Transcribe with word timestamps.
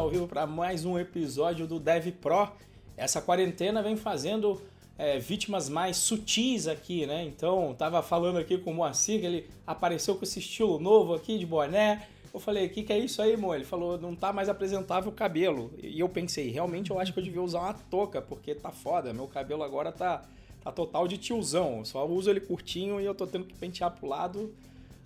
ao 0.00 0.08
vivo 0.08 0.26
para 0.26 0.46
mais 0.46 0.86
um 0.86 0.98
episódio 0.98 1.66
do 1.66 1.78
Dev 1.78 2.10
Pro. 2.22 2.48
Essa 2.96 3.20
quarentena 3.20 3.82
vem 3.82 3.96
fazendo 3.96 4.58
é, 4.96 5.18
vítimas 5.18 5.68
mais 5.68 5.98
sutis 5.98 6.66
aqui, 6.66 7.04
né? 7.04 7.22
Então, 7.22 7.74
tava 7.76 8.02
falando 8.02 8.38
aqui 8.38 8.56
com 8.56 8.70
o 8.70 8.74
Moacir, 8.74 9.20
que 9.20 9.26
ele 9.26 9.50
apareceu 9.66 10.14
com 10.14 10.24
esse 10.24 10.38
estilo 10.38 10.80
novo 10.80 11.12
aqui 11.12 11.36
de 11.36 11.44
boné. 11.44 12.08
Eu 12.32 12.40
falei, 12.40 12.66
o 12.66 12.70
que, 12.70 12.82
que 12.82 12.94
é 12.94 12.98
isso 12.98 13.20
aí, 13.20 13.36
mo? 13.36 13.54
Ele 13.54 13.64
falou, 13.64 13.98
não 13.98 14.16
tá 14.16 14.32
mais 14.32 14.48
apresentável 14.48 15.10
o 15.10 15.14
cabelo. 15.14 15.70
E 15.82 16.00
eu 16.00 16.08
pensei, 16.08 16.48
realmente 16.48 16.90
eu 16.90 16.98
acho 16.98 17.12
que 17.12 17.18
eu 17.18 17.24
devia 17.24 17.42
usar 17.42 17.60
uma 17.60 17.74
touca, 17.74 18.22
porque 18.22 18.54
tá 18.54 18.70
foda. 18.70 19.12
Meu 19.12 19.26
cabelo 19.26 19.62
agora 19.62 19.92
tá, 19.92 20.22
tá 20.62 20.72
total 20.72 21.06
de 21.06 21.18
tiozão. 21.18 21.80
Eu 21.80 21.84
só 21.84 22.06
uso 22.06 22.30
ele 22.30 22.40
curtinho 22.40 23.02
e 23.02 23.04
eu 23.04 23.14
tô 23.14 23.26
tendo 23.26 23.44
que 23.44 23.54
pentear 23.54 23.90
pro 23.90 24.08
lado. 24.08 24.50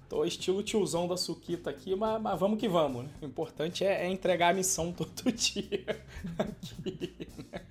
Tô 0.08 0.24
estilo 0.24 0.62
tiozão 0.62 1.08
da 1.08 1.16
Suquita 1.16 1.70
aqui, 1.70 1.96
mas, 1.96 2.20
mas 2.20 2.38
vamos 2.38 2.58
que 2.58 2.68
vamos. 2.68 3.04
Né? 3.04 3.10
O 3.22 3.24
importante 3.24 3.84
é, 3.84 4.04
é, 4.04 4.08
entregar 4.08 4.50
a 4.50 4.54
missão 4.54 4.92
todo 4.92 5.32
dia 5.32 5.96
aqui. 6.38 7.16
Né? 7.50 7.62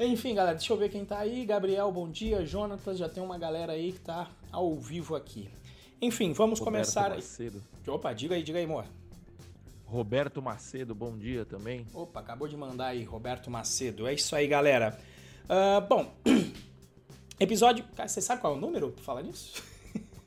Enfim, 0.00 0.34
galera, 0.34 0.56
deixa 0.56 0.72
eu 0.72 0.76
ver 0.76 0.88
quem 0.88 1.04
tá 1.04 1.18
aí. 1.18 1.44
Gabriel, 1.44 1.90
bom 1.92 2.08
dia. 2.08 2.44
Jonatas, 2.44 2.98
já 2.98 3.08
tem 3.08 3.22
uma 3.22 3.38
galera 3.38 3.72
aí 3.72 3.92
que 3.92 4.00
tá 4.00 4.30
ao 4.50 4.74
vivo 4.76 5.14
aqui. 5.14 5.48
Enfim, 6.00 6.32
vamos 6.32 6.58
Roberto 6.58 6.64
começar. 6.74 7.10
Macedo. 7.10 7.62
Opa, 7.86 8.12
diga 8.12 8.34
aí, 8.34 8.42
diga 8.42 8.58
aí, 8.58 8.64
amor. 8.64 8.84
Roberto 9.84 10.40
Macedo, 10.40 10.94
bom 10.94 11.16
dia 11.16 11.44
também. 11.44 11.86
Opa, 11.92 12.20
acabou 12.20 12.48
de 12.48 12.56
mandar 12.56 12.86
aí, 12.86 13.04
Roberto 13.04 13.50
Macedo. 13.50 14.06
É 14.06 14.14
isso 14.14 14.34
aí, 14.34 14.46
galera. 14.46 14.98
Uh, 15.44 15.86
bom, 15.86 16.12
episódio. 17.38 17.84
Cara, 17.94 18.08
você 18.08 18.20
sabe 18.20 18.40
qual 18.40 18.54
é 18.54 18.56
o 18.56 18.60
número 18.60 18.90
pra 18.90 19.04
falar 19.04 19.22
nisso? 19.22 19.62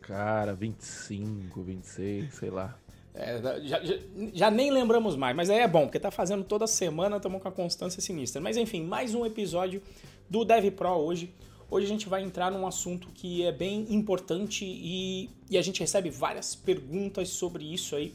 Cara, 0.06 0.54
25, 0.54 1.64
26, 1.64 2.32
sei 2.36 2.52
lá. 2.52 2.78
É, 3.16 3.42
já, 3.64 3.84
já, 3.84 4.00
já, 4.34 4.52
nem 4.52 4.70
lembramos 4.70 5.16
mais, 5.16 5.36
mas 5.36 5.50
aí 5.50 5.60
é 5.60 5.68
bom, 5.68 5.86
porque 5.86 6.00
tá 6.00 6.12
fazendo 6.12 6.44
toda 6.44 6.68
semana, 6.68 7.18
estamos 7.18 7.42
com 7.42 7.48
a 7.48 7.52
constância 7.52 8.00
sinistra. 8.00 8.40
Mas 8.40 8.56
enfim, 8.56 8.84
mais 8.84 9.16
um 9.16 9.26
episódio 9.26 9.82
do 10.30 10.46
Dev 10.46 10.70
Pro 10.72 10.90
hoje. 10.90 11.34
Hoje 11.72 11.88
a 11.88 11.90
gente 11.90 12.08
vai 12.08 12.22
entrar 12.22 12.52
num 12.52 12.68
assunto 12.68 13.08
que 13.16 13.44
é 13.44 13.52
bem 13.52 13.88
importante 13.90 14.64
e, 14.64 15.28
e 15.50 15.58
a 15.58 15.62
gente 15.64 15.80
recebe 15.80 16.12
várias 16.12 16.54
perguntas 16.54 17.30
sobre 17.30 17.64
isso 17.74 17.96
aí 17.96 18.14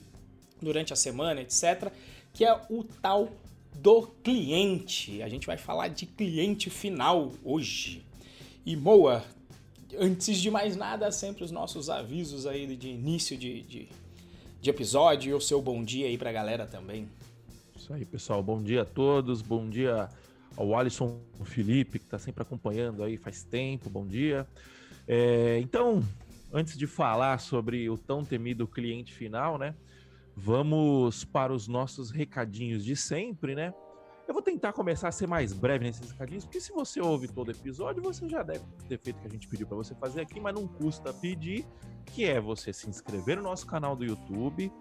durante 0.63 0.93
a 0.93 0.97
semana, 0.97 1.41
etc. 1.41 1.91
Que 2.33 2.45
é 2.45 2.55
o 2.71 2.85
tal 2.85 3.31
do 3.75 4.03
cliente. 4.23 5.21
A 5.23 5.29
gente 5.29 5.45
vai 5.45 5.57
falar 5.57 5.89
de 5.89 6.07
cliente 6.07 6.71
final 6.71 7.33
hoje. 7.43 8.05
E 8.65 8.77
Moa, 8.77 9.25
antes 9.99 10.39
de 10.39 10.51
mais 10.51 10.77
nada, 10.77 11.11
sempre 11.11 11.45
os 11.45 11.51
nossos 11.51 11.89
avisos 11.91 12.47
aí 12.47 12.77
de 12.77 12.89
início 12.89 13.37
de, 13.37 13.63
de 13.63 13.89
de 14.61 14.69
episódio 14.69 15.31
e 15.31 15.35
o 15.35 15.41
seu 15.41 15.63
bom 15.63 15.83
dia 15.83 16.07
aí 16.07 16.19
pra 16.19 16.31
galera 16.31 16.67
também. 16.67 17.09
Isso 17.75 17.93
aí, 17.93 18.05
pessoal. 18.05 18.43
Bom 18.43 18.63
dia 18.63 18.83
a 18.83 18.85
todos. 18.85 19.41
Bom 19.41 19.69
dia 19.69 20.09
ao 20.57 20.77
Alisson 20.77 21.19
Felipe, 21.45 21.99
que 21.99 22.05
está 22.05 22.19
sempre 22.19 22.43
acompanhando 22.43 23.03
aí 23.03 23.17
faz 23.17 23.43
tempo. 23.43 23.89
Bom 23.89 24.07
dia. 24.07 24.47
É, 25.09 25.59
então, 25.61 26.05
antes 26.53 26.77
de 26.77 26.87
falar 26.87 27.41
sobre 27.41 27.89
o 27.89 27.97
tão 27.97 28.23
temido 28.23 28.67
cliente 28.67 29.15
final, 29.15 29.57
né? 29.57 29.75
Vamos 30.37 31.25
para 31.25 31.53
os 31.53 31.67
nossos 31.67 32.11
recadinhos 32.11 32.85
de 32.85 32.95
sempre, 32.95 33.55
né? 33.55 33.73
Eu 34.31 34.35
vou 34.35 34.43
tentar 34.45 34.73
começar 34.73 35.09
a 35.09 35.11
ser 35.11 35.27
mais 35.27 35.53
breve 35.53 35.85
nesses 35.85 36.09
recadinhos, 36.13 36.45
porque 36.45 36.61
se 36.61 36.71
você 36.71 37.01
ouve 37.01 37.27
todo 37.27 37.51
episódio, 37.51 38.01
você 38.01 38.29
já 38.29 38.45
deve 38.45 38.65
ter 38.89 38.97
feito 38.97 39.17
o 39.17 39.23
que 39.23 39.27
a 39.27 39.31
gente 39.31 39.49
pediu 39.49 39.67
para 39.67 39.77
você 39.77 39.93
fazer 39.93 40.21
aqui, 40.21 40.39
mas 40.39 40.55
não 40.55 40.69
custa 40.69 41.13
pedir, 41.13 41.67
que 42.07 42.25
é 42.25 42.41
você 42.41 42.73
se 42.73 42.89
inscrever 42.89 43.39
no 43.39 43.43
nosso 43.43 43.67
canal 43.67 43.97
do 43.97 44.05
YouTube, 44.05 44.73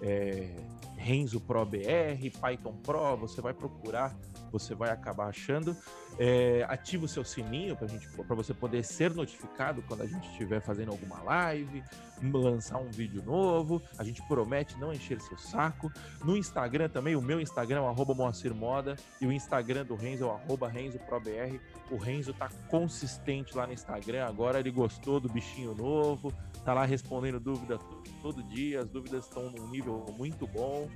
é, 0.00 0.54
Renzo 0.96 1.40
Pro 1.40 1.66
BR, 1.66 2.30
Python 2.40 2.76
Pro, 2.76 3.16
você 3.16 3.40
vai 3.40 3.52
procurar, 3.52 4.16
você 4.52 4.72
vai 4.72 4.90
acabar 4.90 5.26
achando. 5.26 5.76
É, 6.18 6.64
ativa 6.68 7.06
o 7.06 7.08
seu 7.08 7.24
sininho 7.24 7.76
para 7.76 8.36
você 8.36 8.52
poder 8.52 8.84
ser 8.84 9.14
notificado 9.14 9.82
quando 9.82 10.02
a 10.02 10.06
gente 10.06 10.28
estiver 10.28 10.60
fazendo 10.60 10.90
alguma 10.90 11.22
live, 11.22 11.82
lançar 12.22 12.78
um 12.78 12.90
vídeo 12.90 13.22
novo. 13.24 13.82
A 13.98 14.04
gente 14.04 14.22
promete 14.28 14.78
não 14.78 14.92
encher 14.92 15.20
seu 15.20 15.38
saco. 15.38 15.90
No 16.24 16.36
Instagram 16.36 16.88
também, 16.88 17.16
o 17.16 17.22
meu 17.22 17.40
Instagram 17.40 17.78
é 17.78 17.80
o 17.80 18.14
Moacir 18.14 18.54
Moda 18.54 18.96
e 19.20 19.26
o 19.26 19.32
Instagram 19.32 19.84
do 19.84 19.94
Renzo 19.94 20.24
é 20.24 20.26
o 20.26 20.30
arroba 20.30 20.68
RenzoProBR. 20.68 21.60
O 21.90 21.96
Renzo 21.96 22.32
tá 22.34 22.48
consistente 22.68 23.56
lá 23.56 23.66
no 23.66 23.72
Instagram, 23.72 24.26
agora 24.26 24.60
ele 24.60 24.70
gostou 24.70 25.18
do 25.18 25.28
bichinho 25.28 25.74
novo, 25.74 26.32
tá 26.64 26.72
lá 26.74 26.84
respondendo 26.84 27.40
dúvida 27.40 27.78
todo 28.20 28.42
dia, 28.44 28.80
as 28.80 28.88
dúvidas 28.88 29.24
estão 29.24 29.50
num 29.50 29.68
nível 29.68 30.04
muito 30.16 30.46
bom. 30.46 30.88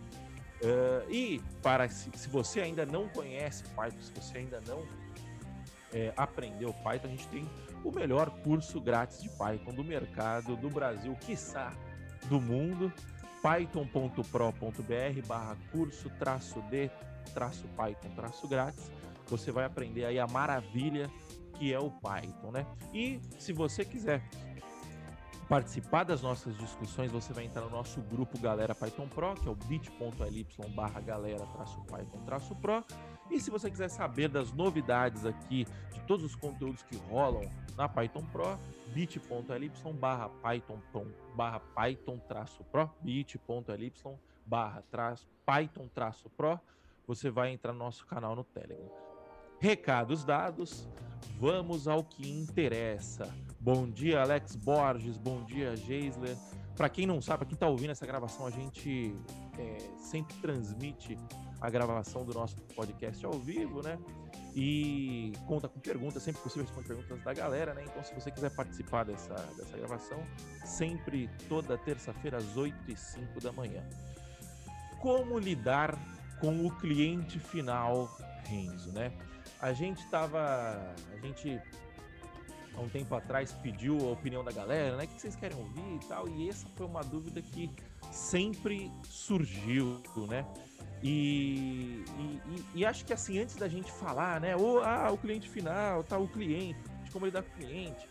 Uh, 0.57 1.11
e 1.11 1.43
para 1.63 1.87
se, 1.89 2.11
se, 2.15 2.29
você 2.31 2.61
ainda 2.61 2.87
não 2.87 3.09
conhece 3.09 3.63
Python, 3.75 4.01
se 4.01 4.13
você 4.13 4.39
ainda 4.39 4.59
não 4.67 4.83
é, 5.97 6.13
aprendeu 6.15 6.75
Python, 6.75 7.07
a 7.07 7.11
gente 7.11 7.27
tem 7.29 7.49
o 7.83 7.91
melhor 7.91 8.29
curso 8.43 8.79
grátis 8.81 9.23
de 9.23 9.31
Python 9.31 9.73
do 9.73 9.83
mercado, 9.83 10.55
do 10.55 10.69
Brasil, 10.69 11.17
quiçá 11.23 11.73
do 12.29 12.39
mundo, 12.39 12.93
python.pro.br 13.43 15.27
barra 15.27 15.57
curso 15.73 16.11
traço 16.19 16.61
de 16.63 16.91
traço 17.33 17.67
Python 17.69 18.11
traço 18.15 18.47
grátis. 18.47 18.91
Você 19.29 19.51
vai 19.51 19.65
aprender 19.65 20.05
aí 20.05 20.19
a 20.19 20.27
maravilha 20.27 21.11
que 21.55 21.73
é 21.73 21.79
o 21.79 21.91
Python, 21.91 22.51
né? 22.53 22.67
E 22.93 23.19
se 23.39 23.53
você 23.53 23.83
quiser 23.85 24.23
participar 25.49 26.05
das 26.05 26.21
nossas 26.21 26.57
discussões, 26.59 27.11
você 27.11 27.33
vai 27.33 27.45
entrar 27.45 27.63
no 27.63 27.71
nosso 27.71 28.03
grupo 28.03 28.39
Galera 28.39 28.75
Python 28.75 29.09
Pro, 29.09 29.35
que 29.35 29.49
é 29.49 29.51
o 29.51 29.55
bit.ly 29.55 30.47
barra 30.75 31.01
galera 31.01 31.47
traço 31.47 31.81
Python 31.83 32.21
traço 32.27 32.55
Pro. 32.57 32.85
E 33.31 33.41
se 33.41 33.51
você 33.51 33.71
quiser 33.71 33.89
saber 33.89 34.29
das 34.29 34.53
novidades 34.53 35.27
aqui, 35.27 35.67
de 35.93 36.01
todos 36.07 36.25
os 36.25 36.35
conteúdos 36.35 36.83
que 36.83 36.97
rolam 36.97 37.49
na 37.77 37.89
Python 37.89 38.25
Pro, 38.33 38.59
bit.ly 38.95 39.73
barra 39.95 40.29
Python, 40.29 40.79
barra 41.35 41.61
Python 41.61 42.19
traço 42.29 42.65
Pro, 42.65 42.91
bit.ly 43.03 43.93
barra 44.47 44.83
Python 45.45 45.89
traço 45.89 46.31
Pro, 46.31 46.59
você 47.07 47.31
vai 47.31 47.51
entrar 47.53 47.73
no 47.73 47.79
nosso 47.79 48.07
canal 48.07 48.35
no 48.35 48.45
Telegram. 48.45 48.91
Recados 49.59 50.25
dados, 50.25 50.89
vamos 51.39 51.89
ao 51.89 52.05
que 52.05 52.29
interessa. 52.29 53.33
Bom 53.61 53.89
dia, 53.89 54.21
Alex 54.21 54.55
Borges. 54.55 55.19
Bom 55.19 55.43
dia, 55.45 55.77
Geisler. 55.77 56.37
Para 56.77 56.91
quem 56.91 57.07
não 57.07 57.23
sabe, 57.23 57.39
para 57.39 57.47
quem 57.47 57.55
está 57.55 57.67
ouvindo 57.67 57.91
essa 57.91 58.07
gravação, 58.07 58.47
a 58.47 58.51
gente 58.51 59.15
é, 59.59 59.79
sempre 59.99 60.37
transmite 60.37 61.19
a 61.61 61.71
gravação 61.71 62.25
do 62.25 62.35
nosso 62.35 62.57
podcast 62.75 63.25
ao 63.25 63.33
vivo, 63.33 63.83
né? 63.83 63.99
E 64.55 65.33
conta 65.47 65.69
com 65.69 65.81
perguntas, 65.81 66.23
sempre 66.23 66.43
possível 66.43 66.65
responder 66.65 66.89
perguntas 66.89 67.25
da 67.25 67.33
galera, 67.33 67.73
né? 67.73 67.83
Então, 67.85 68.05
se 68.05 68.15
você 68.15 68.31
quiser 68.31 68.55
participar 68.55 69.05
dessa, 69.05 69.35
dessa 69.57 69.77
gravação, 69.77 70.23
sempre 70.65 71.31
toda 71.49 71.79
terça-feira 71.79 72.37
às 72.37 72.57
8 72.57 72.91
e 72.91 72.97
5 72.97 73.41
da 73.41 73.53
manhã. 73.53 73.83
Como 75.01 75.39
lidar 75.39 75.99
com 76.41 76.67
o 76.67 76.71
cliente 76.77 77.39
final 77.39 78.09
Renzo, 78.45 78.93
né? 78.93 79.13
A 79.61 79.73
gente 79.73 80.05
estava, 80.05 80.95
a 81.13 81.17
gente 81.27 81.61
há 82.77 82.81
um 82.81 82.89
tempo 82.89 83.15
atrás 83.15 83.53
pediu 83.53 83.99
a 84.09 84.13
opinião 84.13 84.45
da 84.45 84.53
galera, 84.53 84.97
né? 84.97 85.05
O 85.05 85.09
que 85.09 85.21
vocês 85.21 85.35
querem 85.35 85.57
ouvir 85.57 85.97
e 85.97 86.07
tal. 86.07 86.29
E 86.29 86.49
essa 86.49 86.67
foi 86.77 86.87
uma 86.87 87.03
dúvida 87.03 87.41
que 87.41 87.71
sempre 88.13 88.91
surgiu, 89.05 90.01
né? 90.29 90.47
E, 91.03 92.05
e, 92.19 92.65
e, 92.75 92.87
acho 92.87 93.05
que 93.05 93.13
assim, 93.13 93.39
antes 93.39 93.57
da 93.57 93.69
gente 93.69 93.91
falar, 93.93 94.41
né? 94.41 94.57
O, 94.57 94.81
ah, 94.81 95.11
o 95.13 95.19
cliente 95.19 95.49
final, 95.49 96.03
tá, 96.03 96.19
o 96.19 96.27
cliente, 96.27 96.79
como 97.13 97.27
lidar 97.27 97.43
com 97.43 97.51
o 97.51 97.67
cliente, 97.67 98.09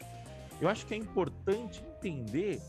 eu 0.62 0.70
acho 0.70 0.86
que 0.86 0.94
é 0.94 0.98
importante 0.98 1.84
entender 1.98 2.62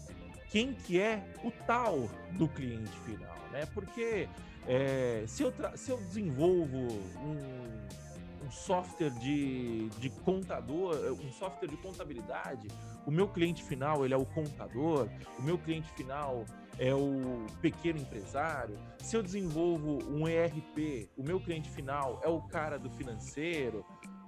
quem 0.50 0.72
que 0.72 1.00
é 1.00 1.22
o 1.44 1.50
tal 1.50 2.08
do 2.32 2.48
cliente 2.48 2.96
final, 3.00 3.36
né? 3.52 3.66
Porque 3.74 4.28
é, 4.66 5.24
se, 5.26 5.42
eu 5.42 5.52
se 5.76 5.90
eu 5.90 5.98
desenvolvo 5.98 6.76
um 6.76 8.05
um 8.46 8.50
software 8.50 9.10
de, 9.10 9.88
de 9.98 10.08
contador, 10.08 10.94
um 11.20 11.32
software 11.32 11.68
de 11.68 11.76
contabilidade, 11.76 12.68
o 13.04 13.10
meu 13.10 13.26
cliente 13.26 13.62
final 13.62 14.04
ele 14.04 14.14
é 14.14 14.16
o 14.16 14.24
contador, 14.24 15.08
o 15.38 15.42
meu 15.42 15.58
cliente 15.58 15.90
final 15.92 16.44
é 16.78 16.94
o 16.94 17.46
pequeno 17.60 17.98
empresário. 17.98 18.78
Se 19.00 19.16
eu 19.16 19.22
desenvolvo 19.22 19.98
um 20.08 20.28
ERP, 20.28 21.08
o 21.16 21.22
meu 21.22 21.40
cliente 21.40 21.70
final 21.70 22.20
é 22.22 22.28
o 22.28 22.40
cara 22.40 22.78
do 22.78 22.90
financeiro, 22.90 23.84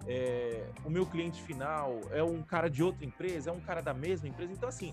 é, 0.06 0.70
o 0.84 0.90
meu 0.90 1.06
cliente 1.06 1.40
final 1.42 2.00
é 2.10 2.22
um 2.22 2.42
cara 2.42 2.68
de 2.68 2.82
outra 2.82 3.04
empresa, 3.04 3.50
é 3.50 3.52
um 3.52 3.60
cara 3.60 3.80
da 3.80 3.94
mesma 3.94 4.28
empresa. 4.28 4.52
Então, 4.52 4.68
assim, 4.68 4.92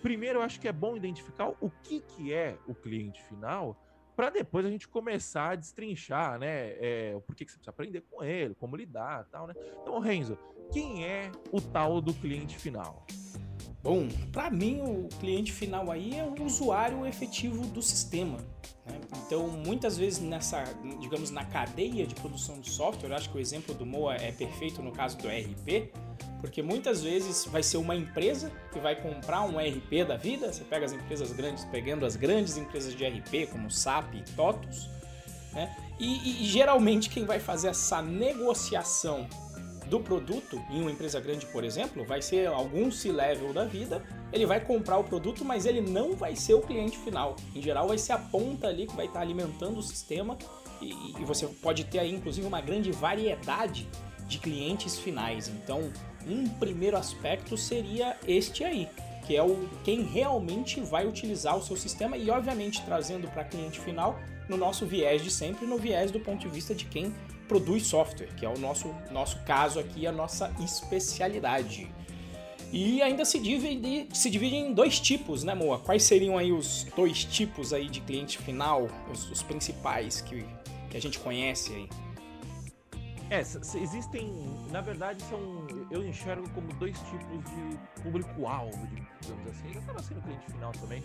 primeiro 0.00 0.38
eu 0.38 0.42
acho 0.42 0.60
que 0.60 0.68
é 0.68 0.72
bom 0.72 0.96
identificar 0.96 1.48
o 1.60 1.70
que, 1.82 2.00
que 2.00 2.32
é 2.32 2.56
o 2.66 2.74
cliente 2.74 3.22
final 3.24 3.76
para 4.16 4.30
depois 4.30 4.64
a 4.66 4.70
gente 4.70 4.88
começar 4.88 5.50
a 5.50 5.56
destrinchar, 5.56 6.38
né? 6.38 6.74
É, 6.78 7.18
porquê 7.26 7.44
que 7.44 7.50
você 7.50 7.56
precisa 7.56 7.70
aprender 7.70 8.02
com 8.10 8.22
ele, 8.22 8.54
como 8.54 8.76
lidar 8.76 9.26
tal, 9.30 9.46
né? 9.46 9.54
Então, 9.80 9.98
Renzo, 9.98 10.38
quem 10.72 11.04
é 11.04 11.30
o 11.50 11.60
tal 11.60 12.00
do 12.00 12.12
cliente 12.14 12.58
final? 12.58 13.06
Bom, 13.82 14.08
para 14.30 14.48
mim 14.48 14.80
o 14.80 15.08
cliente 15.18 15.52
final 15.52 15.90
aí 15.90 16.16
é 16.16 16.24
o 16.24 16.44
usuário 16.44 17.04
efetivo 17.04 17.66
do 17.66 17.82
sistema. 17.82 18.38
Né? 18.86 19.00
Então, 19.26 19.48
muitas 19.48 19.98
vezes 19.98 20.20
nessa, 20.20 20.62
digamos, 21.00 21.30
na 21.30 21.44
cadeia 21.44 22.06
de 22.06 22.14
produção 22.14 22.60
de 22.60 22.70
software, 22.70 23.10
eu 23.10 23.16
acho 23.16 23.28
que 23.28 23.36
o 23.36 23.40
exemplo 23.40 23.74
do 23.74 23.84
Moa 23.84 24.14
é 24.14 24.30
perfeito 24.30 24.80
no 24.82 24.92
caso 24.92 25.18
do 25.18 25.28
ERP, 25.28 25.92
porque 26.42 26.60
muitas 26.60 27.04
vezes 27.04 27.46
vai 27.46 27.62
ser 27.62 27.76
uma 27.76 27.94
empresa 27.94 28.50
que 28.72 28.80
vai 28.80 29.00
comprar 29.00 29.42
um 29.42 29.60
ERP 29.60 30.04
da 30.06 30.16
vida. 30.16 30.52
Você 30.52 30.64
pega 30.64 30.84
as 30.84 30.92
empresas 30.92 31.32
grandes, 31.32 31.64
pegando 31.66 32.04
as 32.04 32.16
grandes 32.16 32.56
empresas 32.56 32.96
de 32.96 33.04
ERP 33.04 33.48
como 33.50 33.70
SAP 33.70 34.16
e 34.16 34.22
TOTUS, 34.34 34.90
né? 35.52 35.74
E, 36.00 36.04
e, 36.04 36.42
e 36.42 36.44
geralmente 36.46 37.08
quem 37.08 37.24
vai 37.24 37.38
fazer 37.38 37.68
essa 37.68 38.02
negociação 38.02 39.28
do 39.86 40.00
produto 40.00 40.60
em 40.68 40.80
uma 40.80 40.90
empresa 40.90 41.20
grande, 41.20 41.46
por 41.46 41.62
exemplo, 41.62 42.04
vai 42.04 42.20
ser 42.20 42.48
algum 42.48 42.90
C-level 42.90 43.52
da 43.52 43.64
vida, 43.64 44.02
ele 44.32 44.44
vai 44.44 44.58
comprar 44.58 44.98
o 44.98 45.04
produto, 45.04 45.44
mas 45.44 45.64
ele 45.64 45.80
não 45.80 46.16
vai 46.16 46.34
ser 46.34 46.54
o 46.54 46.60
cliente 46.60 46.98
final. 46.98 47.36
Em 47.54 47.62
geral, 47.62 47.86
vai 47.86 47.98
ser 47.98 48.14
a 48.14 48.18
ponta 48.18 48.66
ali 48.66 48.88
que 48.88 48.96
vai 48.96 49.06
estar 49.06 49.20
alimentando 49.20 49.78
o 49.78 49.82
sistema 49.82 50.36
e, 50.80 51.20
e 51.20 51.24
você 51.24 51.46
pode 51.46 51.84
ter 51.84 52.00
aí, 52.00 52.12
inclusive, 52.12 52.44
uma 52.44 52.60
grande 52.60 52.90
variedade 52.90 53.88
de 54.26 54.38
clientes 54.38 54.98
finais. 54.98 55.46
Então, 55.46 55.92
um 56.26 56.48
primeiro 56.48 56.96
aspecto 56.96 57.56
seria 57.56 58.16
este 58.26 58.64
aí, 58.64 58.88
que 59.26 59.36
é 59.36 59.42
o 59.42 59.68
quem 59.84 60.02
realmente 60.02 60.80
vai 60.80 61.06
utilizar 61.06 61.56
o 61.56 61.62
seu 61.62 61.76
sistema 61.76 62.16
e, 62.16 62.30
obviamente, 62.30 62.82
trazendo 62.84 63.28
para 63.28 63.44
cliente 63.44 63.80
final 63.80 64.18
no 64.48 64.56
nosso 64.56 64.84
viés 64.84 65.22
de 65.22 65.30
sempre, 65.30 65.66
no 65.66 65.78
viés 65.78 66.10
do 66.10 66.20
ponto 66.20 66.40
de 66.40 66.48
vista 66.48 66.74
de 66.74 66.84
quem 66.84 67.14
produz 67.48 67.86
software, 67.86 68.28
que 68.36 68.44
é 68.44 68.48
o 68.48 68.58
nosso, 68.58 68.94
nosso 69.10 69.38
caso 69.44 69.78
aqui, 69.78 70.06
a 70.06 70.12
nossa 70.12 70.52
especialidade. 70.60 71.88
E 72.72 73.02
ainda 73.02 73.24
se 73.24 73.38
divide, 73.38 74.08
se 74.14 74.30
divide 74.30 74.56
em 74.56 74.72
dois 74.72 74.98
tipos, 74.98 75.44
né, 75.44 75.54
Moa? 75.54 75.78
Quais 75.78 76.04
seriam 76.04 76.38
aí 76.38 76.50
os 76.52 76.86
dois 76.96 77.22
tipos 77.22 77.72
aí 77.72 77.88
de 77.88 78.00
cliente 78.00 78.38
final, 78.38 78.88
os, 79.12 79.30
os 79.30 79.42
principais 79.42 80.22
que, 80.22 80.42
que 80.90 80.96
a 80.96 81.00
gente 81.00 81.18
conhece 81.18 81.72
aí? 81.74 82.01
É, 83.32 83.40
existem, 83.40 84.30
na 84.70 84.82
verdade, 84.82 85.22
são, 85.22 85.66
eu 85.90 86.06
enxergo 86.06 86.46
como 86.50 86.70
dois 86.74 86.98
tipos 86.98 87.42
de 87.50 88.02
público-alvo, 88.02 88.86
digamos 89.22 89.48
assim. 89.48 89.78
Acaba 89.78 90.02
sendo 90.02 90.20
cliente 90.20 90.44
final 90.52 90.70
também. 90.72 91.02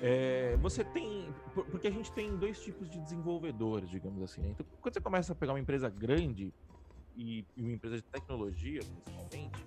É, 0.00 0.56
você 0.58 0.84
tem. 0.84 1.34
Porque 1.52 1.88
a 1.88 1.90
gente 1.90 2.12
tem 2.12 2.36
dois 2.36 2.62
tipos 2.62 2.88
de 2.88 3.00
desenvolvedores, 3.00 3.90
digamos 3.90 4.22
assim. 4.22 4.40
Né? 4.40 4.50
Então, 4.50 4.64
quando 4.80 4.94
você 4.94 5.00
começa 5.00 5.32
a 5.32 5.34
pegar 5.34 5.52
uma 5.52 5.58
empresa 5.58 5.90
grande 5.90 6.54
e, 7.16 7.44
e 7.56 7.62
uma 7.62 7.72
empresa 7.72 7.96
de 7.96 8.04
tecnologia, 8.04 8.80
principalmente, 9.04 9.66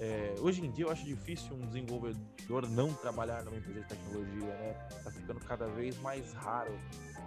é, 0.00 0.34
hoje 0.38 0.64
em 0.64 0.70
dia 0.70 0.86
eu 0.86 0.90
acho 0.90 1.04
difícil 1.04 1.54
um 1.54 1.66
desenvolvedor 1.66 2.66
não 2.70 2.94
trabalhar 2.94 3.44
numa 3.44 3.58
empresa 3.58 3.80
de 3.80 3.86
tecnologia, 3.86 4.46
né? 4.46 4.72
Tá 5.04 5.10
ficando 5.10 5.40
cada 5.40 5.66
vez 5.66 5.98
mais 5.98 6.32
raro 6.32 6.72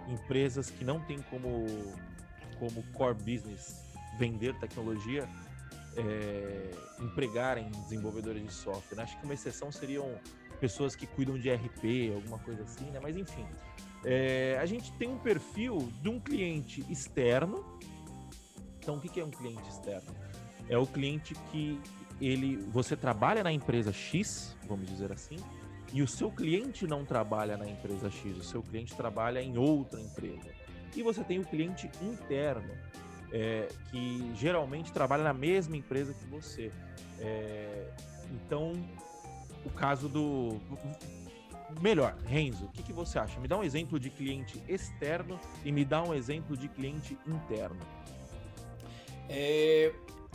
empresas 0.08 0.70
que 0.70 0.84
não 0.84 0.98
têm 1.04 1.22
como, 1.22 1.66
como 2.58 2.82
core 2.94 3.14
business 3.14 3.91
vender 4.18 4.54
tecnologia 4.58 5.28
é, 5.96 6.70
empregarem 7.00 7.70
desenvolvedores 7.70 8.42
de 8.42 8.52
software. 8.52 8.96
Né? 8.96 9.02
Acho 9.02 9.18
que 9.18 9.24
uma 9.24 9.34
exceção 9.34 9.70
seriam 9.70 10.14
pessoas 10.60 10.94
que 10.94 11.06
cuidam 11.06 11.38
de 11.38 11.50
RP, 11.50 12.14
alguma 12.14 12.38
coisa 12.38 12.62
assim, 12.62 12.84
né? 12.90 13.00
Mas 13.02 13.16
enfim, 13.16 13.44
é, 14.04 14.56
a 14.60 14.66
gente 14.66 14.92
tem 14.92 15.08
um 15.08 15.18
perfil 15.18 15.92
de 16.00 16.08
um 16.08 16.20
cliente 16.20 16.84
externo. 16.88 17.64
Então, 18.78 18.96
o 18.96 19.00
que 19.00 19.20
é 19.20 19.24
um 19.24 19.30
cliente 19.30 19.68
externo? 19.68 20.14
É 20.68 20.78
o 20.78 20.86
cliente 20.86 21.34
que 21.50 21.80
ele, 22.20 22.56
você 22.70 22.96
trabalha 22.96 23.42
na 23.42 23.52
empresa 23.52 23.92
X, 23.92 24.56
vamos 24.68 24.88
dizer 24.88 25.12
assim, 25.12 25.36
e 25.92 26.02
o 26.02 26.08
seu 26.08 26.30
cliente 26.30 26.86
não 26.86 27.04
trabalha 27.04 27.56
na 27.56 27.68
empresa 27.68 28.10
X, 28.10 28.36
o 28.38 28.44
seu 28.44 28.62
cliente 28.62 28.94
trabalha 28.94 29.42
em 29.42 29.58
outra 29.58 30.00
empresa. 30.00 30.48
E 30.96 31.02
você 31.02 31.22
tem 31.24 31.38
o 31.38 31.44
cliente 31.44 31.90
interno, 32.00 32.72
é, 33.32 33.68
que 33.90 34.32
geralmente 34.36 34.92
trabalha 34.92 35.24
na 35.24 35.32
mesma 35.32 35.76
empresa 35.76 36.12
que 36.12 36.26
você. 36.26 36.70
É, 37.18 37.90
então, 38.30 38.72
o 39.64 39.70
caso 39.70 40.08
do. 40.08 40.60
Melhor, 41.80 42.14
Renzo, 42.26 42.66
o 42.66 42.68
que, 42.68 42.82
que 42.82 42.92
você 42.92 43.18
acha? 43.18 43.40
Me 43.40 43.48
dá 43.48 43.56
um 43.56 43.64
exemplo 43.64 43.98
de 43.98 44.10
cliente 44.10 44.62
externo 44.68 45.40
e 45.64 45.72
me 45.72 45.84
dá 45.84 46.02
um 46.02 46.12
exemplo 46.12 46.54
de 46.54 46.68
cliente 46.68 47.16
interno. 47.26 47.80
É, 49.28 49.94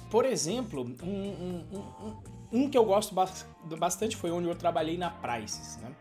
por 0.09 0.25
exemplo, 0.25 0.81
um, 1.03 1.07
um, 1.07 1.65
um, 1.71 2.15
um, 2.51 2.69
que 2.69 2.77
eu 2.77 2.83
gosto 2.83 3.13
bastante 3.77 4.15
foi 4.15 4.31
onde 4.31 4.47
eu 4.47 4.55
trabalhei 4.55 4.97
na 4.97 5.11
Prices, 5.11 5.77
né? 5.77 5.91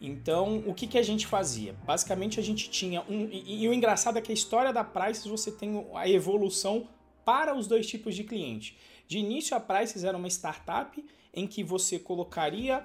Então, 0.00 0.62
o 0.66 0.72
que, 0.72 0.86
que 0.86 0.98
a 0.98 1.02
gente 1.02 1.26
fazia? 1.26 1.74
Basicamente, 1.84 2.38
a 2.38 2.42
gente 2.42 2.70
tinha 2.70 3.02
um. 3.08 3.28
E, 3.30 3.64
e, 3.64 3.68
o 3.68 3.74
engraçado 3.74 4.16
é 4.16 4.20
que 4.20 4.30
a 4.30 4.34
história 4.34 4.72
da 4.72 4.84
Prices 4.84 5.26
você 5.26 5.50
tem 5.50 5.84
a 5.94 6.08
evolução 6.08 6.88
para 7.24 7.56
os 7.56 7.66
dois 7.66 7.86
tipos 7.86 8.14
de 8.14 8.22
cliente. 8.24 8.76
De 9.08 9.18
início, 9.18 9.56
a 9.56 9.60
Prices 9.60 10.04
era 10.04 10.16
uma 10.16 10.28
startup 10.28 11.04
em 11.34 11.46
que 11.46 11.62
você 11.62 11.98
colocaria 11.98 12.84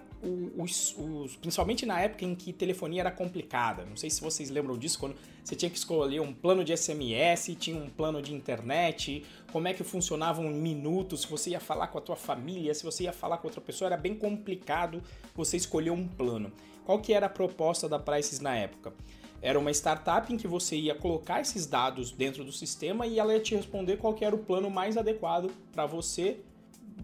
os, 0.57 0.95
os, 0.97 1.35
principalmente 1.37 1.85
na 1.85 1.99
época 1.99 2.23
em 2.23 2.35
que 2.35 2.53
telefonia 2.53 3.01
era 3.01 3.11
complicada. 3.11 3.85
Não 3.85 3.95
sei 3.95 4.09
se 4.09 4.21
vocês 4.21 4.49
lembram 4.49 4.77
disso, 4.77 4.99
quando 4.99 5.15
você 5.43 5.55
tinha 5.55 5.69
que 5.69 5.77
escolher 5.77 6.19
um 6.19 6.33
plano 6.33 6.63
de 6.63 6.75
SMS, 6.75 7.55
tinha 7.59 7.75
um 7.75 7.89
plano 7.89 8.21
de 8.21 8.33
internet, 8.33 9.25
como 9.51 9.67
é 9.67 9.73
que 9.73 9.83
funcionavam 9.83 10.45
minutos, 10.49 11.21
se 11.21 11.27
você 11.27 11.51
ia 11.51 11.59
falar 11.59 11.87
com 11.87 11.97
a 11.97 12.01
tua 12.01 12.15
família, 12.15 12.73
se 12.73 12.83
você 12.83 13.03
ia 13.03 13.13
falar 13.13 13.37
com 13.37 13.47
outra 13.47 13.61
pessoa, 13.61 13.87
era 13.87 13.97
bem 13.97 14.15
complicado 14.15 15.01
você 15.35 15.57
escolher 15.57 15.91
um 15.91 16.07
plano. 16.07 16.51
Qual 16.85 16.99
que 16.99 17.13
era 17.13 17.27
a 17.27 17.29
proposta 17.29 17.87
da 17.87 17.97
Prices 17.97 18.39
na 18.39 18.55
época? 18.55 18.93
Era 19.41 19.59
uma 19.59 19.71
startup 19.71 20.33
em 20.33 20.37
que 20.37 20.47
você 20.47 20.75
ia 20.75 20.95
colocar 20.95 21.41
esses 21.41 21.65
dados 21.65 22.11
dentro 22.11 22.43
do 22.43 22.51
sistema 22.51 23.05
e 23.05 23.19
ela 23.19 23.33
ia 23.33 23.39
te 23.39 23.55
responder 23.55 23.97
qual 23.97 24.15
era 24.21 24.33
o 24.33 24.39
plano 24.39 24.69
mais 24.69 24.95
adequado 24.95 25.51
para 25.71 25.85
você 25.85 26.39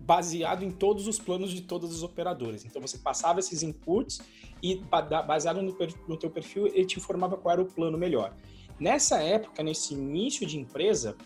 baseado 0.02 0.64
em 0.64 0.72
todos 0.72 1.08
os 1.08 1.20
planos 1.20 1.52
de 1.52 1.62
todas 1.62 1.94
as 1.94 2.02
operadoras. 2.02 2.64
Então 2.66 2.81
você 2.81 2.98
passava 2.98 3.40
esses 3.40 3.62
inputs 3.62 4.22
e 4.62 4.81
baseado 5.28 5.62
no, 5.62 5.76
no 6.08 6.18
teu 6.18 6.30
perfil 6.30 6.68
ele 6.68 6.86
te 6.86 6.98
informava 6.98 7.38
qual 7.38 7.54
era 7.54 7.62
o 7.62 7.66
plano 7.66 7.98
melhor. 7.98 8.34
Nessa 8.80 9.22
época, 9.22 9.62
nesse 9.62 9.94
início 9.94 10.48
de 10.48 10.58
empresa, 10.58 11.18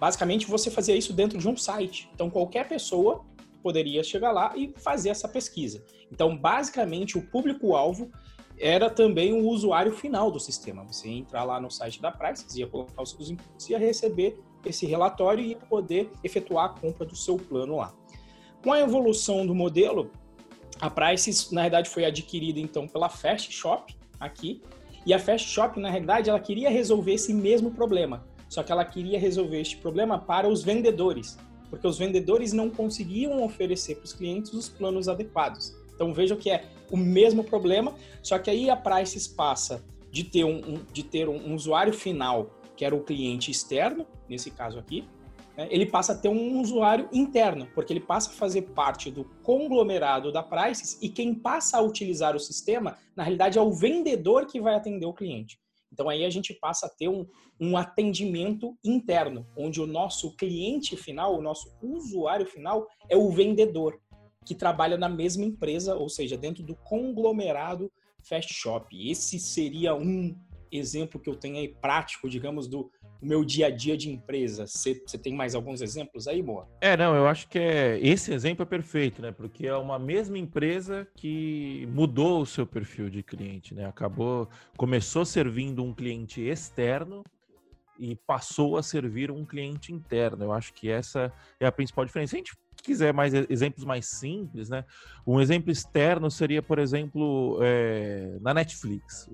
basicamente 0.00 0.46
você 0.46 0.70
fazia 0.70 0.96
isso 0.96 1.12
dentro 1.12 1.38
de 1.38 1.48
um 1.48 1.56
site. 1.56 2.10
Então 2.12 2.28
qualquer 2.28 2.68
pessoa 2.68 3.24
poderia 3.62 4.02
chegar 4.02 4.32
lá 4.32 4.56
e 4.56 4.72
fazer 4.76 5.10
essa 5.10 5.28
pesquisa. 5.28 5.82
Então 6.10 6.36
basicamente 6.36 7.18
o 7.18 7.22
público-alvo 7.22 8.10
era 8.58 8.90
também 8.90 9.32
o 9.32 9.46
usuário 9.48 9.92
final 9.92 10.30
do 10.30 10.40
sistema. 10.40 10.84
Você 10.84 11.08
ia 11.08 11.18
entrar 11.18 11.44
lá 11.44 11.60
no 11.60 11.70
site 11.70 12.02
da 12.02 12.10
Prices, 12.10 12.56
ia 12.56 12.66
colocar 12.66 13.02
os 13.02 13.10
seus 13.10 13.30
inputs 13.30 13.68
ia 13.68 13.78
receber 13.78 14.40
esse 14.64 14.86
relatório 14.86 15.44
e 15.44 15.54
poder 15.54 16.10
efetuar 16.24 16.66
a 16.66 16.68
compra 16.68 17.06
do 17.06 17.16
seu 17.16 17.36
plano 17.36 17.76
lá. 17.76 17.94
Com 18.62 18.72
a 18.72 18.80
evolução 18.80 19.46
do 19.46 19.54
modelo, 19.54 20.10
a 20.80 20.90
Prices, 20.90 21.50
na 21.52 21.62
verdade, 21.62 21.88
foi 21.88 22.04
adquirida 22.04 22.58
então 22.58 22.86
pela 22.88 23.08
Fast 23.08 23.52
Shop 23.52 23.96
aqui, 24.18 24.60
e 25.06 25.14
a 25.14 25.18
Fast 25.18 25.48
Shop, 25.48 25.78
na 25.78 25.88
realidade, 25.88 26.28
ela 26.28 26.40
queria 26.40 26.68
resolver 26.68 27.14
esse 27.14 27.32
mesmo 27.32 27.70
problema, 27.70 28.26
só 28.48 28.62
que 28.62 28.72
ela 28.72 28.84
queria 28.84 29.18
resolver 29.18 29.60
este 29.60 29.76
problema 29.76 30.18
para 30.18 30.48
os 30.48 30.62
vendedores, 30.62 31.38
porque 31.70 31.86
os 31.86 31.98
vendedores 31.98 32.52
não 32.52 32.70
conseguiam 32.70 33.42
oferecer 33.42 33.96
para 33.96 34.04
os 34.04 34.12
clientes 34.12 34.52
os 34.52 34.68
planos 34.68 35.08
adequados. 35.08 35.74
Então 35.94 36.14
vejam 36.14 36.36
que 36.36 36.50
é 36.50 36.64
o 36.90 36.96
mesmo 36.96 37.42
problema, 37.42 37.94
só 38.22 38.38
que 38.38 38.48
aí 38.48 38.70
a 38.70 38.76
Prices 38.76 39.26
passa 39.26 39.84
de 40.10 40.24
ter 40.24 40.44
um, 40.44 40.56
um 40.56 40.74
de 40.92 41.02
ter 41.02 41.28
um 41.28 41.54
usuário 41.54 41.92
final 41.92 42.50
que 42.76 42.84
era 42.84 42.94
o 42.94 43.02
cliente 43.02 43.50
externo, 43.50 44.06
nesse 44.28 44.52
caso 44.52 44.78
aqui, 44.78 45.04
né, 45.56 45.66
ele 45.68 45.84
passa 45.84 46.12
a 46.12 46.16
ter 46.16 46.28
um 46.28 46.60
usuário 46.60 47.08
interno, 47.12 47.66
porque 47.74 47.92
ele 47.92 48.00
passa 48.00 48.30
a 48.30 48.32
fazer 48.32 48.62
parte 48.62 49.10
do 49.10 49.24
conglomerado 49.42 50.30
da 50.30 50.44
Prices 50.44 50.96
e 51.02 51.08
quem 51.08 51.34
passa 51.34 51.78
a 51.78 51.80
utilizar 51.82 52.36
o 52.36 52.38
sistema, 52.38 52.96
na 53.16 53.24
realidade, 53.24 53.58
é 53.58 53.60
o 53.60 53.72
vendedor 53.72 54.46
que 54.46 54.60
vai 54.60 54.76
atender 54.76 55.06
o 55.06 55.12
cliente. 55.12 55.58
Então 55.92 56.08
aí 56.08 56.24
a 56.24 56.30
gente 56.30 56.54
passa 56.54 56.86
a 56.86 56.88
ter 56.88 57.08
um, 57.08 57.26
um 57.60 57.76
atendimento 57.76 58.76
interno, 58.84 59.46
onde 59.56 59.80
o 59.80 59.86
nosso 59.86 60.36
cliente 60.36 60.96
final, 60.96 61.36
o 61.36 61.42
nosso 61.42 61.74
usuário 61.82 62.46
final, 62.46 62.86
é 63.08 63.16
o 63.16 63.30
vendedor, 63.30 64.00
que 64.44 64.54
trabalha 64.54 64.96
na 64.96 65.08
mesma 65.08 65.44
empresa, 65.44 65.94
ou 65.94 66.08
seja, 66.08 66.36
dentro 66.36 66.62
do 66.62 66.74
conglomerado 66.74 67.90
Fast 68.22 68.52
Shop. 68.54 68.86
Esse 69.10 69.38
seria 69.38 69.94
um 69.94 70.36
exemplo 70.70 71.20
que 71.20 71.28
eu 71.28 71.36
tenho 71.36 71.56
aí 71.56 71.68
prático, 71.68 72.28
digamos, 72.28 72.68
do 72.68 72.90
meu 73.20 73.44
dia 73.44 73.66
a 73.66 73.70
dia 73.70 73.96
de 73.96 74.10
empresa. 74.10 74.66
Você 74.66 74.94
tem 75.22 75.34
mais 75.34 75.54
alguns 75.54 75.80
exemplos 75.80 76.28
aí, 76.28 76.42
Boa? 76.42 76.68
É, 76.80 76.96
não, 76.96 77.14
eu 77.14 77.26
acho 77.26 77.48
que 77.48 77.58
é, 77.58 77.98
esse 78.00 78.32
exemplo 78.32 78.62
é 78.62 78.66
perfeito, 78.66 79.20
né? 79.20 79.32
Porque 79.32 79.66
é 79.66 79.74
uma 79.74 79.98
mesma 79.98 80.38
empresa 80.38 81.06
que 81.16 81.88
mudou 81.92 82.42
o 82.42 82.46
seu 82.46 82.66
perfil 82.66 83.10
de 83.10 83.22
cliente, 83.22 83.74
né? 83.74 83.86
Acabou, 83.86 84.48
começou 84.76 85.24
servindo 85.24 85.82
um 85.82 85.92
cliente 85.92 86.40
externo 86.40 87.24
e 87.98 88.14
passou 88.14 88.76
a 88.76 88.82
servir 88.82 89.30
um 89.30 89.44
cliente 89.44 89.92
interno. 89.92 90.44
Eu 90.44 90.52
acho 90.52 90.72
que 90.72 90.88
essa 90.88 91.32
é 91.58 91.66
a 91.66 91.72
principal 91.72 92.04
diferença. 92.04 92.30
Se 92.30 92.36
a 92.36 92.38
gente 92.38 92.56
quiser 92.82 93.12
mais 93.12 93.34
exemplos 93.34 93.84
mais 93.84 94.06
simples, 94.06 94.68
né? 94.68 94.84
Um 95.26 95.40
exemplo 95.40 95.70
externo 95.70 96.30
seria, 96.30 96.62
por 96.62 96.78
exemplo, 96.78 97.58
é, 97.60 98.38
na 98.40 98.54
Netflix. 98.54 99.28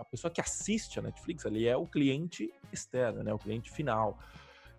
A 0.00 0.04
pessoa 0.04 0.30
que 0.30 0.40
assiste 0.40 0.98
a 0.98 1.02
Netflix 1.02 1.44
ali 1.44 1.66
é 1.66 1.76
o 1.76 1.86
cliente 1.86 2.52
externo, 2.72 3.22
né? 3.22 3.32
O 3.32 3.38
cliente 3.38 3.70
final. 3.70 4.18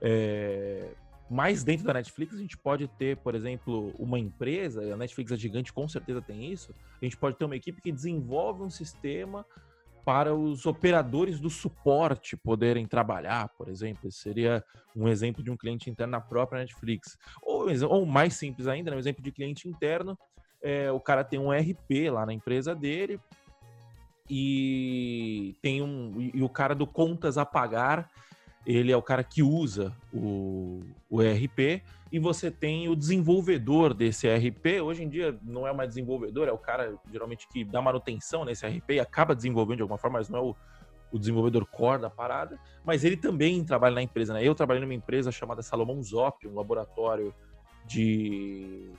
É, 0.01 0.91
mas 1.29 1.63
dentro 1.63 1.85
da 1.85 1.93
Netflix 1.93 2.33
a 2.33 2.39
gente 2.39 2.57
pode 2.57 2.87
ter, 2.87 3.17
por 3.17 3.35
exemplo, 3.35 3.93
uma 3.99 4.17
empresa, 4.17 4.93
a 4.93 4.97
Netflix 4.97 5.31
é 5.31 5.37
gigante, 5.37 5.71
com 5.71 5.87
certeza 5.87 6.21
tem 6.21 6.51
isso. 6.51 6.73
A 6.99 7.05
gente 7.05 7.17
pode 7.17 7.37
ter 7.37 7.45
uma 7.45 7.55
equipe 7.55 7.81
que 7.81 7.91
desenvolve 7.91 8.63
um 8.63 8.69
sistema 8.69 9.45
para 10.03 10.33
os 10.33 10.65
operadores 10.65 11.39
do 11.39 11.49
suporte 11.49 12.35
poderem 12.35 12.87
trabalhar, 12.87 13.49
por 13.49 13.69
exemplo. 13.69 14.07
Esse 14.07 14.17
seria 14.17 14.63
um 14.95 15.07
exemplo 15.07 15.43
de 15.43 15.51
um 15.51 15.57
cliente 15.57 15.87
interno 15.87 16.11
na 16.11 16.21
própria 16.21 16.61
Netflix. 16.61 17.15
Ou, 17.43 17.67
ou 17.87 18.05
mais 18.07 18.33
simples 18.33 18.65
ainda, 18.65 18.89
né? 18.89 18.97
um 18.97 18.99
exemplo 18.99 19.21
de 19.21 19.31
cliente 19.31 19.67
interno, 19.67 20.17
é, 20.63 20.91
o 20.91 20.99
cara 20.99 21.23
tem 21.23 21.39
um 21.39 21.51
RP 21.51 22.09
lá 22.11 22.25
na 22.25 22.33
empresa 22.33 22.73
dele 22.73 23.19
e 24.29 25.55
tem 25.61 25.81
um 25.81 26.31
e 26.33 26.43
o 26.43 26.49
cara 26.49 26.75
do 26.75 26.85
contas 26.85 27.37
a 27.37 27.45
pagar 27.45 28.09
ele 28.65 28.91
é 28.91 28.97
o 28.97 29.01
cara 29.01 29.23
que 29.23 29.41
usa 29.41 29.95
o, 30.13 30.81
o 31.09 31.21
ERP 31.23 31.81
e 32.11 32.19
você 32.19 32.51
tem 32.51 32.87
o 32.87 32.95
desenvolvedor 32.95 33.93
desse 33.93 34.27
ERP. 34.27 34.81
Hoje 34.83 35.03
em 35.03 35.09
dia 35.09 35.37
não 35.41 35.67
é 35.67 35.73
mais 35.73 35.89
desenvolvedor, 35.89 36.47
é 36.47 36.51
o 36.51 36.57
cara 36.57 36.95
geralmente 37.11 37.47
que 37.47 37.63
dá 37.63 37.81
manutenção 37.81 38.43
nesse 38.45 38.65
ERP 38.65 38.91
e 38.91 38.99
acaba 38.99 39.35
desenvolvendo 39.35 39.77
de 39.77 39.81
alguma 39.81 39.97
forma, 39.97 40.19
mas 40.19 40.29
não 40.29 40.39
é 40.39 40.41
o, 40.41 40.55
o 41.11 41.17
desenvolvedor 41.17 41.65
core 41.65 42.01
da 42.01 42.09
parada. 42.09 42.59
Mas 42.83 43.03
ele 43.03 43.17
também 43.17 43.63
trabalha 43.63 43.95
na 43.95 44.03
empresa, 44.03 44.33
né? 44.33 44.43
Eu 44.43 44.53
trabalhei 44.53 44.81
numa 44.81 44.93
empresa 44.93 45.31
chamada 45.31 45.61
Salomão 45.61 46.01
Zop, 46.03 46.47
um 46.47 46.55
laboratório 46.55 47.33
de 47.85 48.91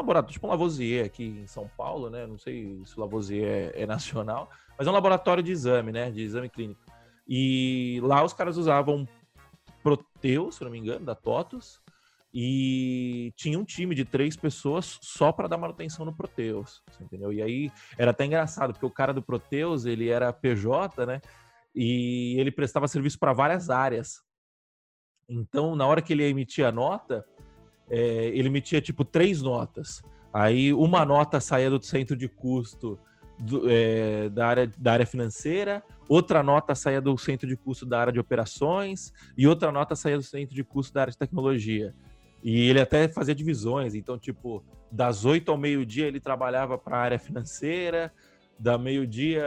laboratório, 0.00 0.32
tipo 0.32 0.46
um 0.46 0.50
Lavoisier 0.50 1.06
aqui 1.06 1.24
em 1.24 1.46
São 1.46 1.68
Paulo, 1.76 2.10
né? 2.10 2.26
Não 2.26 2.38
sei 2.38 2.82
se 2.84 2.96
o 2.96 3.00
Lavoisier 3.00 3.72
é, 3.74 3.82
é 3.82 3.86
nacional, 3.86 4.50
mas 4.76 4.86
é 4.86 4.90
um 4.90 4.94
laboratório 4.94 5.42
de 5.42 5.52
exame, 5.52 5.92
né? 5.92 6.10
De 6.10 6.22
exame 6.22 6.48
clínico. 6.48 6.80
E 7.26 8.00
lá 8.02 8.24
os 8.24 8.32
caras 8.32 8.56
usavam 8.56 9.06
Proteus, 9.82 10.56
se 10.56 10.64
não 10.64 10.70
me 10.70 10.78
engano, 10.78 11.06
da 11.06 11.14
TOTUS, 11.14 11.80
e 12.32 13.32
tinha 13.36 13.58
um 13.58 13.64
time 13.64 13.94
de 13.94 14.04
três 14.04 14.36
pessoas 14.36 14.98
só 15.02 15.32
para 15.32 15.48
dar 15.48 15.56
manutenção 15.56 16.04
no 16.04 16.14
Proteus, 16.14 16.82
entendeu? 17.00 17.32
E 17.32 17.42
aí 17.42 17.72
era 17.98 18.12
até 18.12 18.24
engraçado, 18.24 18.72
porque 18.72 18.86
o 18.86 18.90
cara 18.90 19.12
do 19.12 19.22
Proteus, 19.22 19.84
ele 19.84 20.08
era 20.08 20.32
PJ, 20.32 21.06
né? 21.06 21.20
E 21.74 22.36
ele 22.38 22.52
prestava 22.52 22.88
serviço 22.88 23.18
para 23.18 23.32
várias 23.32 23.70
áreas. 23.70 24.22
Então, 25.28 25.74
na 25.74 25.86
hora 25.86 26.02
que 26.02 26.12
ele 26.12 26.24
emitia 26.24 26.68
a 26.68 26.72
nota, 26.72 27.24
é, 27.90 28.26
ele 28.28 28.48
emitia 28.48 28.80
tipo 28.80 29.04
três 29.04 29.42
notas. 29.42 30.02
Aí 30.32 30.72
uma 30.72 31.04
nota 31.04 31.40
saía 31.40 31.68
do 31.68 31.82
centro 31.84 32.16
de 32.16 32.28
custo 32.28 32.98
do, 33.38 33.68
é, 33.68 34.28
da, 34.28 34.46
área, 34.46 34.72
da 34.78 34.92
área 34.92 35.06
financeira, 35.06 35.82
outra 36.08 36.42
nota 36.42 36.74
saía 36.74 37.00
do 37.00 37.16
centro 37.18 37.48
de 37.48 37.56
custo 37.56 37.84
da 37.84 38.00
área 38.00 38.12
de 38.12 38.20
operações 38.20 39.12
e 39.36 39.46
outra 39.46 39.72
nota 39.72 39.96
saía 39.96 40.16
do 40.16 40.22
centro 40.22 40.54
de 40.54 40.62
custo 40.62 40.94
da 40.94 41.02
área 41.02 41.10
de 41.10 41.18
tecnologia. 41.18 41.94
E 42.42 42.68
ele 42.68 42.80
até 42.80 43.08
fazia 43.08 43.34
divisões, 43.34 43.94
então, 43.94 44.18
tipo, 44.18 44.64
das 44.90 45.24
oito 45.24 45.50
ao 45.50 45.58
meio-dia 45.58 46.06
ele 46.06 46.20
trabalhava 46.20 46.78
para 46.78 46.96
a 46.96 47.00
área 47.00 47.18
financeira, 47.18 48.12
da 48.58 48.76
meio-dia 48.76 49.42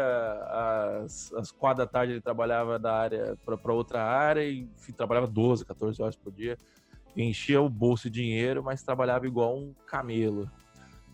às, 1.04 1.52
quatro 1.52 1.86
da 1.86 1.88
tarde 1.88 2.14
ele 2.14 2.22
trabalhava 2.22 2.80
da 2.80 2.96
área 2.96 3.38
para 3.46 3.74
outra 3.74 4.04
área 4.04 4.44
e 4.44 4.68
enfim, 4.76 4.92
trabalhava 4.92 5.28
12, 5.28 5.64
14 5.66 6.02
horas 6.02 6.16
por 6.16 6.32
dia. 6.34 6.58
Enchia 7.16 7.62
o 7.62 7.70
bolso 7.70 8.10
de 8.10 8.22
dinheiro, 8.22 8.64
mas 8.64 8.84
trabalhava 8.84 9.28
igual 9.28 9.58
um 9.58 9.74
camelo. 9.86 10.50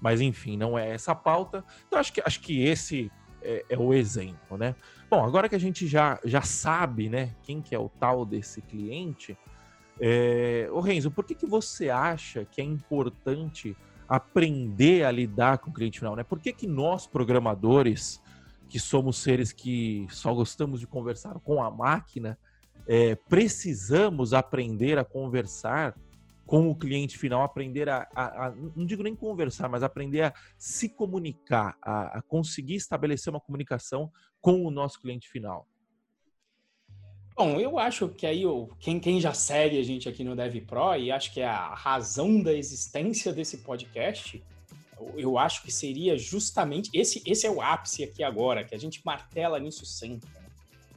Mas 0.02 0.22
enfim, 0.22 0.56
não 0.56 0.78
é 0.78 0.90
essa 0.90 1.12
a 1.12 1.16
pauta. 1.16 1.64
Então 1.88 2.00
acho 2.00 2.14
que, 2.14 2.22
acho 2.26 2.40
que 2.40 2.64
esse 2.64 3.12
é, 3.42 3.66
é, 3.70 3.78
o 3.78 3.94
exemplo, 3.94 4.58
né? 4.58 4.76
Bom, 5.10 5.26
agora 5.26 5.50
que 5.50 5.56
a 5.56 5.60
gente 5.60 5.88
já, 5.88 6.20
já 6.24 6.42
sabe, 6.42 7.10
né, 7.10 7.36
quem 7.42 7.62
que 7.62 7.74
é 7.74 7.80
o 7.80 7.90
tal 7.90 8.26
desse 8.26 8.62
cliente, 8.62 9.38
é... 10.00 10.70
Renzo, 10.82 11.12
por 11.12 11.26
que, 11.26 11.36
que 11.36 11.46
você 11.46 11.90
acha 11.90 12.46
que 12.46 12.62
é 12.62 12.64
importante 12.64 13.76
aprender 14.08 15.04
a 15.04 15.12
lidar 15.12 15.58
com 15.60 15.70
o 15.70 15.74
cliente 15.74 16.00
final, 16.00 16.16
né? 16.16 16.24
Por 16.24 16.40
que, 16.40 16.52
que 16.52 16.66
nós, 16.66 17.06
programadores, 17.06 18.22
que 18.68 18.80
somos 18.80 19.18
seres 19.18 19.52
que 19.52 20.08
só 20.10 20.34
gostamos 20.34 20.80
de 20.80 20.88
conversar 20.88 21.36
com 21.40 21.62
a 21.62 21.70
máquina, 21.70 22.38
é, 22.88 23.16
precisamos 23.16 24.34
aprender 24.34 24.98
a 24.98 25.06
conversar 25.06 25.96
com 26.50 26.68
o 26.68 26.76
cliente 26.76 27.16
final, 27.16 27.44
aprender 27.44 27.88
a, 27.88 28.08
a, 28.16 28.48
a, 28.48 28.52
não 28.52 28.84
digo 28.84 29.04
nem 29.04 29.16
conversar, 29.16 29.70
mas 29.70 29.84
aprender 29.84 30.24
a 30.24 30.34
se 30.58 30.90
comunicar, 30.90 31.78
a, 31.80 32.18
a, 32.18 32.22
conseguir 32.24 32.74
estabelecer 32.74 33.32
uma 33.32 33.40
comunicação 33.40 34.12
com 34.42 34.66
o 34.66 34.72
nosso 34.72 35.00
cliente 35.00 35.30
final? 35.30 35.68
Bom, 37.36 37.60
eu 37.60 37.78
acho 37.78 38.10
que 38.10 38.26
aí 38.26 38.44
quem, 38.80 39.00
quem 39.00 39.22
já 39.22 39.32
segue 39.32 39.80
a 39.80 39.84
gente 39.84 40.10
aqui 40.10 40.24
no 40.24 40.36
DevPro 40.36 40.96
e 40.98 41.12
acho 41.12 41.32
que 41.32 41.40
é 41.40 41.48
a 41.48 41.76
razão 41.76 42.42
da 42.42 42.52
existência 42.52 43.32
desse 43.32 43.60
podcast, 43.60 44.44
eu 45.16 45.38
acho 45.38 45.62
que 45.64 45.72
seria 45.72 46.18
justamente 46.18 46.90
esse, 46.94 47.22
esse 47.26 47.46
é 47.46 47.52
o 47.52 47.62
ápice 47.62 48.04
aqui 48.04 48.24
agora, 48.24 48.64
que 48.64 48.76
a 48.76 48.80
gente 48.80 49.02
martela 49.06 49.60
nisso 49.60 49.86
sempre. 49.86 50.30
Né? 50.32 50.49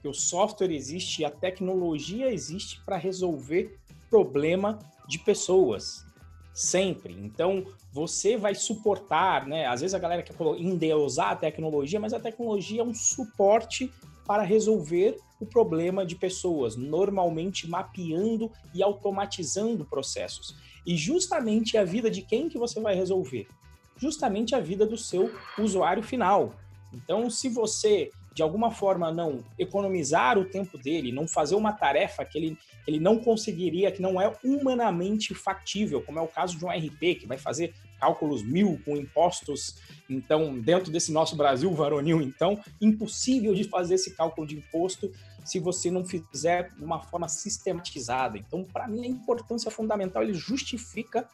Que 0.02 0.08
o 0.08 0.12
software 0.12 0.72
existe 0.72 1.22
e 1.22 1.24
a 1.24 1.30
tecnologia 1.30 2.30
existe 2.30 2.80
para 2.84 2.96
resolver 2.96 3.78
problema 4.10 4.78
de 5.08 5.18
pessoas, 5.18 6.04
sempre. 6.52 7.14
Então, 7.14 7.64
você 7.92 8.36
vai 8.36 8.54
suportar, 8.54 9.46
né? 9.46 9.66
Às 9.66 9.80
vezes 9.80 9.94
a 9.94 9.98
galera 9.98 10.22
quer 10.22 10.34
endeusar 10.58 11.30
a 11.30 11.36
tecnologia, 11.36 12.00
mas 12.00 12.12
a 12.12 12.20
tecnologia 12.20 12.80
é 12.80 12.84
um 12.84 12.94
suporte 12.94 13.92
para 14.26 14.42
resolver 14.42 15.16
o 15.40 15.46
problema 15.46 16.06
de 16.06 16.14
pessoas, 16.14 16.76
normalmente 16.76 17.68
mapeando 17.68 18.50
e 18.74 18.82
automatizando 18.82 19.84
processos. 19.84 20.56
E 20.86 20.96
justamente 20.96 21.76
a 21.76 21.84
vida 21.84 22.10
de 22.10 22.22
quem 22.22 22.48
que 22.48 22.58
você 22.58 22.80
vai 22.80 22.94
resolver? 22.94 23.48
Justamente 23.96 24.54
a 24.54 24.60
vida 24.60 24.86
do 24.86 24.96
seu 24.96 25.30
usuário 25.58 26.02
final. 26.02 26.54
Então, 26.92 27.28
se 27.30 27.48
você 27.48 28.10
de 28.34 28.42
alguma 28.42 28.70
forma 28.70 29.12
não 29.12 29.44
economizar 29.58 30.38
o 30.38 30.44
tempo 30.44 30.78
dele, 30.78 31.12
não 31.12 31.28
fazer 31.28 31.54
uma 31.54 31.72
tarefa 31.72 32.24
que 32.24 32.38
ele, 32.38 32.58
ele 32.86 32.98
não 32.98 33.18
conseguiria, 33.18 33.92
que 33.92 34.00
não 34.00 34.20
é 34.20 34.32
humanamente 34.42 35.34
factível, 35.34 36.02
como 36.02 36.18
é 36.18 36.22
o 36.22 36.28
caso 36.28 36.56
de 36.56 36.64
um 36.64 36.70
RP, 36.70 37.20
que 37.20 37.26
vai 37.26 37.36
fazer 37.36 37.74
cálculos 38.00 38.42
mil 38.42 38.80
com 38.84 38.96
impostos, 38.96 39.76
então, 40.08 40.58
dentro 40.58 40.90
desse 40.90 41.12
nosso 41.12 41.36
Brasil 41.36 41.72
varonil, 41.74 42.20
então, 42.22 42.58
impossível 42.80 43.54
de 43.54 43.64
fazer 43.64 43.94
esse 43.94 44.14
cálculo 44.14 44.46
de 44.46 44.56
imposto 44.56 45.12
se 45.44 45.58
você 45.58 45.90
não 45.90 46.04
fizer 46.04 46.70
de 46.70 46.84
uma 46.84 47.00
forma 47.00 47.28
sistematizada. 47.28 48.38
Então, 48.38 48.64
para 48.64 48.86
mim, 48.86 49.04
a 49.04 49.08
importância 49.08 49.70
fundamental, 49.70 50.22
ele 50.22 50.34
justifica 50.34 51.28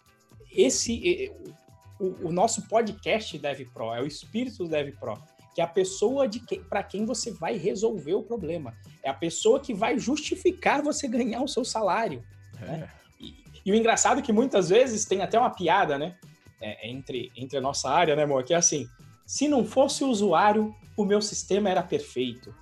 esse... 0.50 1.33
O, 2.00 2.28
o 2.28 2.33
nosso 2.33 2.69
podcast 2.69 3.37
DevPro, 3.37 3.93
é 3.93 4.00
o 4.00 4.07
espírito 4.07 4.59
do 4.59 4.69
DevPro 4.69 5.21
que 5.59 5.61
é 5.61 5.65
a 5.65 5.67
pessoa 5.67 6.29
de 6.29 6.38
que, 6.38 6.61
para 6.61 6.85
quem 6.85 7.05
você 7.05 7.33
vai 7.33 7.57
resolver 7.57 8.15
o 8.15 8.23
problema. 8.23 8.77
É 9.03 9.11
a 9.11 9.15
pessoa 9.15 9.59
que 9.59 9.75
vai 9.75 9.99
justificar 9.99 10.81
você 10.81 11.09
ganhar 11.09 11.43
o 11.43 11.49
seu 11.49 11.65
salário. 11.65 12.23
É. 12.62 12.65
Né? 12.65 12.88
E, 13.19 13.35
e, 13.67 13.73
o 13.73 13.75
engraçado 13.75 14.21
é 14.21 14.23
que 14.23 14.33
muitas 14.33 14.69
vezes 14.69 15.05
tem 15.05 15.21
até 15.21 15.37
uma 15.37 15.50
piada, 15.50 15.99
né? 15.99 16.17
É, 16.61 16.88
entre, 16.88 17.33
entre 17.37 17.59
a 17.59 17.61
nossa 17.61 17.91
área, 17.91 18.15
né, 18.15 18.23
amor? 18.23 18.45
Que 18.45 18.55
é 18.55 18.57
assim: 18.57 18.87
se 19.27 19.49
não 19.49 19.65
fosse 19.65 20.05
o 20.05 20.09
usuário, 20.09 20.73
o 20.97 21.05
meu 21.05 21.21
sistema 21.21 21.69
era 21.69 21.83
perfeito. 21.83 22.55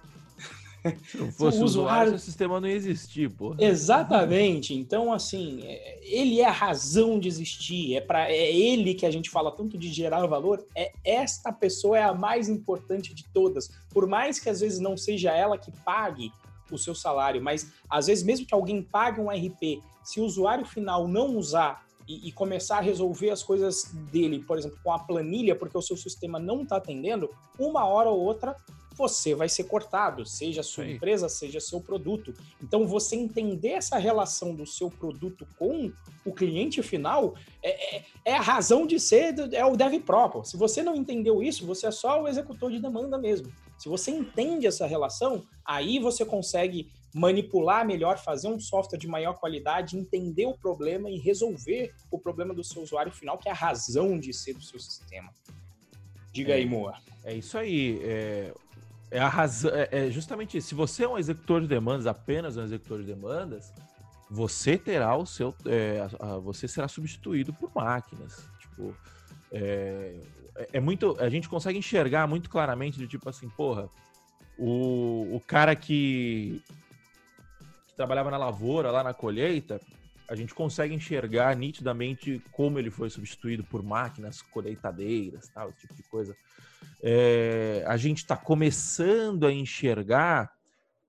Se 1.07 1.17
não 1.19 1.33
fosse 1.33 1.61
o 1.61 1.65
usuário, 1.65 2.15
o 2.15 2.19
sistema 2.19 2.61
não 2.61 2.69
ia 2.69 2.75
existir, 2.75 3.31
pô. 3.31 3.55
Exatamente. 3.59 4.75
Então, 4.75 5.13
assim, 5.13 5.61
é, 5.63 6.01
ele 6.03 6.41
é 6.41 6.47
a 6.47 6.53
razão 6.53 7.19
de 7.19 7.29
existir. 7.29 7.97
É 7.97 8.01
para 8.01 8.31
é 8.31 8.55
ele 8.55 8.95
que 8.95 9.07
a 9.07 9.11
gente 9.11 9.31
fala 9.31 9.51
tanto 9.51 9.79
de 9.79 9.93
gerar 9.93 10.27
valor. 10.27 10.65
É 10.75 10.93
esta 11.05 11.53
pessoa 11.53 11.99
é 11.99 12.03
a 12.03 12.15
mais 12.15 12.49
importante 12.49 13.15
de 13.15 13.25
todas. 13.33 13.71
Por 13.91 14.07
mais 14.07 14.39
que 14.39 14.49
às 14.49 14.61
vezes 14.61 14.79
não 14.79 14.97
seja 14.97 15.33
ela 15.33 15.59
que 15.59 15.71
pague 15.85 16.33
o 16.71 16.79
seu 16.79 16.95
salário, 16.95 17.41
mas 17.41 17.73
às 17.89 18.07
vezes 18.07 18.25
mesmo 18.25 18.47
que 18.47 18.55
alguém 18.55 18.83
pague 18.83 19.21
um 19.21 19.31
RP, 19.31 19.81
se 20.03 20.21
o 20.21 20.25
usuário 20.25 20.67
final 20.67 21.07
não 21.07 21.37
usar 21.37 21.87
e, 22.09 22.29
e 22.29 22.33
começar 22.33 22.79
a 22.79 22.81
resolver 22.81 23.31
as 23.31 23.43
coisas 23.43 23.93
dele, 24.11 24.41
por 24.41 24.59
exemplo, 24.59 24.79
com 24.83 24.93
a 24.93 24.99
planilha, 24.99 25.55
porque 25.55 25.77
o 25.77 25.83
seu 25.83 25.97
sistema 25.97 26.39
não 26.39 26.63
está 26.63 26.77
atendendo, 26.77 27.31
uma 27.59 27.85
hora 27.85 28.11
ou 28.11 28.21
outra 28.21 28.57
você 28.97 29.35
vai 29.35 29.49
ser 29.49 29.65
cortado, 29.65 30.25
seja 30.25 30.63
a 30.63 30.65
sua 30.65 30.85
Sim. 30.85 30.93
empresa, 30.93 31.29
seja 31.29 31.61
seu 31.61 31.81
produto. 31.81 32.33
Então, 32.63 32.87
você 32.87 33.15
entender 33.15 33.71
essa 33.71 33.99
relação 33.99 34.55
do 34.55 34.67
seu 34.67 34.91
produto 34.91 35.47
com 35.59 35.93
o 36.25 36.33
cliente 36.33 36.83
final 36.83 37.35
é, 37.63 37.97
é, 37.97 38.05
é 38.25 38.33
a 38.35 38.41
razão 38.41 38.87
de 38.87 38.99
ser, 38.99 39.35
é 39.53 39.65
o 39.65 39.77
dev 39.77 40.01
próprio. 40.01 40.45
Se 40.45 40.57
você 40.57 40.83
não 40.83 40.97
entendeu 40.97 41.43
isso, 41.43 41.67
você 41.67 41.87
é 41.87 41.91
só 41.91 42.23
o 42.23 42.29
executor 42.29 42.71
de 42.71 42.81
demanda 42.81 43.19
mesmo. 43.19 43.53
Se 43.79 43.89
você 43.89 44.11
entende 44.11 44.67
essa 44.67 44.87
relação, 44.87 45.45
aí 45.65 45.99
você 45.99 46.25
consegue 46.25 46.91
manipular 47.15 47.87
melhor, 47.87 48.19
fazer 48.19 48.49
um 48.49 48.59
software 48.59 48.99
de 48.99 49.07
maior 49.07 49.35
qualidade, 49.39 49.97
entender 49.97 50.47
o 50.47 50.57
problema 50.57 51.11
e 51.11 51.19
resolver 51.19 51.95
o 52.11 52.19
problema 52.19 52.55
do 52.55 52.65
seu 52.65 52.83
usuário 52.83 53.13
final, 53.13 53.39
que 53.39 53.49
é 53.49 53.53
a 53.53 53.55
razão 53.55 54.19
de 54.19 54.33
ser 54.33 54.55
do 54.55 54.63
seu 54.63 54.79
sistema. 54.79 55.33
Diga 56.33 56.53
é, 56.53 56.57
aí, 56.57 56.67
Moa. 56.67 56.95
É 57.25 57.35
isso 57.35 57.57
aí. 57.57 57.99
É, 58.03 58.53
é 59.11 59.19
a 59.19 59.29
razão. 59.29 59.71
É, 59.75 59.89
é, 59.91 60.11
justamente 60.11 60.57
isso. 60.59 60.69
Se 60.69 60.75
você 60.75 61.05
é 61.05 61.09
um 61.09 61.19
executor 61.19 61.61
de 61.61 61.67
demandas, 61.67 62.07
apenas 62.07 62.57
um 62.57 62.63
executor 62.63 63.01
de 63.01 63.07
demandas, 63.07 63.73
você 64.31 64.77
terá 64.77 65.17
o 65.17 65.27
seu. 65.27 65.55
É, 65.65 66.07
a, 66.19 66.37
você 66.39 66.67
será 66.67 66.89
substituído 66.89 67.53
por 67.53 67.71
máquinas. 67.75 68.49
Tipo. 68.61 68.95
É, 69.53 70.21
é 70.73 70.81
muito. 70.81 71.17
A 71.21 71.29
gente 71.29 71.49
consegue 71.49 71.79
enxergar 71.79 72.27
muito 72.27 72.51
claramente 72.51 72.99
de 72.99 73.07
tipo 73.07 73.29
assim, 73.29 73.49
porra, 73.49 73.89
o, 74.59 75.37
o 75.37 75.41
cara 75.47 75.77
que, 75.77 76.63
que 77.89 77.95
trabalhava 77.95 78.31
na 78.31 78.39
lavoura, 78.39 78.91
lá 78.91 79.05
na 79.05 79.15
colheita, 79.15 79.81
a 80.29 80.35
gente 80.35 80.55
consegue 80.55 80.95
enxergar 80.95 81.55
nitidamente 81.57 82.43
como 82.53 82.79
ele 82.79 82.91
foi 82.91 83.09
substituído 83.11 83.63
por 83.65 83.83
máquinas 83.83 84.43
colheitadeiras, 84.43 85.49
tal, 85.49 85.71
esse 85.71 85.81
tipo 85.81 85.95
de 85.95 86.03
coisa. 86.05 86.37
É, 87.03 87.85
a 87.87 87.97
gente 87.97 88.19
está 88.19 88.37
começando 88.37 89.47
a 89.47 89.53
enxergar 89.53 90.51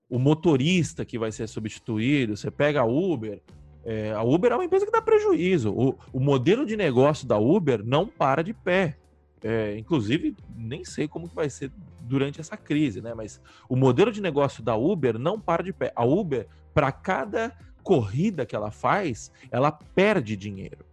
o 0.08 0.18
motorista 0.18 1.04
que 1.04 1.18
vai 1.18 1.32
ser 1.32 1.48
substituído. 1.48 2.36
Você 2.36 2.50
pega 2.50 2.80
a 2.80 2.84
Uber, 2.84 3.42
é, 3.84 4.12
a 4.12 4.22
Uber 4.22 4.52
é 4.52 4.54
uma 4.54 4.64
empresa 4.64 4.86
que 4.86 4.92
dá 4.92 5.02
prejuízo. 5.02 5.72
O, 5.72 5.98
o 6.12 6.20
modelo 6.20 6.64
de 6.64 6.76
negócio 6.76 7.26
da 7.26 7.38
Uber 7.38 7.82
não 7.84 8.06
para 8.06 8.42
de 8.42 8.52
pé. 8.52 8.98
É, 9.42 9.78
inclusive, 9.78 10.36
nem 10.56 10.84
sei 10.84 11.06
como 11.06 11.28
que 11.28 11.34
vai 11.34 11.48
ser 11.48 11.70
durante 12.00 12.40
essa 12.40 12.56
crise, 12.56 13.00
né? 13.00 13.14
Mas 13.14 13.40
o 13.68 13.76
modelo 13.76 14.10
de 14.10 14.20
negócio 14.20 14.62
da 14.62 14.76
Uber 14.76 15.18
não 15.18 15.40
para 15.40 15.62
de 15.62 15.72
pé. 15.72 15.92
A 15.94 16.04
Uber, 16.04 16.46
para 16.74 16.90
cada 16.90 17.56
corrida 17.88 18.44
que 18.44 18.54
ela 18.54 18.70
faz, 18.70 19.32
ela 19.50 19.72
perde 19.72 20.36
dinheiro. 20.36 20.84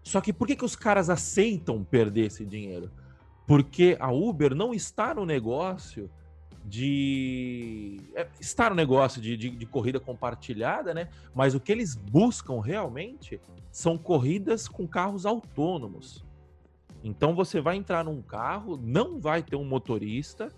Só 0.00 0.20
que 0.20 0.32
por 0.32 0.46
que, 0.46 0.54
que 0.54 0.64
os 0.64 0.76
caras 0.76 1.10
aceitam 1.10 1.82
perder 1.82 2.26
esse 2.26 2.46
dinheiro? 2.46 2.88
Porque 3.48 3.96
a 3.98 4.12
Uber 4.12 4.54
não 4.54 4.72
está 4.72 5.12
no 5.12 5.26
negócio 5.26 6.08
de. 6.64 7.96
É, 8.14 8.28
está 8.40 8.70
no 8.70 8.76
negócio 8.76 9.20
de, 9.20 9.36
de, 9.36 9.50
de, 9.50 9.66
corrida 9.66 9.98
compartilhada, 9.98 10.94
né? 10.94 11.08
Mas 11.34 11.52
o 11.52 11.58
que 11.58 11.72
eles 11.72 11.96
buscam 11.96 12.60
realmente 12.60 13.40
são 13.72 13.98
corridas 13.98 14.68
com 14.68 14.86
carros 14.86 15.26
autônomos. 15.26 16.24
Então 17.02 17.34
você 17.34 17.60
vai 17.60 17.74
entrar 17.74 18.04
num 18.04 18.22
carro, 18.22 18.76
não 18.80 19.18
vai 19.18 19.42
ter 19.42 19.56
um 19.56 19.64
motorista, 19.64 20.52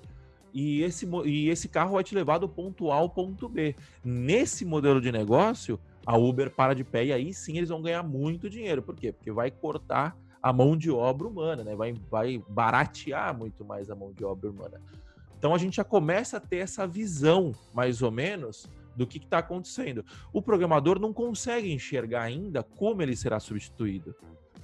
e 0.58 0.82
esse, 0.82 1.08
e 1.24 1.48
esse 1.48 1.68
carro 1.68 1.92
vai 1.92 2.02
te 2.02 2.16
levar 2.16 2.38
do 2.38 2.48
ponto 2.48 2.90
A 2.90 2.96
ao 2.96 3.08
ponto 3.08 3.48
B. 3.48 3.76
Nesse 4.04 4.64
modelo 4.64 5.00
de 5.00 5.12
negócio, 5.12 5.78
a 6.04 6.16
Uber 6.16 6.50
para 6.50 6.74
de 6.74 6.82
pé 6.82 7.04
e 7.04 7.12
aí 7.12 7.32
sim 7.32 7.58
eles 7.58 7.68
vão 7.68 7.80
ganhar 7.80 8.02
muito 8.02 8.50
dinheiro. 8.50 8.82
Por 8.82 8.96
quê? 8.96 9.12
Porque 9.12 9.30
vai 9.30 9.52
cortar 9.52 10.16
a 10.42 10.52
mão 10.52 10.76
de 10.76 10.90
obra 10.90 11.28
humana, 11.28 11.62
né? 11.62 11.76
Vai, 11.76 11.94
vai 12.10 12.42
baratear 12.48 13.38
muito 13.38 13.64
mais 13.64 13.88
a 13.88 13.94
mão 13.94 14.12
de 14.12 14.24
obra 14.24 14.50
humana. 14.50 14.80
Então 15.38 15.54
a 15.54 15.58
gente 15.58 15.76
já 15.76 15.84
começa 15.84 16.38
a 16.38 16.40
ter 16.40 16.56
essa 16.56 16.88
visão, 16.88 17.54
mais 17.72 18.02
ou 18.02 18.10
menos, 18.10 18.68
do 18.96 19.06
que 19.06 19.18
está 19.18 19.38
acontecendo. 19.38 20.04
O 20.32 20.42
programador 20.42 20.98
não 20.98 21.12
consegue 21.12 21.72
enxergar 21.72 22.22
ainda 22.22 22.64
como 22.64 23.00
ele 23.00 23.14
será 23.14 23.38
substituído. 23.38 24.12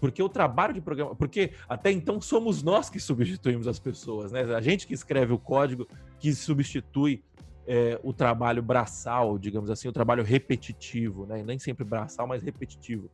Porque 0.01 0.23
o 0.23 0.29
trabalho 0.29 0.75
de 0.75 0.81
programa. 0.81 1.15
Porque 1.15 1.53
até 1.69 1.91
então 1.91 2.21
somos 2.21 2.63
nós 2.63 2.91
que 2.91 3.01
substituímos 3.01 3.67
as 3.67 3.79
pessoas, 3.79 4.33
né? 4.33 4.43
A 4.55 4.61
gente 4.61 4.87
que 4.87 4.95
escreve 4.95 5.33
o 5.33 5.39
código 5.39 5.87
que 6.19 6.35
substitui 6.35 7.23
é, 7.67 7.99
o 8.03 8.13
trabalho 8.13 8.63
braçal, 8.63 9.39
digamos 9.39 9.71
assim, 9.71 9.89
o 9.89 9.93
trabalho 9.93 10.23
repetitivo, 10.23 11.27
né? 11.27 11.43
Nem 11.43 11.59
sempre 11.59 11.85
braçal, 11.85 12.27
mas 12.27 12.43
repetitivo. 12.43 13.11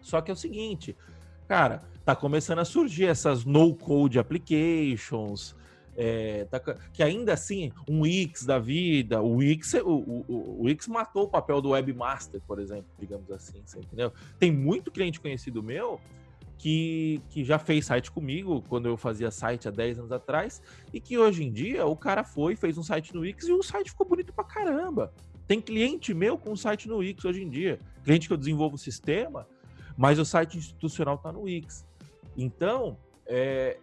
Só 0.00 0.20
que 0.20 0.30
é 0.30 0.34
o 0.34 0.36
seguinte, 0.36 0.96
cara, 1.48 1.82
tá 2.04 2.14
começando 2.14 2.60
a 2.60 2.64
surgir 2.64 3.06
essas 3.06 3.44
no-code 3.44 4.18
applications, 4.18 5.56
é, 5.96 6.44
tá, 6.44 6.60
que 6.92 7.02
ainda 7.02 7.32
assim, 7.32 7.72
um 7.88 8.02
Wix 8.02 8.44
da 8.44 8.58
vida, 8.58 9.22
o 9.22 9.36
Wix, 9.36 9.74
o, 9.74 9.88
o, 9.88 10.24
o 10.28 10.62
Wix 10.64 10.86
matou 10.86 11.24
o 11.24 11.28
papel 11.28 11.60
do 11.60 11.70
webmaster, 11.70 12.40
por 12.46 12.58
exemplo, 12.58 12.86
digamos 12.98 13.30
assim, 13.30 13.62
entendeu? 13.76 14.12
Tem 14.38 14.52
muito 14.52 14.90
cliente 14.90 15.20
conhecido 15.20 15.62
meu 15.62 16.00
que, 16.58 17.20
que 17.30 17.44
já 17.44 17.58
fez 17.58 17.86
site 17.86 18.10
comigo 18.10 18.62
quando 18.68 18.86
eu 18.86 18.96
fazia 18.96 19.30
site 19.30 19.68
há 19.68 19.70
10 19.70 20.00
anos 20.00 20.12
atrás, 20.12 20.60
e 20.92 21.00
que 21.00 21.16
hoje 21.18 21.44
em 21.44 21.52
dia 21.52 21.86
o 21.86 21.96
cara 21.96 22.24
foi, 22.24 22.56
fez 22.56 22.76
um 22.76 22.82
site 22.82 23.14
no 23.14 23.20
Wix 23.20 23.48
e 23.48 23.52
o 23.52 23.62
site 23.62 23.90
ficou 23.90 24.06
bonito 24.06 24.32
pra 24.32 24.44
caramba. 24.44 25.12
Tem 25.46 25.60
cliente 25.60 26.12
meu 26.12 26.36
com 26.36 26.56
site 26.56 26.88
no 26.88 26.98
Wix 26.98 27.24
hoje 27.24 27.42
em 27.42 27.48
dia. 27.48 27.78
Cliente 28.04 28.26
que 28.26 28.32
eu 28.32 28.38
desenvolvo 28.38 28.74
o 28.74 28.78
sistema, 28.78 29.46
mas 29.96 30.18
o 30.18 30.24
site 30.24 30.58
institucional 30.58 31.16
tá 31.18 31.30
no 31.30 31.42
Wix. 31.42 31.86
Então, 32.36 32.98
é, 33.26 33.78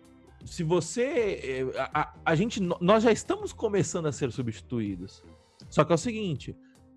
se 0.45 0.63
você. 0.63 1.03
Eh, 1.03 1.89
a, 1.93 2.13
a, 2.25 2.35
gente. 2.35 2.59
Nós 2.59 3.03
já 3.03 3.11
estamos 3.11 3.53
começando 3.53 4.07
a 4.07 4.11
ser 4.11 4.31
substituídos. 4.31 5.23
Só 5.69 5.83
que 5.83 5.91
é 5.91 5.95
o 5.95 5.97
seguinte: 5.97 6.55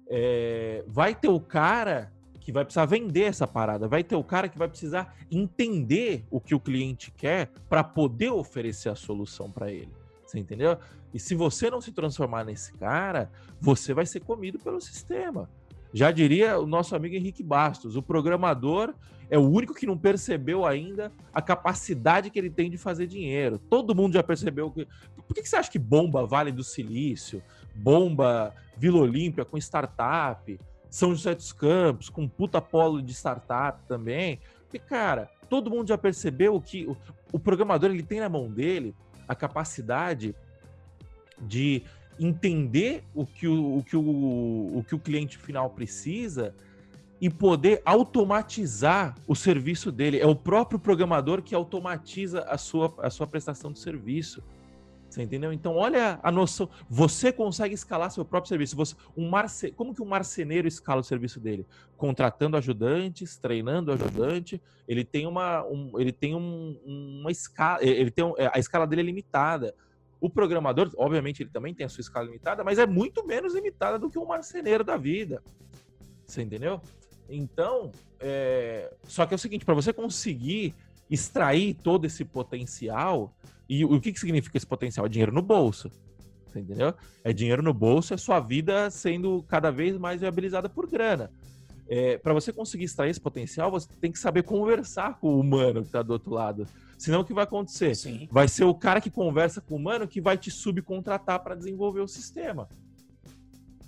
é, 0.08 0.84
vai 0.86 1.14
ter 1.14 1.28
o 1.28 1.40
cara 1.40 2.12
que 2.40 2.52
vai 2.52 2.64
precisar 2.64 2.86
vender 2.86 3.22
essa 3.22 3.46
parada, 3.46 3.88
vai 3.88 4.04
ter 4.04 4.14
o 4.14 4.22
cara 4.22 4.48
que 4.48 4.56
vai 4.56 4.68
precisar 4.68 5.16
entender 5.30 6.24
o 6.30 6.40
que 6.40 6.54
o 6.54 6.60
cliente 6.60 7.10
quer 7.10 7.50
para 7.68 7.82
poder 7.82 8.30
oferecer 8.30 8.88
a 8.88 8.94
solução 8.94 9.50
para 9.50 9.72
ele. 9.72 9.92
Você 10.24 10.38
entendeu? 10.38 10.78
E 11.12 11.18
se 11.18 11.34
você 11.34 11.70
não 11.70 11.80
se 11.80 11.92
transformar 11.92 12.44
nesse 12.44 12.72
cara, 12.74 13.30
você 13.60 13.92
vai 13.92 14.06
ser 14.06 14.20
comido 14.20 14.58
pelo 14.58 14.80
sistema. 14.80 15.50
Já 15.96 16.10
diria 16.10 16.58
o 16.58 16.66
nosso 16.66 16.94
amigo 16.94 17.14
Henrique 17.14 17.42
Bastos, 17.42 17.96
o 17.96 18.02
programador 18.02 18.92
é 19.30 19.38
o 19.38 19.48
único 19.48 19.72
que 19.72 19.86
não 19.86 19.96
percebeu 19.96 20.66
ainda 20.66 21.10
a 21.32 21.40
capacidade 21.40 22.28
que 22.28 22.38
ele 22.38 22.50
tem 22.50 22.70
de 22.70 22.76
fazer 22.76 23.06
dinheiro. 23.06 23.58
Todo 23.58 23.94
mundo 23.94 24.12
já 24.12 24.22
percebeu 24.22 24.70
que. 24.70 24.86
Por 25.26 25.34
que 25.34 25.48
você 25.48 25.56
acha 25.56 25.70
que 25.70 25.78
bomba 25.78 26.26
Vale 26.26 26.52
do 26.52 26.62
Silício, 26.62 27.42
bomba 27.74 28.52
Vila 28.76 28.98
Olímpia 28.98 29.42
com 29.42 29.56
startup, 29.56 30.60
São 30.90 31.14
José 31.14 31.34
dos 31.34 31.50
Campos 31.50 32.10
com 32.10 32.28
puta 32.28 32.60
polo 32.60 33.00
de 33.00 33.14
startup 33.14 33.82
também? 33.88 34.38
Porque, 34.64 34.78
cara, 34.78 35.30
todo 35.48 35.70
mundo 35.70 35.88
já 35.88 35.96
percebeu 35.96 36.60
que 36.60 36.84
o, 36.84 36.94
o 37.32 37.38
programador 37.38 37.88
ele 37.88 38.02
tem 38.02 38.20
na 38.20 38.28
mão 38.28 38.50
dele 38.50 38.94
a 39.26 39.34
capacidade 39.34 40.34
de 41.40 41.82
entender 42.18 43.04
o 43.14 43.26
que 43.26 43.46
o, 43.46 43.78
o, 43.78 43.82
que 43.82 43.96
o, 43.96 44.78
o 44.78 44.84
que 44.86 44.94
o 44.94 44.98
cliente 44.98 45.38
final 45.38 45.70
precisa 45.70 46.54
e 47.20 47.30
poder 47.30 47.80
automatizar 47.84 49.14
o 49.26 49.34
serviço 49.34 49.90
dele. 49.90 50.20
É 50.20 50.26
o 50.26 50.36
próprio 50.36 50.78
programador 50.78 51.42
que 51.42 51.54
automatiza 51.54 52.40
a 52.42 52.58
sua, 52.58 52.94
a 52.98 53.10
sua 53.10 53.26
prestação 53.26 53.72
de 53.72 53.78
serviço. 53.78 54.42
Você 55.08 55.22
entendeu? 55.22 55.52
Então, 55.52 55.76
olha 55.76 56.18
a 56.22 56.30
noção. 56.30 56.68
Você 56.90 57.32
consegue 57.32 57.74
escalar 57.74 58.10
seu 58.10 58.24
próprio 58.24 58.48
serviço. 58.48 58.76
Você, 58.76 58.94
um 59.16 59.30
marce, 59.30 59.70
como 59.70 59.94
que 59.94 60.02
um 60.02 60.06
marceneiro 60.06 60.68
escala 60.68 61.00
o 61.00 61.04
serviço 61.04 61.40
dele? 61.40 61.64
Contratando 61.96 62.56
ajudantes, 62.56 63.38
treinando 63.38 63.92
ajudante. 63.92 64.60
Ele 64.86 65.04
tem 65.04 65.26
uma, 65.26 65.64
um, 65.64 65.98
ele 65.98 66.12
tem 66.12 66.34
um, 66.34 66.78
uma 66.84 67.30
escala. 67.30 67.82
Ele 67.82 68.10
tem 68.10 68.24
um, 68.24 68.34
a 68.52 68.58
escala 68.58 68.86
dele 68.86 69.02
é 69.02 69.04
limitada. 69.04 69.74
O 70.20 70.30
programador, 70.30 70.90
obviamente, 70.96 71.42
ele 71.42 71.50
também 71.50 71.74
tem 71.74 71.86
a 71.86 71.88
sua 71.88 72.00
escala 72.00 72.26
limitada, 72.26 72.64
mas 72.64 72.78
é 72.78 72.86
muito 72.86 73.26
menos 73.26 73.54
limitada 73.54 73.98
do 73.98 74.10
que 74.10 74.18
um 74.18 74.26
marceneiro 74.26 74.82
da 74.82 74.96
vida. 74.96 75.42
Você 76.26 76.42
entendeu? 76.42 76.80
Então, 77.28 77.92
é... 78.18 78.92
só 79.04 79.26
que 79.26 79.34
é 79.34 79.36
o 79.36 79.38
seguinte, 79.38 79.64
para 79.64 79.74
você 79.74 79.92
conseguir 79.92 80.74
extrair 81.10 81.74
todo 81.74 82.06
esse 82.06 82.24
potencial, 82.24 83.36
e 83.68 83.84
o 83.84 84.00
que, 84.00 84.12
que 84.12 84.20
significa 84.20 84.56
esse 84.56 84.66
potencial? 84.66 85.06
É 85.06 85.08
dinheiro 85.08 85.32
no 85.32 85.42
bolso. 85.42 85.90
Você 86.46 86.60
entendeu? 86.60 86.94
É 87.22 87.32
dinheiro 87.32 87.62
no 87.62 87.74
bolso, 87.74 88.14
é 88.14 88.16
sua 88.16 88.40
vida 88.40 88.90
sendo 88.90 89.42
cada 89.42 89.70
vez 89.70 89.98
mais 89.98 90.20
viabilizada 90.20 90.68
por 90.68 90.88
grana. 90.88 91.30
É, 91.88 92.18
para 92.18 92.32
você 92.32 92.52
conseguir 92.52 92.84
extrair 92.84 93.10
esse 93.10 93.20
potencial, 93.20 93.70
você 93.70 93.88
tem 94.00 94.10
que 94.10 94.18
saber 94.18 94.42
conversar 94.42 95.18
com 95.20 95.34
o 95.34 95.40
humano 95.40 95.82
que 95.82 95.88
está 95.88 96.02
do 96.02 96.12
outro 96.12 96.32
lado. 96.32 96.66
Senão 96.98 97.20
o 97.20 97.24
que 97.24 97.34
vai 97.34 97.44
acontecer? 97.44 97.94
Sim. 97.94 98.28
Vai 98.30 98.48
ser 98.48 98.64
o 98.64 98.74
cara 98.74 99.00
que 99.00 99.10
conversa 99.10 99.60
com 99.60 99.74
o 99.74 99.76
humano 99.76 100.08
que 100.08 100.20
vai 100.20 100.38
te 100.38 100.50
subcontratar 100.50 101.42
para 101.42 101.54
desenvolver 101.54 102.00
o 102.00 102.08
sistema. 102.08 102.68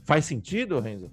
Faz 0.05 0.25
sentido, 0.25 0.81
Renzo? 0.81 1.11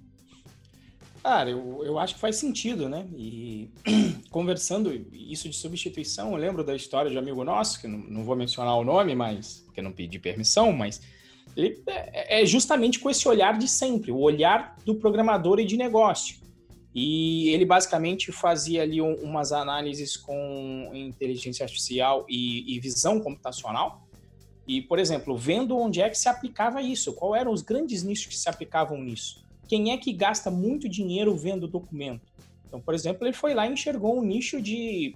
Cara, 1.22 1.50
eu, 1.50 1.82
eu 1.84 1.98
acho 1.98 2.14
que 2.14 2.20
faz 2.20 2.36
sentido, 2.36 2.88
né? 2.88 3.06
E 3.16 3.68
conversando 4.30 4.92
isso 5.12 5.48
de 5.48 5.56
substituição, 5.56 6.30
eu 6.30 6.36
lembro 6.36 6.62
da 6.62 6.74
história 6.74 7.10
de 7.10 7.16
um 7.16 7.20
amigo 7.20 7.42
nosso, 7.42 7.80
que 7.80 7.88
não, 7.88 7.98
não 7.98 8.24
vou 8.24 8.36
mencionar 8.36 8.76
o 8.76 8.84
nome, 8.84 9.14
mas 9.14 9.64
porque 9.66 9.82
não 9.82 9.90
pedi 9.90 10.18
permissão, 10.18 10.72
mas 10.72 11.02
ele 11.56 11.82
é, 11.86 12.42
é 12.42 12.46
justamente 12.46 13.00
com 13.00 13.10
esse 13.10 13.26
olhar 13.26 13.58
de 13.58 13.66
sempre, 13.66 14.12
o 14.12 14.18
olhar 14.18 14.76
do 14.84 14.94
programador 14.94 15.58
e 15.58 15.64
de 15.64 15.76
negócio. 15.76 16.36
E 16.98 17.50
ele 17.50 17.66
basicamente 17.66 18.32
fazia 18.32 18.80
ali 18.80 19.02
um, 19.02 19.16
umas 19.16 19.52
análises 19.52 20.16
com 20.16 20.90
inteligência 20.94 21.62
artificial 21.62 22.24
e, 22.26 22.74
e, 22.74 22.80
visão 22.80 23.20
computacional. 23.20 24.08
E, 24.66 24.80
por 24.80 24.98
exemplo, 24.98 25.36
vendo 25.36 25.76
onde 25.76 26.00
é 26.00 26.08
que 26.08 26.16
se 26.16 26.26
aplicava 26.26 26.80
isso, 26.80 27.12
qual 27.12 27.36
eram 27.36 27.52
os 27.52 27.60
grandes 27.60 28.02
nichos 28.02 28.28
que 28.28 28.38
se 28.38 28.48
aplicavam 28.48 28.98
nisso. 28.98 29.44
Quem 29.68 29.92
é 29.92 29.98
que 29.98 30.10
gasta 30.10 30.50
muito 30.50 30.88
dinheiro 30.88 31.36
vendo 31.36 31.68
documento? 31.68 32.32
Então, 32.66 32.80
por 32.80 32.94
exemplo, 32.94 33.26
ele 33.26 33.34
foi 33.34 33.52
lá 33.52 33.68
e 33.68 33.74
enxergou 33.74 34.18
um 34.18 34.22
nicho 34.22 34.62
de 34.62 35.14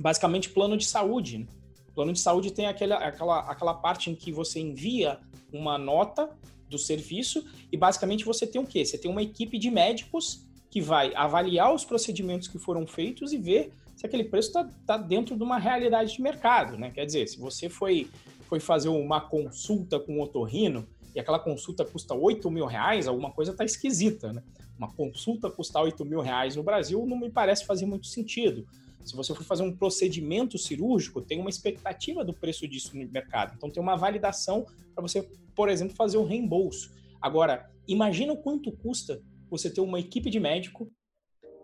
basicamente 0.00 0.48
plano 0.48 0.76
de 0.76 0.84
saúde. 0.84 1.38
Né? 1.38 1.46
Plano 1.92 2.12
de 2.12 2.20
saúde 2.20 2.52
tem 2.52 2.66
aquela, 2.66 2.98
aquela, 2.98 3.40
aquela 3.50 3.74
parte 3.74 4.12
em 4.12 4.14
que 4.14 4.30
você 4.30 4.60
envia 4.60 5.18
uma 5.52 5.76
nota 5.76 6.30
do 6.68 6.78
serviço 6.78 7.44
e 7.72 7.76
basicamente 7.76 8.24
você 8.24 8.46
tem 8.46 8.60
o 8.60 8.66
quê? 8.66 8.84
Você 8.84 8.96
tem 8.96 9.10
uma 9.10 9.24
equipe 9.24 9.58
de 9.58 9.72
médicos 9.72 10.48
que 10.70 10.80
vai 10.80 11.12
avaliar 11.14 11.74
os 11.74 11.84
procedimentos 11.84 12.46
que 12.46 12.58
foram 12.58 12.86
feitos 12.86 13.32
e 13.32 13.38
ver 13.38 13.72
se 13.96 14.06
aquele 14.06 14.24
preço 14.24 14.48
está 14.48 14.64
tá 14.86 14.96
dentro 14.96 15.36
de 15.36 15.42
uma 15.42 15.58
realidade 15.58 16.14
de 16.14 16.22
mercado, 16.22 16.78
né? 16.78 16.90
Quer 16.90 17.04
dizer, 17.04 17.26
se 17.28 17.38
você 17.38 17.68
foi, 17.68 18.08
foi 18.48 18.60
fazer 18.60 18.88
uma 18.88 19.20
consulta 19.20 19.98
com 19.98 20.18
o 20.18 20.22
otorrino 20.22 20.86
e 21.14 21.20
aquela 21.20 21.38
consulta 21.38 21.84
custa 21.84 22.14
8 22.14 22.50
mil 22.50 22.66
reais, 22.66 23.08
alguma 23.08 23.30
coisa 23.30 23.50
está 23.50 23.64
esquisita, 23.64 24.32
né? 24.32 24.42
Uma 24.78 24.90
consulta 24.90 25.50
custar 25.50 25.82
8 25.82 26.02
mil 26.06 26.20
reais 26.20 26.56
no 26.56 26.62
Brasil 26.62 27.04
não 27.04 27.18
me 27.18 27.28
parece 27.28 27.66
fazer 27.66 27.84
muito 27.84 28.06
sentido. 28.06 28.66
Se 29.04 29.14
você 29.14 29.34
for 29.34 29.44
fazer 29.44 29.62
um 29.62 29.76
procedimento 29.76 30.56
cirúrgico, 30.56 31.20
tem 31.20 31.38
uma 31.38 31.50
expectativa 31.50 32.24
do 32.24 32.32
preço 32.32 32.66
disso 32.66 32.96
no 32.96 33.06
mercado. 33.10 33.54
Então 33.56 33.68
tem 33.68 33.82
uma 33.82 33.96
validação 33.96 34.64
para 34.94 35.02
você, 35.02 35.28
por 35.54 35.68
exemplo, 35.68 35.94
fazer 35.94 36.16
o 36.16 36.24
reembolso. 36.24 36.90
Agora, 37.20 37.70
imagina 37.86 38.32
o 38.32 38.38
quanto 38.38 38.72
custa 38.72 39.20
você 39.50 39.70
ter 39.70 39.80
uma 39.80 39.98
equipe 39.98 40.30
de 40.30 40.38
médico 40.38 40.90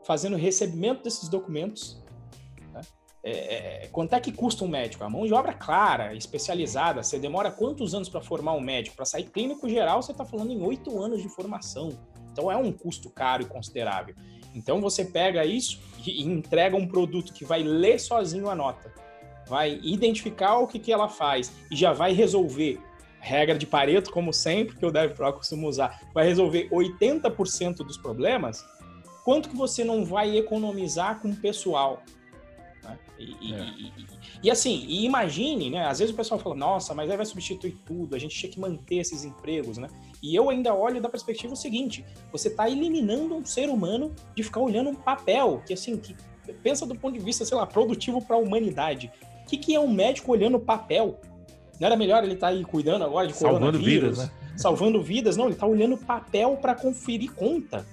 fazendo 0.04 0.36
recebimento 0.36 1.02
desses 1.02 1.28
documentos. 1.28 2.02
Né? 2.72 2.80
É, 3.22 3.84
é, 3.84 3.86
quanto 3.88 4.14
é 4.14 4.20
que 4.20 4.32
custa 4.32 4.64
um 4.64 4.68
médico? 4.68 5.04
A 5.04 5.10
mão 5.10 5.26
de 5.26 5.32
obra 5.32 5.52
clara, 5.52 6.14
especializada. 6.14 7.02
Você 7.02 7.18
demora 7.18 7.50
quantos 7.50 7.94
anos 7.94 8.08
para 8.08 8.20
formar 8.20 8.52
um 8.52 8.60
médico? 8.60 8.96
Para 8.96 9.04
sair 9.04 9.24
clínico 9.24 9.68
geral, 9.68 10.02
você 10.02 10.12
está 10.12 10.24
falando 10.24 10.52
em 10.52 10.62
oito 10.62 11.02
anos 11.02 11.22
de 11.22 11.28
formação. 11.28 11.90
Então 12.30 12.52
é 12.52 12.56
um 12.56 12.70
custo 12.70 13.08
caro 13.08 13.42
e 13.42 13.46
considerável. 13.46 14.14
Então 14.54 14.80
você 14.80 15.04
pega 15.04 15.44
isso 15.44 15.80
e 16.06 16.22
entrega 16.22 16.76
um 16.76 16.86
produto 16.86 17.32
que 17.32 17.44
vai 17.44 17.62
ler 17.62 17.98
sozinho 17.98 18.48
a 18.48 18.54
nota, 18.54 18.92
vai 19.46 19.78
identificar 19.82 20.58
o 20.58 20.66
que, 20.66 20.78
que 20.78 20.92
ela 20.92 21.08
faz 21.08 21.52
e 21.70 21.76
já 21.76 21.92
vai 21.92 22.12
resolver 22.12 22.80
regra 23.26 23.58
de 23.58 23.66
Pareto, 23.66 24.12
como 24.12 24.32
sempre, 24.32 24.76
que 24.76 24.86
o 24.86 24.92
DevPro 24.92 25.32
costuma 25.32 25.66
usar, 25.66 26.00
vai 26.14 26.26
resolver 26.26 26.68
80% 26.70 27.78
dos 27.78 27.96
problemas, 27.96 28.64
quanto 29.24 29.48
que 29.48 29.56
você 29.56 29.82
não 29.82 30.04
vai 30.04 30.36
economizar 30.36 31.20
com 31.20 31.30
o 31.30 31.36
pessoal? 31.36 32.02
Né? 32.84 32.98
E, 33.18 33.52
é. 33.52 33.58
e, 33.58 33.86
e, 33.86 34.06
e, 34.44 34.50
assim, 34.50 34.86
imagine, 34.88 35.70
né? 35.70 35.86
Às 35.86 35.98
vezes 35.98 36.14
o 36.14 36.16
pessoal 36.16 36.38
fala, 36.38 36.54
nossa, 36.54 36.94
mas 36.94 37.10
aí 37.10 37.16
vai 37.16 37.26
substituir 37.26 37.76
tudo, 37.84 38.14
a 38.14 38.18
gente 38.18 38.36
tinha 38.36 38.52
que 38.52 38.60
manter 38.60 38.96
esses 38.96 39.24
empregos, 39.24 39.76
né? 39.76 39.88
E 40.22 40.34
eu 40.34 40.48
ainda 40.48 40.72
olho 40.72 41.00
da 41.00 41.08
perspectiva 41.08 41.56
seguinte: 41.56 42.04
você 42.30 42.46
está 42.46 42.70
eliminando 42.70 43.34
um 43.34 43.44
ser 43.44 43.68
humano 43.68 44.14
de 44.36 44.44
ficar 44.44 44.60
olhando 44.60 44.90
um 44.90 44.94
papel, 44.94 45.62
que 45.66 45.74
assim, 45.74 45.96
que 45.96 46.14
pensa 46.62 46.86
do 46.86 46.94
ponto 46.94 47.18
de 47.18 47.24
vista, 47.24 47.44
sei 47.44 47.56
lá, 47.56 47.66
produtivo 47.66 48.22
para 48.24 48.36
a 48.36 48.38
humanidade. 48.38 49.10
O 49.42 49.48
que, 49.48 49.56
que 49.56 49.74
é 49.74 49.80
um 49.80 49.92
médico 49.92 50.30
olhando 50.30 50.60
papel? 50.60 51.20
Não 51.78 51.86
era 51.86 51.96
melhor 51.96 52.24
ele 52.24 52.34
estar 52.34 52.48
tá 52.48 52.52
aí 52.52 52.64
cuidando 52.64 53.04
agora 53.04 53.26
de 53.26 53.34
salvando 53.34 53.78
vidas, 53.78 54.18
né? 54.18 54.30
Salvando 54.56 55.02
vidas, 55.02 55.36
não, 55.36 55.44
ele 55.44 55.54
está 55.54 55.66
olhando 55.66 55.96
papel 55.96 56.56
para 56.56 56.74
conferir 56.74 57.32
conta. 57.32 57.86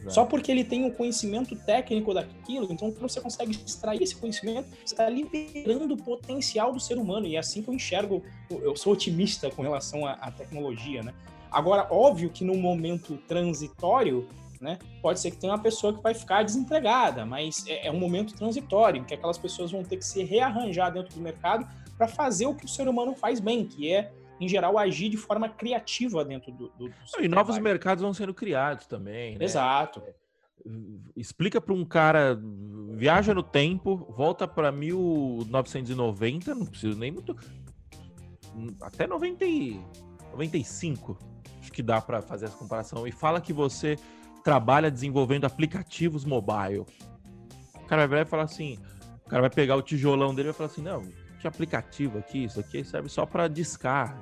Exato. 0.00 0.14
Só 0.14 0.24
porque 0.24 0.50
ele 0.50 0.64
tem 0.64 0.84
um 0.84 0.90
conhecimento 0.90 1.54
técnico 1.54 2.14
daquilo, 2.14 2.66
então 2.70 2.90
quando 2.90 3.10
você 3.10 3.20
consegue 3.20 3.52
extrair 3.52 4.02
esse 4.02 4.16
conhecimento, 4.16 4.68
você 4.84 4.94
está 4.94 5.08
liberando 5.08 5.94
o 5.94 5.96
potencial 5.96 6.72
do 6.72 6.80
ser 6.80 6.96
humano. 6.96 7.26
E 7.26 7.36
é 7.36 7.38
assim 7.38 7.62
que 7.62 7.68
eu 7.68 7.74
enxergo, 7.74 8.22
eu 8.50 8.74
sou 8.76 8.94
otimista 8.94 9.50
com 9.50 9.62
relação 9.62 10.06
à, 10.06 10.12
à 10.12 10.30
tecnologia, 10.30 11.02
né? 11.02 11.14
Agora, 11.50 11.86
óbvio 11.90 12.30
que 12.30 12.44
no 12.44 12.54
momento 12.54 13.16
transitório, 13.26 14.26
né, 14.60 14.78
pode 15.02 15.18
ser 15.18 15.30
que 15.30 15.38
tenha 15.38 15.52
uma 15.52 15.58
pessoa 15.58 15.92
que 15.92 16.02
vai 16.02 16.14
ficar 16.14 16.44
desempregada, 16.44 17.26
mas 17.26 17.64
é, 17.66 17.88
é 17.88 17.90
um 17.90 17.98
momento 17.98 18.34
transitório, 18.34 19.04
que 19.04 19.14
aquelas 19.14 19.38
pessoas 19.38 19.72
vão 19.72 19.82
ter 19.82 19.96
que 19.96 20.04
se 20.04 20.22
rearranjar 20.22 20.92
dentro 20.92 21.14
do 21.14 21.20
mercado 21.20 21.66
para 22.00 22.08
fazer 22.08 22.46
o 22.46 22.54
que 22.54 22.64
o 22.64 22.68
ser 22.68 22.88
humano 22.88 23.14
faz 23.14 23.40
bem, 23.40 23.66
que 23.66 23.92
é, 23.92 24.10
em 24.40 24.48
geral, 24.48 24.78
agir 24.78 25.10
de 25.10 25.18
forma 25.18 25.50
criativa 25.50 26.24
dentro 26.24 26.50
do. 26.50 26.70
do, 26.70 26.88
do 26.88 26.94
e 27.20 27.28
novos 27.28 27.58
mercados 27.58 28.00
vão 28.00 28.14
sendo 28.14 28.32
criados 28.32 28.86
também. 28.86 29.36
Né? 29.36 29.44
Exato. 29.44 30.02
Explica 31.14 31.60
para 31.60 31.74
um 31.74 31.84
cara, 31.84 32.40
viaja 32.92 33.34
no 33.34 33.42
tempo, 33.42 33.96
volta 34.16 34.48
para 34.48 34.72
1990, 34.72 36.54
não 36.54 36.64
preciso 36.64 36.98
nem 36.98 37.10
muito. 37.10 37.36
Até 38.80 39.06
90 39.06 39.44
e, 39.44 39.78
95, 40.32 41.18
acho 41.60 41.70
que 41.70 41.82
dá 41.82 42.00
para 42.00 42.22
fazer 42.22 42.46
essa 42.46 42.56
comparação. 42.56 43.06
E 43.06 43.12
fala 43.12 43.42
que 43.42 43.52
você 43.52 43.98
trabalha 44.42 44.90
desenvolvendo 44.90 45.44
aplicativos 45.44 46.24
mobile. 46.24 46.86
O 47.74 47.86
cara 47.86 48.06
vai 48.06 48.24
falar 48.24 48.44
assim: 48.44 48.78
o 49.26 49.28
cara 49.28 49.42
vai 49.42 49.50
pegar 49.50 49.76
o 49.76 49.82
tijolão 49.82 50.34
dele 50.34 50.48
e 50.48 50.52
vai 50.52 50.56
falar 50.56 50.70
assim: 50.70 50.82
não, 50.82 51.02
que 51.40 51.48
aplicativo 51.48 52.18
aqui, 52.18 52.44
isso 52.44 52.60
aqui 52.60 52.84
serve 52.84 53.08
só 53.08 53.24
para 53.24 53.48
discar. 53.48 54.16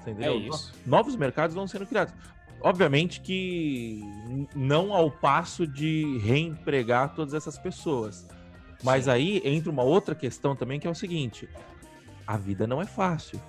Entendeu? 0.00 0.32
É 0.32 0.36
isso. 0.36 0.72
Novos 0.86 1.16
mercados 1.16 1.54
vão 1.54 1.66
sendo 1.66 1.86
criados. 1.86 2.14
Obviamente 2.60 3.20
que 3.20 4.00
não 4.54 4.92
ao 4.92 5.10
passo 5.10 5.66
de 5.66 6.18
reempregar 6.18 7.14
todas 7.14 7.34
essas 7.34 7.58
pessoas. 7.58 8.26
Mas 8.82 9.04
Sim. 9.04 9.10
aí 9.10 9.42
entra 9.44 9.70
uma 9.70 9.82
outra 9.82 10.14
questão 10.14 10.56
também 10.56 10.80
que 10.80 10.86
é 10.86 10.90
o 10.90 10.94
seguinte: 10.94 11.48
a 12.26 12.36
vida 12.36 12.66
não 12.66 12.80
é 12.80 12.86
fácil. 12.86 13.40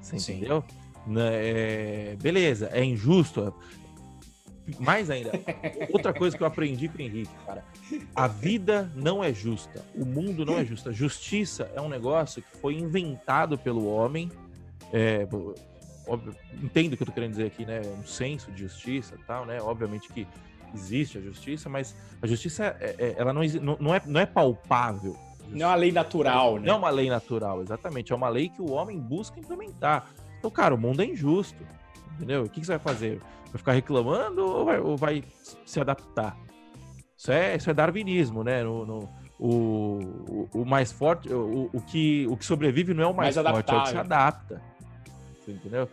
Você 0.00 0.18
Sim. 0.18 0.38
entendeu? 0.38 0.64
Né, 1.06 1.30
é, 1.32 2.16
beleza, 2.20 2.68
é 2.72 2.84
injusto. 2.84 3.54
Mais 4.78 5.10
ainda, 5.10 5.32
outra 5.92 6.12
coisa 6.12 6.36
que 6.36 6.42
eu 6.42 6.46
aprendi 6.46 6.88
com 6.88 6.98
o 6.98 7.00
Henrique, 7.00 7.32
cara. 7.46 7.64
A 8.14 8.26
vida 8.26 8.90
não 8.94 9.22
é 9.22 9.32
justa. 9.32 9.84
O 9.94 10.04
mundo 10.04 10.44
não 10.44 10.58
é 10.58 10.64
justo. 10.64 10.88
A 10.88 10.92
justiça 10.92 11.70
é 11.74 11.80
um 11.80 11.88
negócio 11.88 12.42
que 12.42 12.56
foi 12.58 12.74
inventado 12.74 13.58
pelo 13.58 13.86
homem. 13.86 14.30
É, 14.92 15.26
óbvio, 16.06 16.34
entendo 16.62 16.94
o 16.94 16.96
que 16.96 17.02
eu 17.02 17.06
tô 17.06 17.12
querendo 17.12 17.32
dizer 17.32 17.46
aqui, 17.46 17.64
né? 17.64 17.80
Um 17.98 18.06
senso 18.06 18.50
de 18.50 18.60
justiça 18.62 19.16
tal, 19.26 19.46
né? 19.46 19.60
Obviamente 19.60 20.12
que 20.12 20.26
existe 20.74 21.18
a 21.18 21.20
justiça, 21.20 21.68
mas 21.68 21.96
a 22.22 22.26
justiça 22.26 22.76
é, 22.80 22.94
é, 22.98 23.14
ela 23.16 23.32
não, 23.32 23.42
não, 23.80 23.94
é, 23.94 24.02
não 24.06 24.20
é 24.20 24.26
palpável. 24.26 25.16
Não 25.48 25.66
é 25.66 25.68
uma 25.68 25.74
lei 25.74 25.92
natural, 25.92 26.58
né? 26.58 26.66
Não 26.66 26.74
é 26.74 26.78
uma 26.78 26.90
lei 26.90 27.08
natural, 27.08 27.60
exatamente. 27.62 28.12
É 28.12 28.16
uma 28.16 28.28
lei 28.28 28.48
que 28.48 28.62
o 28.62 28.70
homem 28.70 28.98
busca 28.98 29.38
implementar. 29.38 30.08
Então, 30.38 30.50
cara, 30.50 30.74
o 30.74 30.78
mundo 30.78 31.02
é 31.02 31.06
injusto. 31.06 31.64
Entendeu? 32.16 32.44
O 32.44 32.48
que, 32.48 32.60
que 32.60 32.66
você 32.66 32.72
vai 32.72 32.78
fazer? 32.78 33.20
Vai 33.46 33.58
ficar 33.58 33.72
reclamando 33.72 34.46
ou 34.46 34.64
vai, 34.64 34.78
ou 34.78 34.96
vai 34.96 35.24
se 35.64 35.80
adaptar? 35.80 36.36
Isso 37.16 37.32
é, 37.32 37.56
isso 37.56 37.70
é 37.70 37.74
darwinismo, 37.74 38.42
né? 38.42 38.62
No, 38.62 38.86
no 38.86 39.08
o, 39.38 40.48
o, 40.52 40.60
o, 40.60 40.64
mais 40.66 40.92
forte, 40.92 41.32
o, 41.32 41.70
o, 41.72 41.80
que, 41.80 42.26
o 42.28 42.36
que 42.36 42.44
sobrevive 42.44 42.92
não 42.92 43.04
é 43.04 43.06
o 43.06 43.14
mais, 43.14 43.36
mais 43.36 43.48
forte, 43.48 43.72
é 43.72 43.76
o 43.76 43.82
que 43.82 43.88
se 43.88 43.96
adapta. 43.96 44.62
Entendeu? 45.48 45.88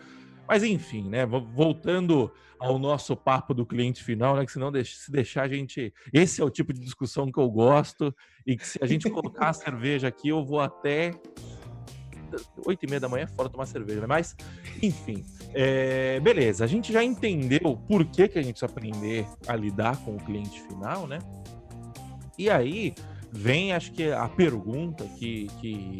Mas 0.47 0.63
enfim, 0.63 1.03
né? 1.09 1.25
Voltando 1.25 2.31
ao 2.59 2.77
nosso 2.79 3.15
papo 3.15 3.53
do 3.53 3.65
cliente 3.65 4.03
final, 4.03 4.35
né? 4.35 4.45
Que 4.45 4.51
se 4.51 4.59
não 4.59 4.71
se 4.83 5.11
deixar 5.11 5.43
a 5.43 5.47
gente. 5.47 5.93
Esse 6.11 6.41
é 6.41 6.45
o 6.45 6.49
tipo 6.49 6.73
de 6.73 6.79
discussão 6.79 7.31
que 7.31 7.39
eu 7.39 7.49
gosto. 7.49 8.13
E 8.45 8.57
que 8.57 8.65
se 8.67 8.79
a 8.81 8.85
gente 8.85 9.09
colocar 9.11 9.49
a 9.49 9.53
cerveja 9.53 10.07
aqui, 10.07 10.29
eu 10.29 10.43
vou 10.43 10.59
até 10.59 11.11
oito 12.65 12.85
e 12.85 12.89
meia 12.89 12.99
da 12.99 13.09
manhã 13.09 13.27
fora 13.27 13.49
tomar 13.49 13.65
cerveja, 13.65 14.01
né? 14.01 14.07
Mas, 14.07 14.35
enfim. 14.81 15.23
É, 15.53 16.19
beleza, 16.19 16.63
a 16.63 16.67
gente 16.67 16.91
já 16.91 17.03
entendeu 17.03 17.79
por 17.87 18.05
que, 18.05 18.27
que 18.27 18.37
a 18.37 18.41
gente 18.41 18.59
precisa 18.59 18.71
aprender 18.71 19.25
a 19.47 19.55
lidar 19.55 19.97
com 20.03 20.15
o 20.15 20.17
cliente 20.17 20.61
final, 20.63 21.07
né? 21.07 21.19
E 22.37 22.49
aí 22.49 22.93
vem, 23.31 23.73
acho 23.73 23.91
que 23.91 24.11
a 24.11 24.27
pergunta 24.27 25.03
que, 25.17 25.47
que, 25.59 25.97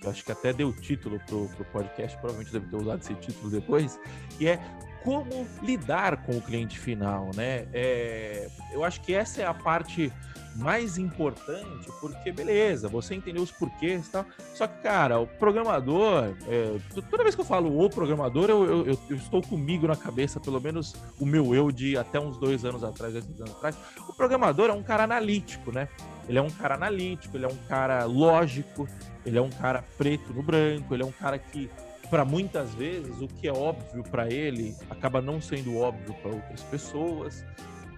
que 0.00 0.08
acho 0.08 0.24
que 0.24 0.32
até 0.32 0.52
deu 0.52 0.72
título 0.72 1.20
pro, 1.26 1.48
pro 1.48 1.64
podcast, 1.66 2.16
provavelmente 2.18 2.52
deve 2.52 2.66
ter 2.66 2.76
usado 2.76 3.00
esse 3.00 3.14
título 3.14 3.50
depois, 3.50 3.98
que 4.36 4.48
é 4.48 4.58
como 5.02 5.46
lidar 5.62 6.24
com 6.24 6.32
o 6.32 6.40
cliente 6.40 6.78
final, 6.78 7.30
né? 7.34 7.66
É, 7.72 8.48
eu 8.72 8.82
acho 8.82 9.00
que 9.02 9.14
essa 9.14 9.42
é 9.42 9.46
a 9.46 9.52
parte 9.52 10.10
mais 10.54 10.98
importante, 10.98 11.88
porque 12.00 12.30
beleza, 12.30 12.88
você 12.88 13.14
entendeu 13.14 13.42
os 13.42 13.50
porquês 13.50 14.06
e 14.06 14.10
tal. 14.10 14.26
Só 14.54 14.66
que, 14.66 14.82
cara, 14.82 15.18
o 15.18 15.26
programador, 15.26 16.34
é, 16.48 16.76
toda 17.10 17.22
vez 17.22 17.34
que 17.34 17.40
eu 17.40 17.44
falo 17.44 17.84
o 17.84 17.90
programador, 17.90 18.48
eu, 18.48 18.64
eu, 18.64 18.98
eu, 19.10 19.16
estou 19.16 19.42
comigo 19.42 19.86
na 19.86 19.96
cabeça, 19.96 20.38
pelo 20.38 20.60
menos 20.60 20.94
o 21.18 21.26
meu 21.26 21.54
eu 21.54 21.70
de 21.70 21.96
até 21.96 22.20
uns 22.20 22.36
dois 22.38 22.64
anos 22.64 22.84
atrás, 22.84 23.12
dois 23.12 23.40
anos 23.40 23.52
atrás. 23.52 23.76
O 24.08 24.14
programador 24.14 24.70
é 24.70 24.72
um 24.72 24.82
cara 24.82 25.04
analítico, 25.04 25.72
né? 25.72 25.88
Ele 26.28 26.38
é 26.38 26.42
um 26.42 26.50
cara 26.50 26.74
analítico, 26.74 27.36
ele 27.36 27.44
é 27.44 27.48
um 27.48 27.68
cara 27.68 28.04
lógico, 28.04 28.88
ele 29.26 29.38
é 29.38 29.42
um 29.42 29.50
cara 29.50 29.84
preto 29.98 30.32
no 30.32 30.42
branco, 30.42 30.94
ele 30.94 31.02
é 31.02 31.06
um 31.06 31.12
cara 31.12 31.38
que 31.38 31.70
para 32.10 32.24
muitas 32.24 32.72
vezes 32.74 33.20
o 33.20 33.26
que 33.26 33.48
é 33.48 33.52
óbvio 33.52 34.04
para 34.04 34.30
ele 34.30 34.76
acaba 34.88 35.20
não 35.20 35.40
sendo 35.40 35.76
óbvio 35.76 36.14
para 36.22 36.30
outras 36.30 36.62
pessoas. 36.62 37.44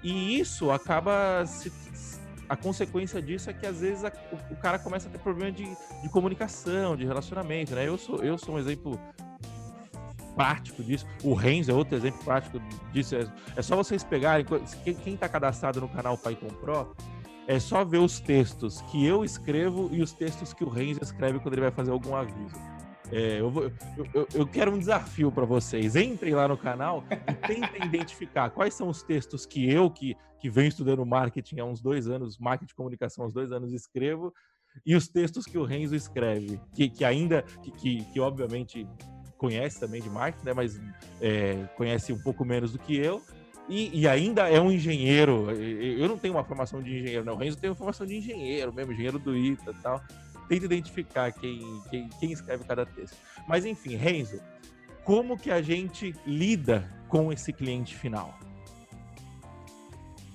E 0.03 0.39
isso 0.39 0.71
acaba 0.71 1.45
se, 1.47 1.71
a 2.49 2.57
consequência 2.57 3.21
disso 3.21 3.51
é 3.51 3.53
que 3.53 3.67
às 3.67 3.81
vezes 3.81 4.05
a, 4.05 4.13
o, 4.33 4.55
o, 4.55 4.57
cara 4.57 4.79
começa 4.79 5.09
a 5.09 5.11
ter 5.11 5.19
problema 5.19 5.53
de, 5.53 5.65
de 5.65 6.09
comunicação, 6.11 6.97
de 6.97 7.05
relacionamento, 7.05 7.75
né? 7.75 7.87
Eu 7.89 7.99
sou, 7.99 8.23
eu 8.23 8.39
sou 8.39 8.55
um 8.55 8.59
exemplo 8.59 8.99
prático 10.35 10.85
disso. 10.85 11.07
O 11.25 11.35
Renzo 11.35 11.71
é 11.71 11.75
outro 11.75 11.97
exemplo 11.97 12.23
prático 12.23 12.61
disso. 12.93 13.17
É, 13.17 13.27
é 13.57 13.63
só 13.63 13.75
vocês 13.75 14.05
pegarem, 14.05 14.47
quem 15.03 15.15
está 15.15 15.29
cadastrado 15.29 15.81
no 15.81 15.89
canal 15.89 16.17
Python 16.17 16.49
Pro, 16.61 16.95
é 17.49 17.59
só 17.59 17.85
ver 17.85 17.99
os 17.99 18.21
textos 18.21 18.81
que 18.83 19.05
eu 19.05 19.25
escrevo 19.25 19.89
e 19.93 20.03
os 20.03 20.13
textos 20.13 20.53
que 20.53 20.65
o 20.65 20.69
Renzo 20.69 21.01
escreve 21.03 21.39
quando 21.39 21.55
ele 21.55 21.63
vai 21.63 21.71
fazer 21.71 21.91
algum 21.91 22.15
aviso. 22.15 22.57
É, 23.13 23.41
eu, 23.41 23.51
vou, 23.51 23.71
eu, 24.15 24.29
eu, 24.35 24.47
quero 24.47 24.73
um 24.73 24.79
desafio 24.79 25.31
para 25.31 25.45
vocês. 25.45 25.95
Entrem 25.95 26.35
lá 26.35 26.49
no 26.49 26.57
canal 26.57 27.05
e 27.11 27.35
tentem 27.47 27.83
identificar 27.87 28.51
quais 28.51 28.75
são 28.75 28.89
os 28.89 29.03
textos 29.03 29.47
que 29.47 29.71
eu, 29.71 29.91
que, 29.91 30.17
que 30.41 30.51
venho 30.51 30.69
estudando 30.69 31.05
marketing 31.07 31.61
há 31.61 31.65
uns 31.65 31.81
dois 31.81 32.09
anos, 32.09 32.39
marketing 32.39 32.73
e 32.73 32.75
comunicação 32.75 33.25
há 33.25 33.27
uns 33.29 33.35
dois 33.35 33.53
anos, 33.53 33.73
escrevo, 33.73 34.33
e 34.85 34.95
os 34.95 35.09
textos 35.09 35.47
que 35.47 35.57
o 35.57 35.65
Renzo 35.65 35.95
escreve, 35.95 36.61
que, 36.75 36.89
que 36.89 37.05
ainda, 37.05 37.43
que, 37.63 37.71
que, 37.71 38.05
que 38.05 38.21
obviamente 38.21 38.87
conhece 39.39 39.79
também 39.79 40.03
de 40.03 40.11
marketing, 40.11 40.47
né, 40.47 40.53
mas 40.53 40.81
é, 41.21 41.65
conhece 41.77 42.13
um 42.13 42.19
pouco 42.19 42.45
menos 42.45 42.73
do 42.73 42.79
que 42.79 42.97
eu, 42.97 43.23
e, 43.69 44.01
e, 44.01 44.09
ainda 44.09 44.49
é 44.49 44.61
um 44.61 44.71
engenheiro. 44.71 45.51
Eu 45.51 46.07
não 46.09 46.17
tenho 46.17 46.35
uma 46.35 46.45
formação 46.45 46.81
de 46.81 46.99
engenheiro, 46.99 47.25
não. 47.25 47.35
O 47.35 47.37
Renzo 47.37 47.59
tem 47.59 47.69
uma 47.69 47.75
formação 47.75 48.07
de 48.07 48.17
engenheiro 48.17 48.73
mesmo, 48.73 48.93
engenheiro 48.93 49.19
do 49.19 49.37
ITA 49.37 49.73
e 49.73 49.83
tal. 49.83 50.01
Tenta 50.49 50.65
identificar 50.65 51.33
quem, 51.33 51.83
quem, 51.91 52.09
quem 52.21 52.33
escreve 52.33 52.65
cada 52.65 52.87
texto. 52.87 53.17
Mas 53.49 53.65
enfim, 53.65 53.97
Renzo, 53.97 54.41
como 55.05 55.39
que 55.39 55.51
a 55.51 55.63
gente 55.63 56.15
lida 56.27 56.91
com 57.09 57.33
esse 57.33 57.53
cliente 57.53 57.95
final? 57.95 58.39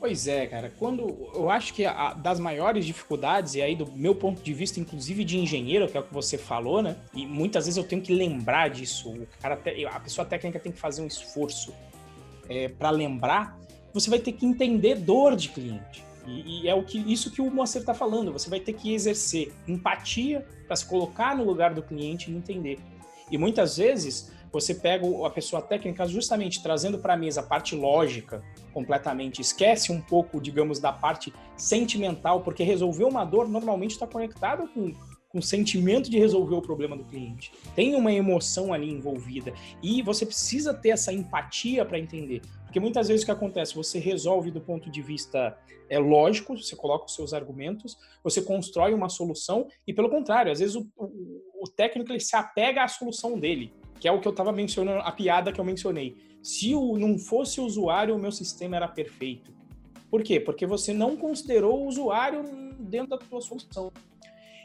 Pois 0.02 0.28
é, 0.28 0.47
cara. 0.47 0.74
Quando 0.80 1.30
eu 1.36 1.47
acho 1.47 1.76
que 1.76 1.86
a, 1.86 2.15
das 2.15 2.39
maiores 2.39 2.88
dificuldades, 2.88 3.54
e 3.54 3.62
aí 3.62 3.76
do 3.76 3.86
meu 3.91 4.15
ponto 4.15 4.41
de 4.41 4.52
vista, 4.52 4.80
inclusive 4.80 5.24
de 5.24 5.38
engenheiro, 5.38 5.88
que 5.88 5.95
é 5.95 6.00
o 6.00 6.04
que 6.04 6.12
você 6.12 6.39
falou, 6.39 6.82
né? 6.82 6.95
E 7.13 7.28
muitas 7.28 7.65
vezes 7.65 7.78
eu 7.78 7.84
tenho 7.84 8.02
que 8.02 8.12
lembrar 8.12 8.69
disso. 8.69 9.12
O 9.12 9.28
cara, 9.39 9.62
a 9.91 10.00
pessoa 10.00 10.26
técnica 10.26 10.60
tem 10.60 10.71
que 10.71 10.80
fazer 10.80 11.04
um 11.04 11.08
esforço 11.08 11.71
é, 12.50 12.67
para 12.67 12.89
lembrar. 12.89 13.60
Você 13.93 14.10
vai 14.10 14.17
ter 14.17 14.32
que 14.32 14.43
entender 14.43 14.95
dor 14.95 15.36
de 15.36 15.50
cliente. 15.50 16.04
E, 16.32 16.63
e, 16.63 16.67
é 16.67 16.74
o 16.74 16.84
que 16.84 16.98
isso 17.00 17.32
que 17.32 17.41
o 17.41 17.52
Moacir 17.52 17.82
está 17.82 17.94
falando. 17.94 18.32
Você 18.32 18.50
vai 18.50 18.60
ter 18.60 18.74
que 18.74 18.94
exercer 18.94 19.54
empatia 19.67 20.46
para 20.65 20.76
se 20.76 20.86
colocar 20.86 21.36
no 21.36 21.44
lugar 21.44 21.74
do 21.74 21.84
cliente 21.84 22.32
e 22.32 22.36
entender. 22.36 22.80
E 23.30 23.38
muitas 23.38 23.78
vezes 23.78 24.32
você 24.52 24.76
pega 24.76 25.06
a 25.26 25.30
pessoa 25.30 25.62
técnica 25.62 26.06
justamente 26.06 26.62
trazendo 26.62 27.00
para 27.00 27.13
a 27.13 27.17
mesa 27.17 27.39
a 27.39 27.44
parte 27.44 27.76
lógica 27.76 28.44
completamente, 28.74 29.41
esquece 29.41 29.91
um 29.91 30.02
pouco, 30.02 30.41
digamos, 30.41 30.80
da 30.80 30.91
parte 30.91 31.34
sentimental, 31.56 32.41
porque 32.41 32.63
resolver 32.63 33.06
uma 33.06 33.24
dor 33.24 33.48
normalmente 33.48 33.91
está 33.91 34.06
conectado 34.06 34.67
com 34.74 34.94
com 35.32 35.41
sentimento 35.41 36.10
de 36.10 36.20
resolver 36.20 36.56
o 36.56 36.62
problema 36.62 36.98
do 36.98 37.04
cliente. 37.04 37.52
Tem 37.76 37.96
uma 37.96 38.12
emoção 38.12 38.74
ali 38.74 38.89
envolvida 38.89 39.54
e 39.82 40.02
você 40.02 40.26
precisa 40.26 40.74
ter 40.74 40.89
essa 40.89 41.13
empatia 41.13 41.86
para 41.86 41.98
entender. 41.98 42.41
Porque 42.65 42.80
muitas 42.80 43.08
vezes 43.08 43.24
o 43.24 43.26
que 43.26 43.32
acontece, 43.32 43.76
você 43.76 44.00
resolve 44.00 44.52
do 44.52 44.62
ponto 44.62 44.89
de 44.89 45.02
vista 45.02 45.58
é 45.89 46.00
lógico, 46.00 46.58
você 46.58 46.76
coloca 46.76 47.06
os 47.06 47.15
seus 47.15 47.34
argumentos, 47.34 47.98
você 48.24 48.41
constrói 48.41 48.94
uma 48.94 49.10
solução 49.10 49.67
e 49.86 49.94
pelo 49.94 50.10
contrário, 50.10 50.52
às 50.52 50.60
vezes 50.60 50.76
o, 50.76 50.88
o, 50.98 51.41
o 51.63 51.67
técnico 51.67 52.12
ele 52.12 52.20
se 52.22 52.36
apega 52.36 52.84
à 52.84 52.88
solução 52.88 53.38
dele, 53.38 53.74
que 54.00 54.08
é 54.08 54.12
o 54.12 54.22
que 54.22 54.28
eu 54.28 54.32
estava 54.32 54.52
mencionando, 54.52 55.02
a 55.02 55.12
piada 55.12 55.52
que 55.52 55.60
eu 55.60 55.65
mencionei. 55.65 56.15
Se 56.41 56.74
o, 56.74 56.98
não 56.98 57.17
fosse 57.17 57.60
o 57.60 57.65
usuário, 57.65 58.15
o 58.15 58.20
meu 58.20 58.32
sistema 58.32 58.78
era 58.78 58.88
perfeito. 58.88 59.54
Por 60.10 60.24
quê? 60.24 60.39
Porque 60.39 60.65
você 60.65 60.94
não 60.94 61.15
considerou 61.15 61.84
o 61.84 61.88
usuário 61.88 62.44
dentro 62.80 63.17
da 63.17 63.26
sua 63.26 63.41
solução. 63.41 63.91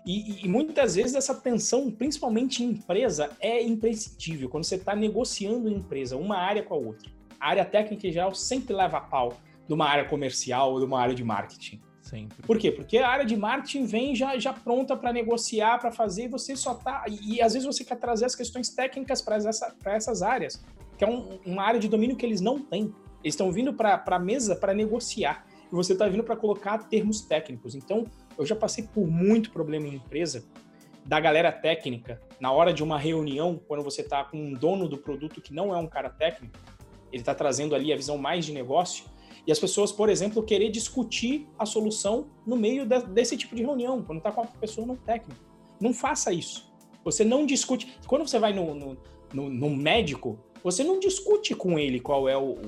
E, 0.07 0.45
e, 0.45 0.49
muitas 0.49 0.95
vezes 0.95 1.17
essa 1.17 1.35
tensão, 1.35 1.91
principalmente 1.91 2.63
em 2.63 2.71
empresa, 2.71 3.31
é 3.41 3.61
imprescindível 3.61 4.49
quando 4.49 4.63
você 4.63 4.77
está 4.77 4.95
negociando 4.95 5.69
em 5.69 5.75
empresa, 5.75 6.17
uma 6.17 6.37
área 6.37 6.63
com 6.63 6.75
a 6.75 6.77
outra. 6.77 7.11
A 7.41 7.49
área 7.49 7.65
técnica 7.65 8.07
em 8.07 8.13
geral 8.13 8.33
sempre 8.33 8.73
leva 8.73 8.99
a 8.99 9.01
pau 9.01 9.37
de 9.67 9.75
uma 9.75 9.85
área 9.85 10.05
comercial 10.05 10.73
ou 10.73 10.79
de 10.79 10.85
uma 10.85 11.01
área 11.01 11.15
de 11.15 11.25
marketing. 11.25 11.81
Sempre. 12.01 12.41
Por 12.47 12.57
quê? 12.57 12.71
Porque 12.71 12.99
a 12.99 13.09
área 13.09 13.27
de 13.27 13.37
marketing 13.37 13.85
vem 13.85 14.15
já, 14.15 14.39
já 14.39 14.53
pronta 14.53 14.97
para 14.97 15.13
negociar, 15.13 15.81
para 15.81 15.91
fazer, 15.91 16.27
e 16.27 16.29
você 16.29 16.55
só 16.55 16.75
tá. 16.75 17.05
E, 17.09 17.35
e, 17.35 17.43
às 17.43 17.55
vezes 17.55 17.67
você 17.67 17.85
quer 17.85 17.97
trazer 17.97 18.27
as 18.27 18.37
questões 18.37 18.69
técnicas 18.69 19.21
para 19.21 19.35
essa, 19.35 19.75
essas 19.87 20.23
áreas, 20.23 20.65
que 20.97 21.05
é 21.05 21.09
um, 21.09 21.41
uma 21.45 21.65
área 21.65 21.81
de 21.81 21.89
domínio 21.89 22.15
que 22.15 22.25
eles 22.25 22.41
não 22.41 22.61
têm. 22.61 22.95
Eles 23.25 23.35
estão 23.35 23.51
vindo 23.51 23.75
para 23.75 24.05
a 24.07 24.19
mesa 24.21 24.55
para 24.55 24.73
negociar. 24.73 25.45
E 25.65 25.75
você 25.75 25.95
está 25.95 26.07
vindo 26.07 26.23
para 26.23 26.37
colocar 26.37 26.79
termos 26.85 27.23
técnicos. 27.23 27.75
Então, 27.75 28.07
eu 28.39 28.45
já 28.45 28.57
passei 28.57 28.85
por 28.85 29.07
muito 29.07 29.51
problema 29.51 29.87
em 29.87 29.95
empresa 29.95 30.45
da 31.05 31.21
galera 31.21 31.53
técnica, 31.53 32.21
na 32.41 32.51
hora 32.51 32.73
de 32.73 32.83
uma 32.83 32.99
reunião, 32.99 33.61
quando 33.69 33.83
você 33.83 34.01
está 34.01 34.25
com 34.25 34.37
um 34.37 34.53
dono 34.53 34.89
do 34.89 34.99
produto 34.99 35.41
que 35.41 35.55
não 35.55 35.75
é 35.75 35.79
um 35.79 35.87
cara 35.87 36.11
técnico, 36.11 36.59
ele 37.13 37.23
está 37.23 37.35
trazendo 37.35 37.75
ali 37.75 37.93
a 37.93 37.97
visão 37.97 38.19
mais 38.19 38.45
de 38.45 38.53
negócio, 38.53 39.05
e 39.47 39.53
as 39.53 39.61
pessoas, 39.61 39.93
por 39.93 40.09
exemplo, 40.09 40.43
querer 40.43 40.71
discutir 40.71 41.47
a 41.57 41.65
solução 41.65 42.27
no 42.45 42.57
meio 42.57 42.85
de, 42.85 42.99
desse 43.07 43.37
tipo 43.37 43.55
de 43.55 43.63
reunião, 43.63 44.03
quando 44.03 44.19
está 44.19 44.33
com 44.33 44.41
uma 44.41 44.51
pessoa 44.61 44.85
não 44.85 44.97
técnica. 44.97 45.41
Não 45.81 45.95
faça 45.95 46.33
isso. 46.33 46.73
Você 47.05 47.25
não 47.25 47.47
discute. 47.47 47.97
Quando 48.09 48.27
você 48.27 48.41
vai 48.41 48.53
no, 48.53 48.75
no, 48.75 48.99
no, 49.33 49.49
no 49.49 49.71
médico, 49.71 50.37
você 50.65 50.83
não 50.83 50.99
discute 50.99 51.55
com 51.55 51.79
ele 51.79 52.01
qual 52.01 52.29
é 52.29 52.37
o, 52.37 52.59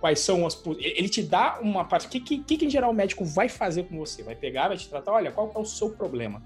quais 0.00 0.20
são 0.20 0.46
as. 0.46 0.60
Ele 0.78 1.08
te 1.08 1.22
dá 1.22 1.60
uma 1.60 1.84
parte. 1.84 2.06
O 2.06 2.10
que, 2.10 2.20
que, 2.20 2.56
que, 2.56 2.64
em 2.64 2.70
geral 2.70 2.90
o 2.90 2.94
médico 2.94 3.24
vai 3.24 3.48
fazer 3.48 3.84
com 3.84 3.98
você? 3.98 4.22
Vai 4.22 4.34
pegar, 4.34 4.68
vai 4.68 4.76
te 4.76 4.88
tratar, 4.88 5.12
olha, 5.12 5.30
qual 5.30 5.52
é 5.54 5.58
o 5.58 5.64
seu 5.64 5.90
problema? 5.90 6.42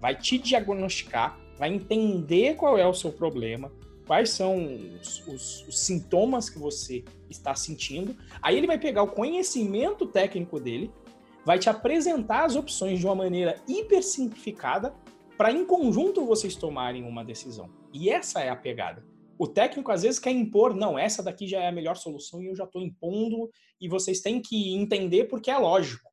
Vai 0.00 0.16
te 0.16 0.38
diagnosticar, 0.38 1.38
vai 1.58 1.72
entender 1.72 2.56
qual 2.56 2.78
é 2.78 2.86
o 2.86 2.94
seu 2.94 3.12
problema, 3.12 3.70
quais 4.06 4.30
são 4.30 4.56
os, 5.00 5.26
os, 5.26 5.68
os 5.68 5.78
sintomas 5.80 6.48
que 6.48 6.58
você 6.58 7.04
está 7.28 7.54
sentindo. 7.54 8.16
Aí 8.40 8.56
ele 8.56 8.66
vai 8.66 8.78
pegar 8.78 9.02
o 9.02 9.08
conhecimento 9.08 10.06
técnico 10.06 10.58
dele, 10.60 10.90
vai 11.44 11.58
te 11.58 11.68
apresentar 11.68 12.44
as 12.44 12.56
opções 12.56 12.98
de 12.98 13.06
uma 13.06 13.14
maneira 13.14 13.60
hiper 13.66 14.02
simplificada 14.02 14.94
para 15.36 15.50
em 15.50 15.64
conjunto 15.64 16.24
vocês 16.24 16.54
tomarem 16.54 17.04
uma 17.04 17.24
decisão. 17.24 17.68
E 17.92 18.08
essa 18.10 18.40
é 18.40 18.48
a 18.48 18.56
pegada. 18.56 19.04
O 19.42 19.48
técnico 19.48 19.90
às 19.90 20.02
vezes 20.02 20.20
quer 20.20 20.30
impor, 20.30 20.72
não, 20.72 20.96
essa 20.96 21.20
daqui 21.20 21.48
já 21.48 21.60
é 21.60 21.66
a 21.66 21.72
melhor 21.72 21.96
solução 21.96 22.40
e 22.40 22.46
eu 22.46 22.54
já 22.54 22.62
estou 22.62 22.80
impondo 22.80 23.50
e 23.80 23.88
vocês 23.88 24.20
têm 24.20 24.40
que 24.40 24.72
entender 24.72 25.24
porque 25.24 25.50
é 25.50 25.58
lógico. 25.58 26.08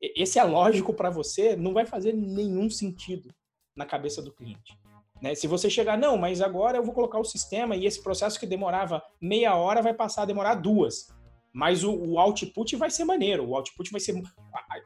Esse 0.00 0.38
é 0.38 0.44
lógico 0.44 0.94
para 0.94 1.10
você 1.10 1.56
não 1.56 1.74
vai 1.74 1.84
fazer 1.84 2.12
nenhum 2.12 2.70
sentido 2.70 3.34
na 3.74 3.84
cabeça 3.84 4.22
do 4.22 4.32
cliente. 4.32 4.78
Né? 5.20 5.34
Se 5.34 5.48
você 5.48 5.68
chegar, 5.68 5.98
não, 5.98 6.16
mas 6.16 6.40
agora 6.40 6.78
eu 6.78 6.84
vou 6.84 6.94
colocar 6.94 7.18
o 7.18 7.24
sistema 7.24 7.74
e 7.74 7.84
esse 7.84 8.00
processo 8.00 8.38
que 8.38 8.46
demorava 8.46 9.02
meia 9.20 9.56
hora 9.56 9.82
vai 9.82 9.92
passar 9.92 10.22
a 10.22 10.26
demorar 10.26 10.54
duas. 10.54 11.08
Mas 11.52 11.82
o, 11.82 11.92
o 11.92 12.20
output 12.20 12.76
vai 12.76 12.90
ser 12.90 13.04
maneiro, 13.04 13.44
o 13.44 13.56
output 13.56 13.90
vai 13.90 14.00
ser 14.00 14.22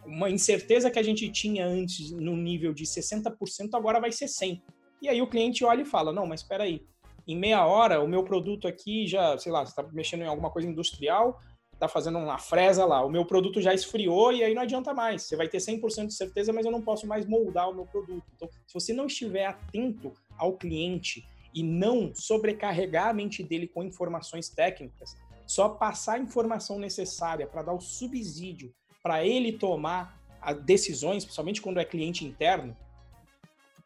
uma 0.07 0.31
incerteza 0.31 0.91
que 0.91 0.99
a 0.99 1.03
gente 1.03 1.29
tinha 1.31 1.67
antes 1.67 2.11
no 2.11 2.35
nível 2.39 2.73
de 2.73 2.85
60%, 2.85 3.35
agora 3.75 4.01
vai 4.01 4.11
ser 4.11 4.29
100%. 4.29 4.63
E 5.03 5.11
aí 5.11 5.21
o 5.21 5.27
cliente 5.27 5.63
olha 5.63 5.83
e 5.83 5.85
fala, 5.85 6.11
não, 6.11 6.25
mas 6.25 6.41
espera 6.41 6.63
aí, 6.65 6.81
em 7.27 7.37
meia 7.37 7.65
hora 7.67 8.03
o 8.03 8.09
meu 8.09 8.25
produto 8.25 8.67
aqui 8.67 9.07
já, 9.07 9.37
sei 9.39 9.53
lá, 9.53 9.65
você 9.65 9.71
está 9.71 9.83
mexendo 9.93 10.23
em 10.23 10.27
alguma 10.27 10.51
coisa 10.51 10.69
industrial, 10.69 11.41
está 11.73 11.89
fazendo 11.89 12.19
uma 12.19 12.39
fresa 12.39 12.85
lá, 12.85 13.05
o 13.05 13.11
meu 13.11 13.25
produto 13.25 13.61
já 13.61 13.75
esfriou 13.75 14.33
e 14.33 14.45
aí 14.45 14.55
não 14.55 14.63
adianta 14.63 14.95
mais. 14.95 15.23
Você 15.23 15.37
vai 15.37 15.49
ter 15.49 15.59
100% 15.59 16.07
de 16.07 16.15
certeza, 16.15 16.53
mas 16.53 16.65
eu 16.65 16.71
não 16.73 16.81
posso 16.81 17.07
mais 17.07 17.27
moldar 17.27 17.69
o 17.69 17.75
meu 17.75 17.87
produto. 17.87 18.25
Então, 18.37 18.49
se 18.67 18.75
você 18.75 18.93
não 18.93 19.07
estiver 19.07 19.47
atento 19.47 20.13
ao 20.39 20.57
cliente 20.57 21.27
e 21.53 21.63
não 21.63 22.15
sobrecarregar 22.15 23.09
a 23.09 23.13
mente 23.13 23.43
dele 23.43 23.67
com 23.67 23.83
informações 23.83 24.49
técnicas, 24.49 25.17
só 25.47 25.69
passar 25.69 26.15
a 26.15 26.19
informação 26.19 26.79
necessária 26.79 27.47
para 27.47 27.63
dar 27.63 27.73
o 27.73 27.81
subsídio 27.81 28.73
para 29.03 29.27
ele 29.27 29.53
tomar 29.53 30.21
decisões, 30.65 31.25
principalmente 31.25 31.61
quando 31.61 31.81
é 31.81 31.85
cliente 31.85 32.25
interno, 32.25 32.77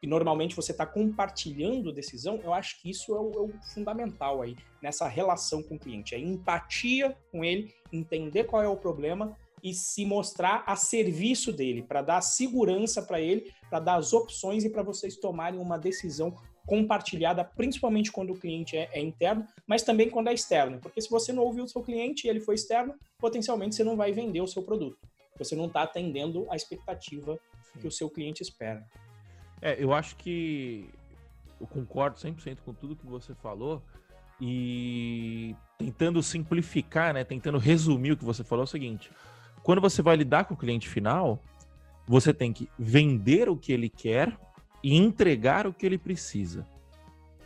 e 0.06 0.08
normalmente 0.08 0.54
você 0.54 0.70
está 0.70 0.86
compartilhando 0.86 1.92
decisão, 1.92 2.38
eu 2.44 2.54
acho 2.54 2.80
que 2.80 2.88
isso 2.88 3.12
é 3.12 3.18
o, 3.18 3.32
é 3.32 3.40
o, 3.40 3.52
fundamental 3.74 4.40
aí, 4.40 4.54
nessa 4.80 5.08
relação 5.08 5.64
com 5.64 5.74
o 5.74 5.78
cliente. 5.80 6.14
É 6.14 6.18
empatia 6.18 7.16
com 7.32 7.44
ele, 7.44 7.74
entender 7.92 8.44
qual 8.44 8.62
é 8.62 8.68
o 8.68 8.76
problema 8.76 9.36
e 9.64 9.74
se 9.74 10.06
mostrar 10.06 10.62
a 10.64 10.76
serviço 10.76 11.52
dele, 11.52 11.82
para 11.82 12.02
dar 12.02 12.20
segurança 12.20 13.02
para 13.02 13.20
ele, 13.20 13.52
para 13.68 13.80
dar 13.80 13.96
as 13.96 14.12
opções 14.12 14.62
e 14.62 14.70
para 14.70 14.84
vocês 14.84 15.16
tomarem 15.16 15.58
uma 15.58 15.76
decisão 15.76 16.36
compartilhada, 16.64 17.42
principalmente 17.42 18.12
quando 18.12 18.32
o 18.32 18.38
cliente 18.38 18.76
é, 18.76 18.88
é, 18.92 19.00
interno, 19.00 19.44
mas 19.66 19.82
também 19.82 20.08
quando 20.08 20.28
é 20.28 20.34
externo. 20.34 20.78
Porque 20.80 21.00
se 21.00 21.10
você 21.10 21.32
não 21.32 21.42
ouviu 21.42 21.64
o 21.64 21.68
seu 21.68 21.82
cliente 21.82 22.28
e 22.28 22.30
ele 22.30 22.38
foi 22.38 22.54
externo, 22.54 22.94
potencialmente 23.18 23.74
você 23.74 23.82
não 23.82 23.96
vai 23.96 24.12
vender 24.12 24.40
o 24.40 24.46
seu 24.46 24.62
produto. 24.62 24.98
Você 25.36 25.56
não 25.56 25.66
está 25.66 25.82
atendendo 25.82 26.46
a 26.48 26.54
expectativa 26.54 27.34
Sim. 27.72 27.80
que 27.80 27.88
o 27.88 27.90
seu 27.90 28.08
cliente 28.08 28.40
espera. 28.40 28.86
É, 29.66 29.82
eu 29.82 29.92
acho 29.92 30.14
que 30.14 30.88
eu 31.60 31.66
concordo 31.66 32.16
100% 32.16 32.58
com 32.64 32.72
tudo 32.72 32.94
que 32.94 33.04
você 33.04 33.34
falou 33.34 33.82
e 34.40 35.56
tentando 35.76 36.22
simplificar, 36.22 37.12
né, 37.12 37.24
tentando 37.24 37.58
resumir 37.58 38.12
o 38.12 38.16
que 38.16 38.24
você 38.24 38.44
falou 38.44 38.62
é 38.62 38.68
o 38.68 38.68
seguinte: 38.68 39.10
quando 39.64 39.80
você 39.80 40.02
vai 40.02 40.14
lidar 40.14 40.44
com 40.44 40.54
o 40.54 40.56
cliente 40.56 40.88
final, 40.88 41.42
você 42.06 42.32
tem 42.32 42.52
que 42.52 42.70
vender 42.78 43.48
o 43.48 43.56
que 43.56 43.72
ele 43.72 43.88
quer 43.88 44.38
e 44.84 44.94
entregar 44.94 45.66
o 45.66 45.72
que 45.72 45.84
ele 45.84 45.98
precisa. 45.98 46.64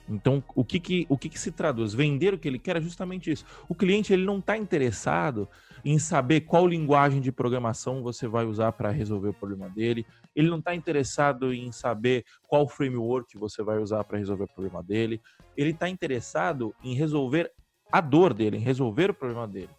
Então, 0.06 0.44
o 0.54 0.62
que 0.62 0.78
que, 0.78 1.06
o 1.08 1.16
que 1.16 1.28
que 1.28 1.38
se 1.38 1.52
traduz? 1.52 1.94
Vender 1.94 2.34
o 2.34 2.38
que 2.38 2.48
ele 2.48 2.58
quer 2.58 2.76
é 2.76 2.80
justamente 2.82 3.30
isso. 3.30 3.46
O 3.66 3.74
cliente 3.74 4.12
ele 4.12 4.24
não 4.24 4.40
está 4.40 4.58
interessado 4.58 5.48
em 5.84 5.98
saber 5.98 6.42
qual 6.42 6.66
linguagem 6.66 7.20
de 7.20 7.32
programação 7.32 8.02
você 8.02 8.26
vai 8.26 8.44
usar 8.44 8.72
para 8.72 8.90
resolver 8.90 9.28
o 9.28 9.32
problema 9.34 9.70
dele. 9.70 10.04
Ele 10.34 10.48
não 10.48 10.58
está 10.58 10.74
interessado 10.74 11.52
em 11.52 11.72
saber 11.72 12.24
qual 12.46 12.68
framework 12.68 13.36
você 13.36 13.62
vai 13.62 13.78
usar 13.78 14.04
para 14.04 14.18
resolver 14.18 14.44
o 14.44 14.52
problema 14.52 14.82
dele. 14.82 15.20
Ele 15.56 15.70
está 15.70 15.88
interessado 15.88 16.74
em 16.82 16.94
resolver 16.94 17.52
a 17.90 18.00
dor 18.00 18.32
dele, 18.32 18.56
em 18.56 18.60
resolver 18.60 19.10
o 19.10 19.14
problema 19.14 19.46
dele. 19.48 19.70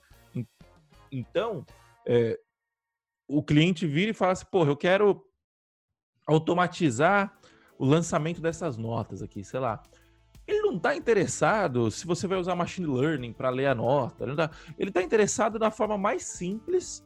Então, 1.11 1.65
é, 2.05 2.39
o 3.27 3.43
cliente 3.43 3.85
vira 3.87 4.11
e 4.11 4.13
fala 4.13 4.33
assim: 4.33 4.45
porra, 4.51 4.69
eu 4.69 4.77
quero 4.77 5.25
automatizar 6.27 7.37
o 7.77 7.85
lançamento 7.85 8.41
dessas 8.41 8.77
notas 8.77 9.21
aqui, 9.21 9.43
sei 9.43 9.59
lá. 9.59 9.81
Ele 10.47 10.61
não 10.61 10.75
está 10.75 10.95
interessado 10.95 11.89
se 11.91 12.05
você 12.05 12.27
vai 12.27 12.37
usar 12.37 12.55
machine 12.55 12.87
learning 12.87 13.31
para 13.31 13.49
ler 13.49 13.67
a 13.67 13.75
nota. 13.75 14.23
Ele 14.23 14.33
está 14.33 14.49
tá 14.93 15.03
interessado 15.03 15.57
na 15.57 15.71
forma 15.71 15.97
mais 15.97 16.23
simples 16.23 17.05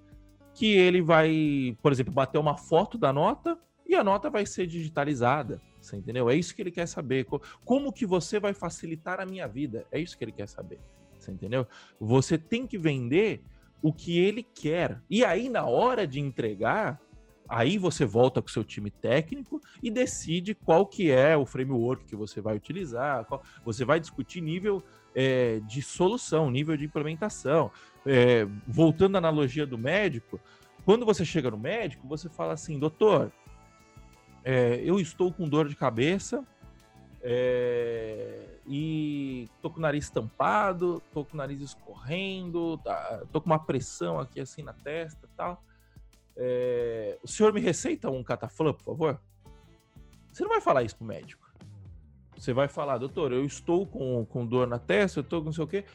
que 0.56 0.74
ele 0.74 1.02
vai, 1.02 1.78
por 1.82 1.92
exemplo, 1.92 2.14
bater 2.14 2.40
uma 2.40 2.58
foto 2.58 2.98
da 2.98 3.12
nota 3.12 3.60
e 3.86 3.94
a 3.94 4.04
nota 4.04 4.30
vai 4.30 4.46
ser 4.46 4.66
digitalizada. 4.66 5.62
Você 5.80 5.98
entendeu? 5.98 6.30
É 6.30 6.36
isso 6.36 6.56
que 6.56 6.62
ele 6.62 6.72
quer 6.72 6.88
saber. 6.88 7.28
Como 7.64 7.94
que 7.94 8.06
você 8.06 8.40
vai 8.40 8.54
facilitar 8.54 9.20
a 9.20 9.26
minha 9.26 9.48
vida? 9.48 9.86
É 9.92 10.00
isso 10.00 10.18
que 10.18 10.24
ele 10.24 10.32
quer 10.32 10.48
saber. 10.48 10.80
Você 11.20 11.32
entendeu? 11.32 11.68
Você 12.00 12.38
tem 12.38 12.66
que 12.66 12.78
vender 12.78 13.44
o 13.82 13.94
que 13.94 14.18
ele 14.18 14.42
quer. 14.42 15.02
E 15.10 15.24
aí, 15.24 15.50
na 15.50 15.66
hora 15.66 16.08
de 16.08 16.20
entregar, 16.20 17.00
Aí 17.48 17.78
você 17.78 18.06
volta 18.06 18.42
com 18.42 18.48
o 18.48 18.52
seu 18.52 18.64
time 18.64 18.90
técnico 18.90 19.62
e 19.82 19.92
decide 19.92 20.56
qual 20.56 20.86
que 20.86 21.12
é 21.12 21.38
o 21.38 21.46
framework 21.46 22.04
que 22.06 22.16
você 22.16 22.42
vai 22.42 22.56
utilizar. 22.56 23.24
Qual, 23.26 23.44
você 23.64 23.86
vai 23.86 24.00
discutir 24.00 24.42
nível 24.42 24.84
é, 25.16 25.62
de 25.62 25.82
solução, 25.82 26.52
nível 26.52 26.76
de 26.76 26.86
implementação. 26.86 27.72
É, 28.06 28.46
voltando 28.68 29.16
à 29.16 29.18
analogia 29.18 29.66
do 29.66 29.78
médico, 29.78 30.40
quando 30.84 31.06
você 31.06 31.26
chega 31.26 31.50
no 31.50 31.58
médico, 31.58 32.08
você 32.08 32.30
fala 32.30 32.54
assim, 32.54 32.78
doutor, 32.78 33.32
é, 34.44 34.82
eu 34.84 35.00
estou 35.00 35.34
com 35.34 35.50
dor 35.50 35.68
de 35.68 35.76
cabeça 35.76 36.46
é, 37.24 38.60
e 38.68 39.50
tô 39.62 39.72
com 39.72 39.80
o 39.80 39.82
nariz 39.82 40.10
tampado, 40.12 41.02
tô 41.12 41.26
com 41.26 41.34
o 41.34 41.38
nariz 41.38 41.60
escorrendo, 41.62 42.78
tá, 42.84 43.24
tô 43.32 43.42
com 43.42 43.48
uma 43.48 43.58
pressão 43.58 44.20
aqui 44.20 44.40
assim 44.40 44.62
na 44.62 44.74
testa 44.74 45.28
tal. 45.36 45.64
É, 46.38 47.18
o 47.24 47.28
senhor 47.28 47.54
me 47.54 47.62
receita 47.62 48.12
um 48.12 48.24
cataflã, 48.24 48.74
por 48.74 48.84
favor? 48.84 49.20
Você 50.32 50.44
não 50.44 50.50
vai 50.50 50.62
falar 50.62 50.84
isso 50.84 50.98
pro 50.98 51.08
médico. 51.08 51.45
Você 52.38 52.54
vai 52.54 52.68
falar, 52.68 52.98
doutor, 52.98 53.32
eu 53.32 53.46
estou 53.46 53.86
com, 53.86 54.26
com 54.26 54.46
dor 54.46 54.68
na 54.68 54.80
testa, 54.80 55.20
eu 55.20 55.24
estou 55.24 55.40
com 55.40 55.46
não 55.46 55.54
sei 55.54 55.64
o 55.64 55.68
quê. 55.68 55.86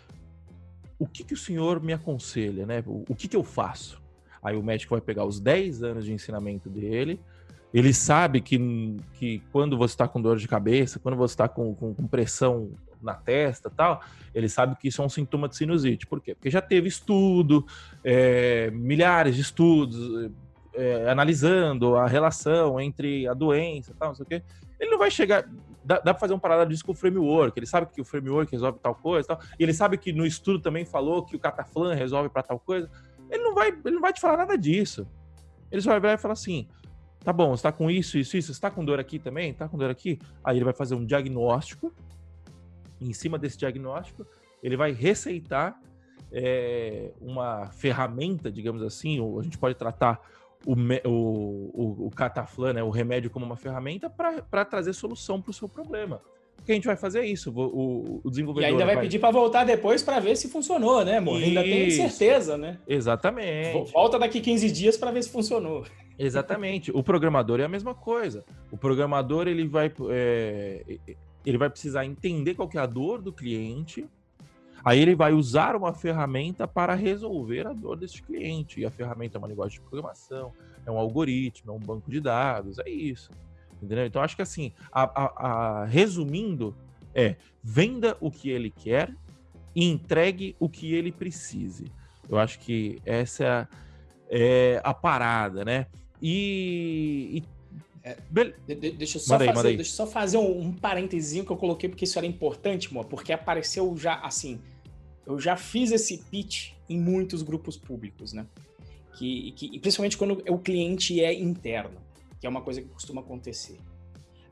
O 0.98 1.06
que, 1.06 1.24
que 1.24 1.34
o 1.34 1.36
senhor 1.36 1.80
me 1.80 1.92
aconselha, 1.92 2.66
né? 2.66 2.82
O, 2.86 3.04
o 3.08 3.14
que, 3.14 3.28
que 3.28 3.36
eu 3.36 3.44
faço? 3.44 4.00
Aí 4.42 4.56
o 4.56 4.62
médico 4.62 4.94
vai 4.94 5.00
pegar 5.00 5.24
os 5.24 5.38
10 5.38 5.82
anos 5.82 6.04
de 6.04 6.12
ensinamento 6.12 6.68
dele, 6.68 7.20
ele 7.72 7.92
sabe 7.94 8.40
que, 8.40 8.58
que 9.14 9.40
quando 9.52 9.76
você 9.76 9.94
está 9.94 10.08
com 10.08 10.20
dor 10.20 10.36
de 10.36 10.48
cabeça, 10.48 10.98
quando 10.98 11.16
você 11.16 11.34
está 11.34 11.48
com, 11.48 11.74
com, 11.74 11.94
com, 11.94 12.06
pressão 12.06 12.72
na 13.00 13.14
testa 13.14 13.70
tal, 13.70 14.02
ele 14.34 14.48
sabe 14.48 14.74
que 14.76 14.88
isso 14.88 15.00
é 15.00 15.04
um 15.04 15.08
sintoma 15.08 15.48
de 15.48 15.56
sinusite. 15.56 16.06
Por 16.06 16.20
quê? 16.20 16.34
Porque 16.34 16.50
já 16.50 16.60
teve 16.60 16.88
estudo, 16.88 17.64
é, 18.02 18.70
milhares 18.72 19.36
de 19.36 19.42
estudos 19.42 20.30
é, 20.74 21.08
analisando 21.08 21.94
a 21.94 22.06
relação 22.08 22.80
entre 22.80 23.26
a 23.28 23.34
doença 23.34 23.94
tal, 23.96 24.08
não 24.08 24.14
sei 24.16 24.24
o 24.24 24.28
quê. 24.28 24.42
Ele 24.78 24.90
não 24.90 24.98
vai 24.98 25.10
chegar. 25.10 25.48
Dá, 25.84 25.96
dá 25.96 26.12
para 26.12 26.18
fazer 26.18 26.34
um 26.34 26.38
paralelo 26.38 26.68
disso 26.68 26.84
com 26.84 26.92
o 26.92 26.94
framework. 26.94 27.58
Ele 27.58 27.66
sabe 27.66 27.86
que 27.92 28.00
o 28.00 28.04
framework 28.04 28.50
resolve 28.52 28.78
tal 28.80 28.94
coisa 28.94 29.28
tal. 29.28 29.40
E 29.58 29.62
ele 29.62 29.72
sabe 29.72 29.96
que 29.96 30.12
no 30.12 30.26
estudo 30.26 30.60
também 30.60 30.84
falou 30.84 31.24
que 31.24 31.34
o 31.36 31.38
cataflã 31.38 31.94
resolve 31.94 32.28
para 32.28 32.42
tal 32.42 32.58
coisa. 32.58 32.90
Ele 33.30 33.42
não, 33.42 33.54
vai, 33.54 33.68
ele 33.68 33.94
não 33.94 34.00
vai 34.00 34.12
te 34.12 34.20
falar 34.20 34.36
nada 34.36 34.58
disso. 34.58 35.06
Ele 35.70 35.80
só 35.80 35.98
vai 35.98 36.18
falar 36.18 36.32
assim: 36.32 36.68
tá 37.20 37.32
bom, 37.32 37.56
você 37.56 37.62
tá 37.62 37.72
com 37.72 37.90
isso, 37.90 38.18
isso, 38.18 38.36
isso, 38.36 38.52
você 38.52 38.60
tá 38.60 38.70
com 38.70 38.84
dor 38.84 39.00
aqui 39.00 39.18
também? 39.18 39.54
Tá 39.54 39.68
com 39.68 39.78
dor 39.78 39.90
aqui? 39.90 40.18
Aí 40.44 40.56
ele 40.56 40.64
vai 40.64 40.74
fazer 40.74 40.94
um 40.94 41.04
diagnóstico 41.04 41.92
em 43.00 43.12
cima 43.12 43.38
desse 43.38 43.56
diagnóstico, 43.56 44.26
ele 44.62 44.76
vai 44.76 44.92
receitar 44.92 45.80
é, 46.30 47.12
uma 47.20 47.70
ferramenta, 47.70 48.50
digamos 48.50 48.82
assim, 48.82 49.18
ou 49.18 49.40
a 49.40 49.42
gente 49.42 49.58
pode 49.58 49.74
tratar 49.74 50.20
o, 50.66 50.74
o, 51.04 52.06
o, 52.06 52.10
Cataflan, 52.10 52.74
né, 52.74 52.82
o 52.82 52.90
remédio, 52.90 53.30
como 53.30 53.44
uma 53.46 53.56
ferramenta 53.56 54.10
para 54.10 54.64
trazer 54.64 54.92
solução 54.92 55.40
para 55.40 55.50
o 55.50 55.54
seu 55.54 55.68
problema. 55.68 56.20
O 56.58 56.62
que 56.62 56.72
a 56.72 56.74
gente 56.74 56.86
vai 56.86 56.96
fazer 56.96 57.20
é 57.20 57.26
isso, 57.26 57.50
o, 57.50 58.20
o 58.22 58.30
desenvolvedor. 58.30 58.68
E 58.68 58.72
ainda 58.72 58.84
vai, 58.84 58.94
vai... 58.96 59.04
pedir 59.04 59.18
para 59.18 59.30
voltar 59.30 59.64
depois 59.64 60.02
para 60.02 60.20
ver 60.20 60.36
se 60.36 60.48
funcionou, 60.48 61.02
né, 61.04 61.16
amor? 61.16 61.38
Isso. 61.38 61.48
Ainda 61.48 61.62
tem 61.62 61.90
certeza, 61.90 62.58
né? 62.58 62.78
Exatamente. 62.86 63.90
Volta 63.92 64.18
daqui 64.18 64.40
15 64.40 64.70
dias 64.70 64.96
para 64.96 65.10
ver 65.10 65.22
se 65.22 65.30
funcionou. 65.30 65.84
Exatamente. 66.18 66.90
O 66.92 67.02
programador 67.02 67.60
é 67.60 67.64
a 67.64 67.68
mesma 67.68 67.94
coisa. 67.94 68.44
O 68.70 68.76
programador 68.76 69.48
ele 69.48 69.66
vai 69.66 69.90
é, 70.10 70.84
ele 71.46 71.56
vai 71.56 71.70
precisar 71.70 72.04
entender 72.04 72.54
qual 72.54 72.68
é 72.74 72.78
a 72.78 72.84
dor 72.84 73.22
do 73.22 73.32
cliente, 73.32 74.06
aí 74.84 75.00
ele 75.00 75.14
vai 75.14 75.32
usar 75.32 75.76
uma 75.76 75.92
ferramenta 75.92 76.66
para 76.66 76.94
resolver 76.94 77.66
a 77.66 77.72
dor 77.72 77.96
desse 77.96 78.22
cliente. 78.22 78.80
E 78.80 78.86
a 78.86 78.90
ferramenta 78.90 79.36
é 79.36 79.38
uma 79.38 79.48
linguagem 79.48 79.78
de 79.78 79.80
programação, 79.80 80.52
é 80.84 80.90
um 80.90 80.98
algoritmo, 80.98 81.72
é 81.72 81.74
um 81.74 81.78
banco 81.78 82.10
de 82.10 82.20
dados, 82.20 82.78
é 82.78 82.88
isso. 82.88 83.30
Entendeu? 83.82 84.06
Então, 84.06 84.22
acho 84.22 84.36
que 84.36 84.42
assim, 84.42 84.72
a, 84.92 85.02
a, 85.02 85.48
a, 85.48 85.84
resumindo, 85.84 86.74
é 87.14 87.36
venda 87.62 88.16
o 88.20 88.30
que 88.30 88.50
ele 88.50 88.70
quer 88.70 89.14
e 89.74 89.84
entregue 89.88 90.54
o 90.58 90.68
que 90.68 90.94
ele 90.94 91.10
precise. 91.10 91.86
Eu 92.28 92.38
acho 92.38 92.58
que 92.60 93.00
essa 93.04 93.44
é 93.44 93.48
a, 93.48 93.68
é 94.30 94.80
a 94.84 94.94
parada, 94.94 95.64
né? 95.64 95.86
E, 96.22 97.42
e 97.42 97.44
é, 98.02 98.16
de, 98.30 98.92
deixa, 98.92 99.18
eu 99.18 99.20
só 99.20 99.38
fazer, 99.38 99.76
deixa 99.76 99.90
eu 99.90 99.96
só 99.96 100.06
fazer 100.06 100.36
um, 100.38 100.60
um 100.60 100.72
parênteses 100.72 101.44
que 101.44 101.50
eu 101.50 101.56
coloquei 101.56 101.88
porque 101.88 102.04
isso 102.04 102.18
era 102.18 102.26
importante, 102.26 102.88
porque 103.08 103.32
apareceu 103.32 103.94
já 103.96 104.14
assim. 104.20 104.60
Eu 105.32 105.38
já 105.38 105.56
fiz 105.56 105.92
esse 105.92 106.18
pitch 106.18 106.72
em 106.88 106.98
muitos 106.98 107.42
grupos 107.42 107.76
públicos, 107.76 108.32
né? 108.32 108.46
Que, 109.16 109.52
que, 109.52 109.78
principalmente 109.78 110.16
quando 110.16 110.42
o 110.48 110.58
cliente 110.58 111.22
é 111.22 111.32
interno, 111.32 111.98
que 112.40 112.46
é 112.46 112.50
uma 112.50 112.62
coisa 112.62 112.80
que 112.80 112.88
costuma 112.88 113.20
acontecer. 113.20 113.78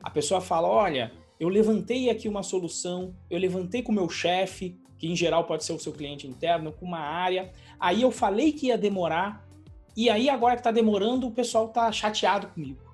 A 0.01 0.09
pessoa 0.09 0.41
fala: 0.41 0.67
olha, 0.67 1.11
eu 1.39 1.49
levantei 1.49 2.09
aqui 2.09 2.27
uma 2.27 2.43
solução, 2.43 3.13
eu 3.29 3.39
levantei 3.39 3.81
com 3.81 3.91
o 3.91 3.95
meu 3.95 4.09
chefe, 4.09 4.77
que 4.97 5.07
em 5.07 5.15
geral 5.15 5.45
pode 5.45 5.63
ser 5.63 5.73
o 5.73 5.79
seu 5.79 5.93
cliente 5.93 6.27
interno, 6.27 6.71
com 6.71 6.85
uma 6.85 6.99
área. 6.99 7.51
Aí 7.79 8.01
eu 8.01 8.11
falei 8.11 8.51
que 8.51 8.67
ia 8.67 8.77
demorar, 8.77 9.47
e 9.95 10.09
aí 10.09 10.29
agora 10.29 10.55
que 10.55 10.61
está 10.61 10.71
demorando, 10.71 11.27
o 11.27 11.31
pessoal 11.31 11.67
está 11.67 11.91
chateado 11.91 12.47
comigo 12.47 12.89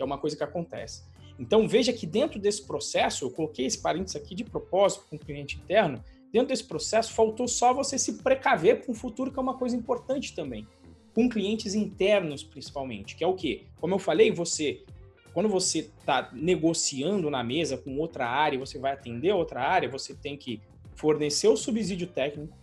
que 0.00 0.02
é 0.02 0.04
uma 0.04 0.18
coisa 0.18 0.36
que 0.36 0.42
acontece. 0.42 1.02
Então 1.38 1.68
veja 1.68 1.92
que 1.92 2.06
dentro 2.06 2.38
desse 2.38 2.66
processo, 2.66 3.24
eu 3.24 3.30
coloquei 3.30 3.66
esse 3.66 3.78
parênteses 3.78 4.16
aqui 4.16 4.34
de 4.34 4.44
propósito 4.44 5.04
com 5.08 5.16
o 5.16 5.18
cliente 5.18 5.58
interno, 5.58 6.02
dentro 6.32 6.48
desse 6.48 6.64
processo 6.64 7.12
faltou 7.12 7.48
só 7.48 7.72
você 7.72 7.98
se 7.98 8.22
precaver 8.22 8.82
para 8.82 8.90
o 8.90 8.94
futuro, 8.94 9.32
que 9.32 9.38
é 9.38 9.42
uma 9.42 9.56
coisa 9.56 9.76
importante 9.76 10.34
também. 10.34 10.66
Com 11.14 11.28
clientes 11.28 11.74
internos, 11.74 12.42
principalmente, 12.42 13.16
que 13.16 13.24
é 13.24 13.26
o 13.26 13.34
quê? 13.34 13.64
Como 13.80 13.94
eu 13.94 13.98
falei, 13.98 14.30
você, 14.30 14.84
quando 15.32 15.48
você 15.48 15.90
está 15.98 16.30
negociando 16.32 17.30
na 17.30 17.42
mesa 17.42 17.76
com 17.76 17.98
outra 17.98 18.28
área, 18.28 18.58
você 18.58 18.78
vai 18.78 18.92
atender 18.92 19.32
outra 19.32 19.60
área, 19.60 19.88
você 19.88 20.14
tem 20.14 20.36
que 20.36 20.60
fornecer 20.94 21.48
o 21.48 21.56
subsídio 21.56 22.06
técnico, 22.06 22.54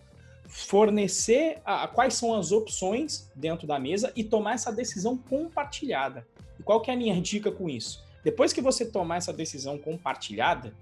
fornecer 0.48 1.60
a, 1.66 1.84
a, 1.84 1.88
quais 1.88 2.14
são 2.14 2.34
as 2.34 2.52
opções 2.52 3.30
dentro 3.36 3.68
da 3.68 3.78
mesa 3.78 4.14
e 4.16 4.24
tomar 4.24 4.54
essa 4.54 4.72
decisão 4.72 5.18
compartilhada. 5.18 6.26
E 6.58 6.64
qual 6.64 6.82
que 6.82 6.90
é 6.90 6.94
a 6.94 6.98
minha 6.98 7.20
dica 7.22 7.52
com 7.52 7.70
isso? 7.70 8.06
Depois 8.24 8.54
que 8.54 8.62
você 8.62 8.86
tomar 8.86 9.18
essa 9.18 9.34
decisão 9.34 9.78
compartilhada, 9.78 10.74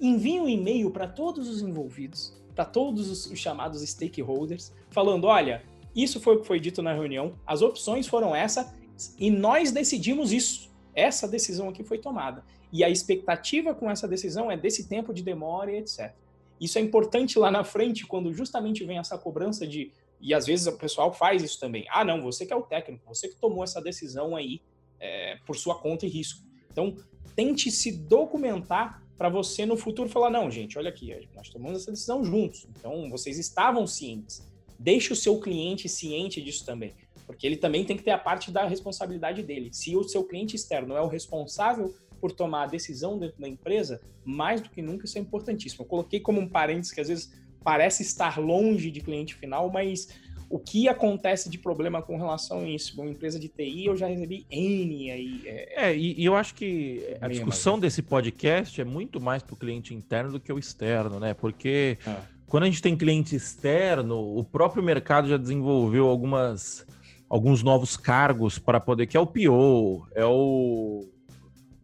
envie 0.00 0.40
um 0.40 0.48
e-mail 0.48 0.90
para 0.90 1.08
todos 1.08 1.48
os 1.48 1.62
envolvidos, 1.62 2.34
para 2.54 2.64
todos 2.64 3.10
os, 3.10 3.26
os 3.26 3.38
chamados 3.38 3.82
stakeholders, 3.82 4.72
falando: 4.90 5.26
olha, 5.26 5.62
Isso 5.94 6.20
foi 6.20 6.36
o 6.36 6.40
que 6.40 6.46
foi 6.46 6.60
dito 6.60 6.82
na 6.82 6.92
reunião. 6.92 7.34
As 7.46 7.62
opções 7.62 8.06
foram 8.06 8.36
essa 8.36 8.74
e 9.18 9.30
nós 9.30 9.72
decidimos 9.72 10.30
isso. 10.30 10.70
Essa 10.94 11.26
decisão 11.26 11.68
aqui 11.68 11.82
foi 11.82 11.98
tomada. 11.98 12.44
E 12.72 12.84
a 12.84 12.90
expectativa 12.90 13.74
com 13.74 13.90
essa 13.90 14.06
decisão 14.06 14.50
é 14.50 14.56
desse 14.56 14.88
tempo 14.88 15.14
de 15.14 15.22
demora 15.22 15.72
e 15.72 15.78
etc. 15.78 16.12
Isso 16.60 16.78
é 16.78 16.80
importante 16.80 17.38
lá 17.38 17.50
na 17.50 17.64
frente, 17.64 18.06
quando 18.06 18.32
justamente 18.32 18.84
vem 18.84 18.98
essa 18.98 19.16
cobrança 19.16 19.66
de. 19.66 19.92
E 20.20 20.34
às 20.34 20.46
vezes 20.46 20.66
o 20.66 20.76
pessoal 20.76 21.12
faz 21.12 21.42
isso 21.42 21.60
também. 21.60 21.86
Ah, 21.90 22.04
não, 22.04 22.22
você 22.22 22.46
que 22.46 22.52
é 22.52 22.56
o 22.56 22.62
técnico, 22.62 23.04
você 23.06 23.28
que 23.28 23.36
tomou 23.36 23.62
essa 23.62 23.80
decisão 23.80 24.34
aí 24.34 24.62
é, 24.98 25.38
por 25.46 25.56
sua 25.56 25.78
conta 25.78 26.06
e 26.06 26.08
risco. 26.08 26.42
Então, 26.70 26.94
tente 27.34 27.70
se 27.70 27.92
documentar 27.92 29.02
para 29.16 29.28
você 29.28 29.64
no 29.64 29.76
futuro 29.76 30.08
falar: 30.08 30.30
não, 30.30 30.50
gente, 30.50 30.78
olha 30.78 30.88
aqui, 30.88 31.28
nós 31.34 31.48
tomamos 31.48 31.82
essa 31.82 31.90
decisão 31.90 32.24
juntos. 32.24 32.66
Então, 32.70 33.08
vocês 33.10 33.38
estavam 33.38 33.86
cientes. 33.86 34.46
Deixe 34.78 35.12
o 35.12 35.16
seu 35.16 35.40
cliente 35.40 35.88
ciente 35.88 36.42
disso 36.42 36.64
também. 36.64 36.92
Porque 37.26 37.46
ele 37.46 37.56
também 37.56 37.84
tem 37.84 37.96
que 37.96 38.02
ter 38.02 38.12
a 38.12 38.18
parte 38.18 38.50
da 38.50 38.66
responsabilidade 38.66 39.42
dele. 39.42 39.70
Se 39.72 39.96
o 39.96 40.04
seu 40.04 40.22
cliente 40.22 40.54
externo 40.54 40.94
é 40.94 41.00
o 41.00 41.08
responsável 41.08 41.94
por 42.20 42.32
tomar 42.32 42.64
a 42.64 42.66
decisão 42.66 43.18
dentro 43.18 43.40
da 43.40 43.48
empresa, 43.48 44.00
mais 44.24 44.60
do 44.60 44.70
que 44.70 44.80
nunca 44.80 45.06
isso 45.06 45.18
é 45.18 45.20
importantíssimo. 45.20 45.84
Eu 45.84 45.88
coloquei 45.88 46.20
como 46.20 46.40
um 46.40 46.48
parênteses 46.48 46.92
que 46.92 47.00
às 47.00 47.08
vezes 47.08 47.32
parece 47.66 48.04
estar 48.04 48.38
longe 48.38 48.92
de 48.92 49.00
cliente 49.00 49.34
final, 49.34 49.68
mas 49.68 50.06
o 50.48 50.56
que 50.56 50.88
acontece 50.88 51.50
de 51.50 51.58
problema 51.58 52.00
com 52.00 52.16
relação 52.16 52.60
a 52.60 52.68
isso? 52.68 53.02
Uma 53.02 53.10
empresa 53.10 53.40
de 53.40 53.48
TI, 53.48 53.86
eu 53.86 53.96
já 53.96 54.06
recebi 54.06 54.46
N 54.48 55.10
aí. 55.10 55.42
É, 55.44 55.88
é 55.88 55.96
e, 55.96 56.14
e, 56.20 56.24
eu 56.24 56.36
acho 56.36 56.54
que 56.54 57.16
a 57.20 57.26
discussão 57.26 57.72
mais. 57.72 57.80
desse 57.80 58.02
podcast 58.02 58.80
é 58.80 58.84
muito 58.84 59.20
mais 59.20 59.42
para 59.42 59.54
o 59.54 59.56
cliente 59.56 59.92
interno 59.92 60.30
do 60.30 60.38
que 60.38 60.52
o 60.52 60.60
externo, 60.60 61.18
né? 61.18 61.34
Porque 61.34 61.98
ah. 62.06 62.20
quando 62.46 62.62
a 62.62 62.66
gente 62.66 62.80
tem 62.80 62.96
cliente 62.96 63.34
externo, 63.34 64.38
o 64.38 64.44
próprio 64.44 64.80
mercado 64.80 65.28
já 65.28 65.36
desenvolveu 65.36 66.06
algumas 66.06 66.86
alguns 67.28 67.64
novos 67.64 67.96
cargos 67.96 68.60
para 68.60 68.78
poder, 68.78 69.08
que 69.08 69.16
é 69.16 69.20
o 69.20 69.26
PO, 69.26 70.06
é 70.14 70.24
o, 70.24 71.04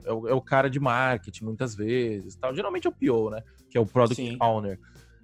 é 0.04 0.12
o, 0.12 0.28
é 0.28 0.32
o 0.32 0.40
cara 0.40 0.70
de 0.70 0.78
marketing, 0.78 1.46
muitas 1.46 1.74
vezes, 1.74 2.36
tal. 2.36 2.54
geralmente 2.54 2.86
é 2.86 2.90
o 2.90 2.92
PO, 2.92 3.30
né? 3.30 3.42
Que 3.68 3.76
é 3.76 3.80
o 3.80 3.84
Product 3.84 4.22
Sim. 4.22 4.36
Owner. 4.40 4.78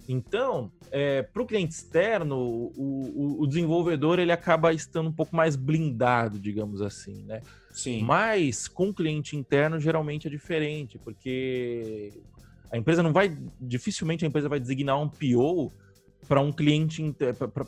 Então, 0.08 0.72
é, 0.90 1.22
para 1.22 1.42
o 1.42 1.46
cliente 1.46 1.74
externo, 1.74 2.38
o, 2.38 2.72
o, 2.74 3.42
o, 3.42 3.46
desenvolvedor 3.46 4.18
ele 4.18 4.32
acaba 4.32 4.72
estando 4.72 5.10
um 5.10 5.12
pouco 5.12 5.36
mais 5.36 5.54
blindado, 5.54 6.38
digamos 6.38 6.80
assim, 6.80 7.22
né? 7.24 7.42
Sim. 7.70 8.02
Mas 8.02 8.66
com 8.66 8.88
o 8.88 8.94
cliente 8.94 9.36
interno 9.36 9.78
geralmente 9.78 10.26
é 10.26 10.30
diferente, 10.30 10.98
porque 10.98 12.10
a 12.72 12.78
empresa 12.78 13.02
não 13.02 13.12
vai, 13.12 13.36
dificilmente 13.60 14.24
a 14.24 14.28
empresa 14.28 14.48
vai 14.48 14.58
designar 14.58 14.98
um 14.98 15.10
PO 15.10 15.70
para 16.26 16.40
um 16.40 16.52
cliente, 16.52 17.02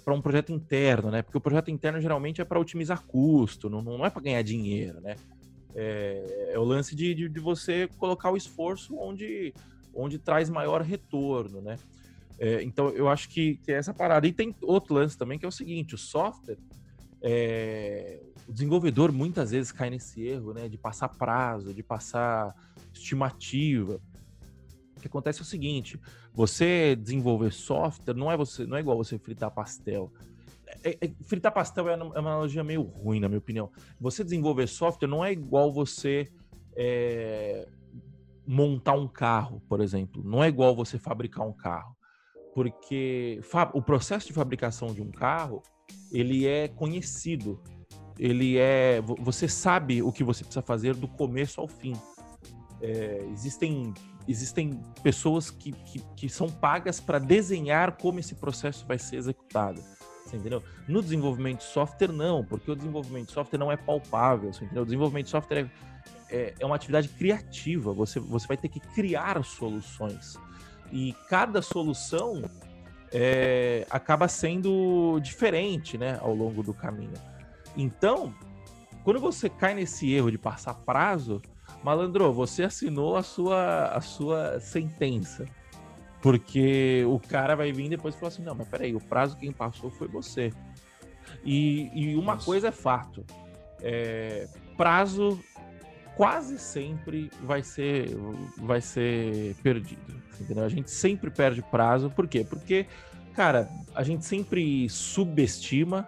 para 0.03 0.15
um 0.15 0.23
projeto 0.23 0.51
interno, 0.51 1.11
né? 1.11 1.21
Porque 1.21 1.37
o 1.37 1.41
projeto 1.43 1.71
interno 1.71 2.01
geralmente 2.01 2.41
é 2.41 2.45
para 2.45 2.59
otimizar 2.59 3.05
custo, 3.07 3.69
não, 3.69 3.83
não 3.83 4.05
é 4.05 4.09
para 4.09 4.23
ganhar 4.23 4.43
dinheiro, 4.43 4.99
né? 5.03 5.17
É, 5.75 6.53
é 6.55 6.59
o 6.59 6.65
lance 6.65 6.97
de, 6.97 7.15
de, 7.15 7.29
de, 7.29 7.41
você 7.41 7.87
colocar 7.99 8.31
o 8.31 8.37
esforço 8.37 8.97
onde, 8.97 9.55
onde 9.95 10.19
traz 10.19 10.49
maior 10.49 10.81
retorno, 10.81 11.61
né? 11.61 11.79
É, 12.41 12.63
então 12.63 12.89
eu 12.89 13.07
acho 13.07 13.29
que, 13.29 13.59
que 13.59 13.71
é 13.71 13.75
essa 13.75 13.93
parada. 13.93 14.27
E 14.27 14.33
tem 14.33 14.57
outro 14.63 14.95
lance 14.95 15.17
também 15.17 15.39
que 15.39 15.45
é 15.45 15.49
o 15.49 15.53
seguinte: 15.53 15.95
o 15.95 15.99
software, 15.99 16.57
é, 17.21 18.19
o 18.49 18.53
desenvolvedor 18.53 19.13
muitas 19.13 19.51
vezes 19.51 19.71
cai 19.71 19.91
nesse 19.91 20.23
erro, 20.27 20.55
né? 20.55 20.67
De 20.67 20.79
passar 20.79 21.11
prazo, 21.11 21.75
de 21.75 21.83
passar 21.83 22.55
estimativa. 22.95 24.01
O 24.97 25.01
que 25.01 25.07
acontece 25.07 25.41
é 25.41 25.43
o 25.43 25.45
seguinte: 25.45 26.01
você 26.33 26.97
desenvolver 26.97 27.53
software 27.53 28.15
não 28.15 28.33
é 28.33 28.39
você, 28.39 28.65
não 28.65 28.79
é 28.79 28.81
igual 28.81 28.97
você 28.97 29.19
fritar 29.19 29.51
pastel. 29.51 30.11
É, 30.83 30.97
é, 30.99 31.13
fritar 31.25 31.53
pastel 31.53 31.91
é 31.91 31.97
uma, 31.97 32.15
é 32.15 32.19
analogia 32.21 32.65
meio 32.65 32.81
ruim, 32.81 33.21
na 33.21 33.29
minha 33.29 33.39
opinião. 33.39 33.71
Você 34.01 34.25
desenvolver 34.25 34.67
software 34.67 35.09
não 35.09 35.23
é 35.23 35.31
igual 35.31 35.71
você 35.71 36.27
é, 36.75 37.69
montar 38.47 38.95
um 38.95 39.07
carro, 39.07 39.61
por 39.69 39.83
exemplo. 39.83 40.23
Não 40.25 40.43
é 40.43 40.49
igual 40.49 40.75
você 40.75 40.99
fabricar 40.99 41.47
um 41.47 41.53
carro. 41.53 42.00
Porque 42.61 43.41
o 43.73 43.81
processo 43.81 44.27
de 44.27 44.35
fabricação 44.35 44.93
de 44.93 45.01
um 45.01 45.11
carro, 45.11 45.63
ele 46.13 46.47
é 46.47 46.69
conhecido. 46.69 47.59
Ele 48.19 48.59
é. 48.59 49.01
Você 49.21 49.49
sabe 49.49 50.03
o 50.03 50.13
que 50.13 50.23
você 50.23 50.45
precisa 50.45 50.61
fazer 50.61 50.95
do 50.95 51.09
começo 51.09 51.59
ao 51.59 51.67
fim. 51.67 51.95
É, 52.83 53.27
existem 53.33 53.95
existem 54.29 54.79
pessoas 55.03 55.51
que, 55.51 55.73
que, 55.73 56.03
que 56.15 56.29
são 56.29 56.51
pagas 56.51 57.01
para 57.01 57.19
desenhar 57.19 57.97
como 57.97 58.21
esse 58.21 58.35
processo 58.35 58.85
vai 58.87 58.99
ser 58.99 59.17
executado. 59.17 59.83
Você 60.27 60.37
entendeu? 60.37 60.63
No 60.87 61.01
desenvolvimento 61.01 61.61
de 61.61 61.65
software, 61.65 62.13
não, 62.13 62.45
porque 62.45 62.71
o 62.71 62.77
desenvolvimento 62.77 63.29
de 63.29 63.33
software 63.33 63.59
não 63.59 63.73
é 63.73 63.77
palpável. 63.79 64.51
Entendeu? 64.51 64.83
O 64.83 64.85
desenvolvimento 64.85 65.25
de 65.25 65.31
software 65.31 65.71
é, 66.29 66.37
é, 66.37 66.55
é 66.61 66.67
uma 66.67 66.77
atividade 66.77 67.09
criativa. 67.09 67.91
Você, 67.95 68.21
você 68.21 68.47
vai 68.47 68.59
ter 68.59 68.69
que 68.69 68.81
criar 68.81 69.43
soluções. 69.43 70.39
E 70.93 71.15
cada 71.29 71.63
solução 71.63 72.43
é, 73.13 73.87
acaba 73.91 74.29
sendo 74.29 75.19
diferente 75.21 75.97
né, 75.99 76.19
ao 76.21 76.35
longo 76.35 76.63
do 76.63 76.75
caminho. 76.75 77.15
Então, 77.77 78.35
quando 79.05 79.21
você 79.21 79.49
cai 79.49 79.75
nesse 79.75 80.13
erro 80.13 80.31
de 80.31 80.39
passar 80.39 80.75
prazo, 80.75 81.41
Malandro, 81.83 82.33
você 82.33 82.65
assinou 82.65 83.17
a 83.17 83.23
sua, 83.23 83.87
a 83.87 84.01
sua 84.01 84.61
sentença. 84.61 85.47
Porque 86.21 87.03
o 87.07 87.19
cara 87.19 87.57
vai 87.57 87.73
vir 87.73 87.89
depois 87.89 88.15
e 88.15 88.19
falar 88.19 88.29
assim: 88.29 88.43
não, 88.43 88.55
mas 88.55 88.69
peraí, 88.69 88.95
o 88.95 89.01
prazo 89.01 89.37
quem 89.37 89.53
passou 89.53 89.91
foi 89.91 90.07
você. 90.07 90.53
E, 91.43 91.91
e 91.95 92.15
uma 92.15 92.35
Nossa. 92.35 92.45
coisa 92.45 92.69
é 92.69 92.73
fato: 92.73 93.25
é, 93.81 94.47
prazo 94.77 95.41
quase 96.21 96.59
sempre 96.59 97.31
vai 97.43 97.63
ser, 97.63 98.15
vai 98.59 98.83
ser 98.83 99.57
perdido. 99.63 100.21
Entendeu? 100.39 100.65
A 100.65 100.69
gente 100.69 100.91
sempre 100.91 101.31
perde 101.31 101.63
prazo. 101.63 102.11
Por 102.11 102.29
quê? 102.29 102.45
Porque, 102.45 102.85
cara, 103.35 103.71
a 103.95 104.03
gente 104.03 104.27
sempre 104.27 104.87
subestima 104.91 106.07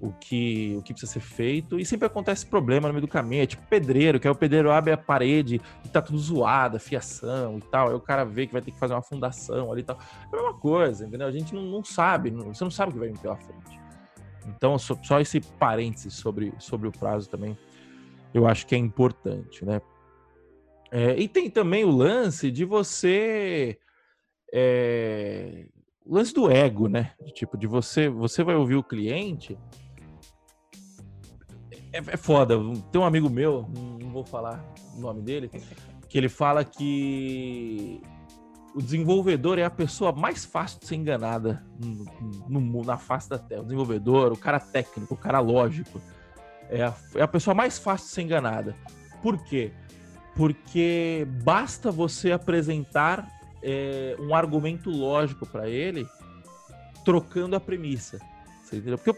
o 0.00 0.12
que, 0.12 0.74
o 0.78 0.82
que 0.82 0.94
precisa 0.94 1.12
ser 1.12 1.20
feito, 1.20 1.78
e 1.78 1.84
sempre 1.84 2.06
acontece 2.06 2.46
problema 2.46 2.88
no 2.88 2.94
meio 2.94 3.06
do 3.06 3.12
caminho. 3.12 3.42
É 3.42 3.46
tipo 3.46 3.62
pedreiro, 3.68 4.18
que 4.18 4.26
é 4.26 4.30
o 4.30 4.34
pedreiro 4.34 4.70
abre 4.70 4.94
a 4.94 4.96
parede 4.96 5.60
e 5.84 5.88
tá 5.90 6.00
tudo 6.00 6.18
zoado, 6.18 6.80
fiação 6.80 7.58
e 7.58 7.60
tal. 7.70 7.90
Aí 7.90 7.94
o 7.94 8.00
cara 8.00 8.24
vê 8.24 8.46
que 8.46 8.54
vai 8.54 8.62
ter 8.62 8.70
que 8.70 8.78
fazer 8.78 8.94
uma 8.94 9.02
fundação 9.02 9.70
ali 9.70 9.82
e 9.82 9.84
tal. 9.84 9.98
É 10.00 10.36
a 10.36 10.40
mesma 10.40 10.58
coisa, 10.58 11.06
entendeu? 11.06 11.26
A 11.26 11.32
gente 11.32 11.54
não, 11.54 11.64
não 11.64 11.84
sabe, 11.84 12.30
não, 12.30 12.54
você 12.54 12.64
não 12.64 12.70
sabe 12.70 12.92
o 12.92 12.94
que 12.94 12.98
vai 12.98 13.08
vir 13.10 13.18
pela 13.18 13.36
frente. 13.36 13.78
Então, 14.46 14.78
só, 14.78 14.96
só 15.02 15.20
esse 15.20 15.38
parênteses 15.38 16.14
sobre, 16.14 16.50
sobre 16.58 16.88
o 16.88 16.92
prazo 16.92 17.28
também, 17.28 17.58
eu 18.32 18.46
acho 18.46 18.66
que 18.66 18.74
é 18.74 18.78
importante, 18.78 19.64
né? 19.64 19.80
É, 20.92 21.16
e 21.18 21.28
tem 21.28 21.48
também 21.48 21.84
o 21.84 21.90
lance 21.90 22.50
de 22.50 22.64
você. 22.64 23.78
É, 24.52 25.66
o 26.04 26.14
lance 26.14 26.34
do 26.34 26.50
ego, 26.50 26.88
né? 26.88 27.12
Tipo, 27.34 27.56
de 27.56 27.66
você, 27.66 28.08
você 28.08 28.42
vai 28.42 28.56
ouvir 28.56 28.76
o 28.76 28.82
cliente 28.82 29.56
é, 31.92 31.98
é 31.98 32.16
foda. 32.16 32.56
Tem 32.90 33.00
um 33.00 33.04
amigo 33.04 33.28
meu, 33.28 33.68
não 34.00 34.10
vou 34.10 34.24
falar 34.24 34.64
o 34.96 35.00
nome 35.00 35.20
dele, 35.22 35.50
que 36.08 36.16
ele 36.16 36.28
fala 36.28 36.64
que 36.64 38.00
o 38.74 38.80
desenvolvedor 38.80 39.58
é 39.58 39.64
a 39.64 39.70
pessoa 39.70 40.12
mais 40.12 40.44
fácil 40.44 40.80
de 40.80 40.86
ser 40.86 40.94
enganada 40.94 41.64
no, 42.48 42.60
no, 42.60 42.84
na 42.84 42.96
face 42.96 43.28
da 43.28 43.38
Terra. 43.38 43.62
O 43.62 43.64
desenvolvedor, 43.64 44.32
o 44.32 44.36
cara 44.36 44.60
técnico, 44.60 45.14
o 45.14 45.16
cara 45.16 45.40
lógico. 45.40 46.00
É 46.70 46.84
a, 46.84 46.94
é 47.16 47.22
a 47.22 47.28
pessoa 47.28 47.54
mais 47.54 47.78
fácil 47.78 48.06
de 48.06 48.14
ser 48.14 48.22
enganada. 48.22 48.76
Por 49.22 49.36
quê? 49.44 49.72
Porque 50.34 51.26
basta 51.42 51.90
você 51.90 52.32
apresentar 52.32 53.28
é, 53.62 54.16
um 54.18 54.34
argumento 54.34 54.88
lógico 54.88 55.44
para 55.44 55.68
ele, 55.68 56.06
trocando 57.04 57.56
a 57.56 57.60
premissa. 57.60 58.18
Você 58.62 58.76
entendeu? 58.76 58.96
Porque 58.96 59.12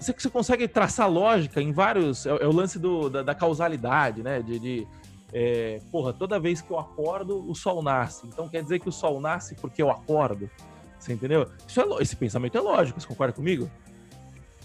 você, 0.00 0.12
você 0.12 0.30
consegue 0.30 0.66
traçar 0.66 1.08
lógica 1.08 1.60
em 1.60 1.72
vários. 1.72 2.26
É, 2.26 2.30
é 2.30 2.46
o 2.46 2.52
lance 2.52 2.78
do, 2.78 3.08
da, 3.08 3.22
da, 3.22 3.34
causalidade, 3.34 4.22
né? 4.22 4.40
De, 4.40 4.58
de 4.58 4.88
é, 5.32 5.80
porra, 5.90 6.12
toda 6.12 6.40
vez 6.40 6.60
que 6.60 6.70
eu 6.70 6.78
acordo, 6.78 7.48
o 7.48 7.54
sol 7.54 7.82
nasce. 7.82 8.26
Então 8.26 8.48
quer 8.48 8.62
dizer 8.62 8.80
que 8.80 8.88
o 8.88 8.92
sol 8.92 9.20
nasce 9.20 9.54
porque 9.56 9.82
eu 9.82 9.90
acordo. 9.90 10.50
Você 10.98 11.12
entendeu? 11.12 11.42
É, 11.42 12.02
esse 12.02 12.16
pensamento 12.16 12.56
é 12.56 12.60
lógico, 12.60 13.00
você 13.00 13.06
concorda 13.06 13.32
comigo? 13.32 13.70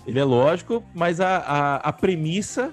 Ele 0.08 0.20
é 0.20 0.24
lógico, 0.24 0.84
mas 0.96 1.20
a, 1.20 1.38
a, 1.38 1.76
a 1.76 1.94
premissa 1.94 2.72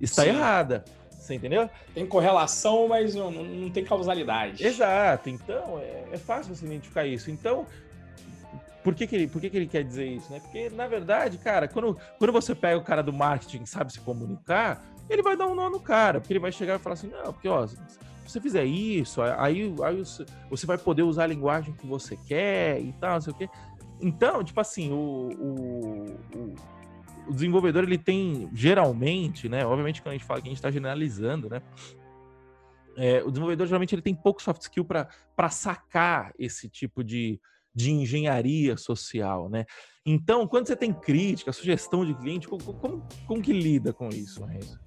está 0.00 0.22
Sim. 0.22 0.28
errada. 0.28 0.84
Você 1.10 1.34
entendeu? 1.34 1.68
Tem 1.94 2.06
correlação, 2.06 2.88
mas 2.88 3.14
não, 3.14 3.30
não 3.30 3.70
tem 3.70 3.84
causalidade. 3.84 4.64
Exato. 4.64 5.28
Então, 5.28 5.78
é, 5.78 6.04
é 6.12 6.16
fácil 6.18 6.54
você 6.54 6.64
identificar 6.64 7.04
isso. 7.06 7.30
Então, 7.30 7.66
por 8.82 8.94
que, 8.94 9.06
que, 9.06 9.16
ele, 9.16 9.28
por 9.28 9.40
que, 9.40 9.50
que 9.50 9.56
ele 9.56 9.66
quer 9.66 9.84
dizer 9.84 10.06
isso, 10.06 10.32
né? 10.32 10.40
Porque, 10.40 10.70
na 10.70 10.86
verdade, 10.86 11.36
cara, 11.38 11.68
quando, 11.68 11.98
quando 12.18 12.32
você 12.32 12.54
pega 12.54 12.78
o 12.78 12.82
cara 12.84 13.02
do 13.02 13.12
marketing 13.12 13.58
que 13.64 13.68
sabe 13.68 13.92
se 13.92 14.00
comunicar, 14.00 14.82
ele 15.10 15.22
vai 15.22 15.36
dar 15.36 15.46
um 15.46 15.54
nó 15.54 15.68
no 15.68 15.80
cara, 15.80 16.20
porque 16.20 16.32
ele 16.32 16.40
vai 16.40 16.52
chegar 16.52 16.76
e 16.76 16.78
falar 16.78 16.94
assim, 16.94 17.08
não, 17.08 17.32
porque, 17.32 17.48
ó, 17.48 17.66
se 17.66 17.76
você 18.26 18.40
fizer 18.40 18.64
isso, 18.64 19.20
aí, 19.22 19.74
aí 19.82 20.02
você 20.48 20.66
vai 20.66 20.78
poder 20.78 21.02
usar 21.02 21.24
a 21.24 21.26
linguagem 21.26 21.74
que 21.74 21.86
você 21.86 22.16
quer 22.26 22.80
e 22.80 22.92
tal, 22.92 23.14
não 23.14 23.20
sei 23.20 23.32
o 23.32 23.36
quê. 23.36 23.48
então, 24.00 24.44
tipo 24.44 24.60
assim, 24.60 24.92
o, 24.92 25.28
o, 25.38 26.38
o, 26.38 26.54
o, 27.28 27.32
desenvolvedor 27.32 27.84
ele 27.84 27.98
tem 27.98 28.48
geralmente, 28.52 29.48
né? 29.48 29.64
Obviamente, 29.64 30.02
quando 30.02 30.14
a 30.14 30.16
gente 30.16 30.26
fala 30.26 30.40
que 30.40 30.48
a 30.48 30.50
gente 30.50 30.58
está 30.58 30.70
generalizando, 30.70 31.48
né? 31.48 31.62
É, 32.96 33.22
o 33.22 33.30
desenvolvedor 33.30 33.66
geralmente 33.66 33.94
ele 33.94 34.02
tem 34.02 34.14
pouco 34.14 34.42
soft 34.42 34.62
skill 34.62 34.84
para 34.84 35.50
sacar 35.50 36.32
esse 36.38 36.68
tipo 36.68 37.04
de, 37.04 37.40
de 37.74 37.92
engenharia 37.92 38.76
social, 38.76 39.48
né? 39.48 39.64
Então, 40.04 40.46
quando 40.46 40.66
você 40.66 40.74
tem 40.74 40.92
crítica, 40.92 41.52
sugestão 41.52 42.04
de 42.04 42.14
cliente, 42.14 42.48
como, 42.48 42.62
como, 42.62 43.06
como 43.26 43.42
que 43.42 43.52
lida 43.52 43.92
com 43.92 44.08
isso, 44.08 44.44
Renzo? 44.44 44.80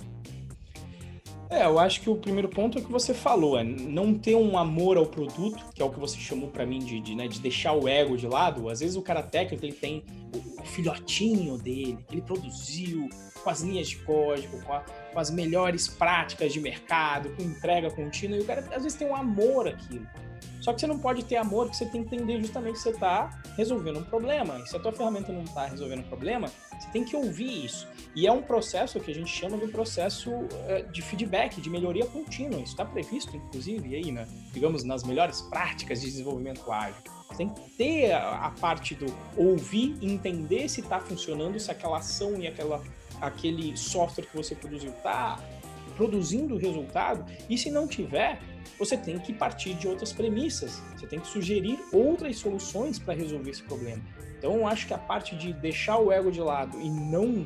É, 1.51 1.65
eu 1.65 1.77
acho 1.77 1.99
que 1.99 2.09
o 2.09 2.15
primeiro 2.15 2.47
ponto 2.47 2.77
é 2.77 2.81
o 2.81 2.85
que 2.85 2.91
você 2.91 3.13
falou, 3.13 3.59
é 3.59 3.63
não 3.63 4.17
ter 4.17 4.35
um 4.35 4.57
amor 4.57 4.95
ao 4.95 5.05
produto, 5.05 5.65
que 5.75 5.81
é 5.81 5.85
o 5.85 5.89
que 5.89 5.99
você 5.99 6.17
chamou 6.17 6.49
para 6.49 6.65
mim 6.65 6.79
de, 6.79 7.01
de, 7.01 7.13
né, 7.13 7.27
de 7.27 7.41
deixar 7.41 7.73
o 7.73 7.89
ego 7.89 8.15
de 8.15 8.25
lado. 8.25 8.69
Às 8.69 8.79
vezes 8.79 8.95
o 8.95 9.01
cara 9.01 9.21
técnico 9.21 9.65
ele 9.65 9.73
tem 9.73 10.05
filhotinho 10.71 11.57
dele, 11.57 11.99
que 12.07 12.15
ele 12.15 12.21
produziu 12.21 13.09
com 13.43 13.49
as 13.49 13.61
linhas 13.61 13.89
de 13.89 13.97
código, 13.97 14.61
com, 14.63 14.73
a, 14.73 14.79
com, 14.79 15.19
as 15.19 15.29
melhores 15.29 15.87
práticas 15.87 16.53
de 16.53 16.59
mercado, 16.59 17.29
com 17.35 17.43
entrega 17.43 17.89
contínua, 17.91 18.37
e 18.37 18.41
o 18.41 18.45
cara 18.45 18.61
às 18.73 18.83
vezes 18.83 18.95
tem 18.97 19.07
um 19.07 19.15
amor 19.15 19.67
aquilo. 19.67 20.07
Só 20.59 20.73
que 20.73 20.79
você 20.79 20.87
não 20.87 20.99
pode 20.99 21.25
ter 21.25 21.37
amor, 21.37 21.65
porque 21.65 21.77
você 21.77 21.85
tem 21.85 22.03
que 22.03 22.15
entender 22.15 22.39
justamente 22.39 22.73
que 22.73 22.81
você 22.81 22.91
está 22.91 23.41
resolvendo 23.57 23.99
um 23.99 24.03
problema. 24.03 24.59
E 24.59 24.67
se 24.67 24.75
a 24.75 24.79
tua 24.79 24.91
ferramenta 24.91 25.31
não 25.31 25.43
está 25.43 25.65
resolvendo 25.65 26.01
um 26.01 26.07
problema, 26.07 26.51
você 26.79 26.87
tem 26.91 27.03
que 27.03 27.15
ouvir 27.15 27.65
isso. 27.65 27.87
E 28.15 28.27
é 28.27 28.31
um 28.31 28.43
processo 28.43 28.99
que 28.99 29.09
a 29.09 29.13
gente 29.13 29.29
chama 29.29 29.57
de 29.57 29.67
processo 29.67 30.31
eh, 30.67 30.83
de 30.83 31.01
feedback, 31.01 31.59
de 31.59 31.69
melhoria 31.69 32.05
contínua. 32.05 32.59
Isso 32.59 32.73
está 32.73 32.85
previsto, 32.85 33.35
inclusive, 33.35 33.95
aí, 33.95 34.11
né? 34.11 34.27
digamos, 34.53 34.83
nas 34.83 35.03
melhores 35.03 35.41
práticas 35.41 36.01
de 36.01 36.07
desenvolvimento 36.07 36.71
ágil. 36.71 37.20
Tem 37.37 37.49
que 37.49 37.61
ter 37.71 38.11
a, 38.11 38.53
parte 38.59 38.95
do 38.95 39.05
ouvir, 39.35 39.97
entender 40.01 40.67
se 40.69 40.81
está 40.81 40.99
funcionando, 40.99 41.59
se 41.59 41.71
aquela 41.71 41.97
ação 41.97 42.35
e 42.37 42.47
aquela, 42.47 42.83
aquele 43.19 43.75
software 43.77 44.25
que 44.25 44.35
você 44.35 44.53
produziu 44.53 44.91
está 44.91 45.39
produzindo 45.95 46.57
resultado. 46.57 47.25
E 47.49 47.57
se 47.57 47.69
não 47.69 47.87
tiver, 47.87 48.39
você 48.77 48.97
tem 48.97 49.19
que 49.19 49.33
partir 49.33 49.73
de 49.75 49.87
outras 49.87 50.11
premissas, 50.11 50.81
você 50.95 51.07
tem 51.07 51.19
que 51.19 51.27
sugerir 51.27 51.79
outras 51.91 52.37
soluções 52.37 52.97
para 52.97 53.13
resolver 53.13 53.51
esse 53.51 53.63
problema. 53.63 54.01
Então, 54.37 54.55
eu 54.55 54.67
acho 54.67 54.87
que 54.87 54.93
a 54.93 54.97
parte 54.97 55.35
de 55.35 55.53
deixar 55.53 55.99
o 55.99 56.11
ego 56.11 56.31
de 56.31 56.41
lado 56.41 56.79
e 56.81 56.89
não 56.89 57.45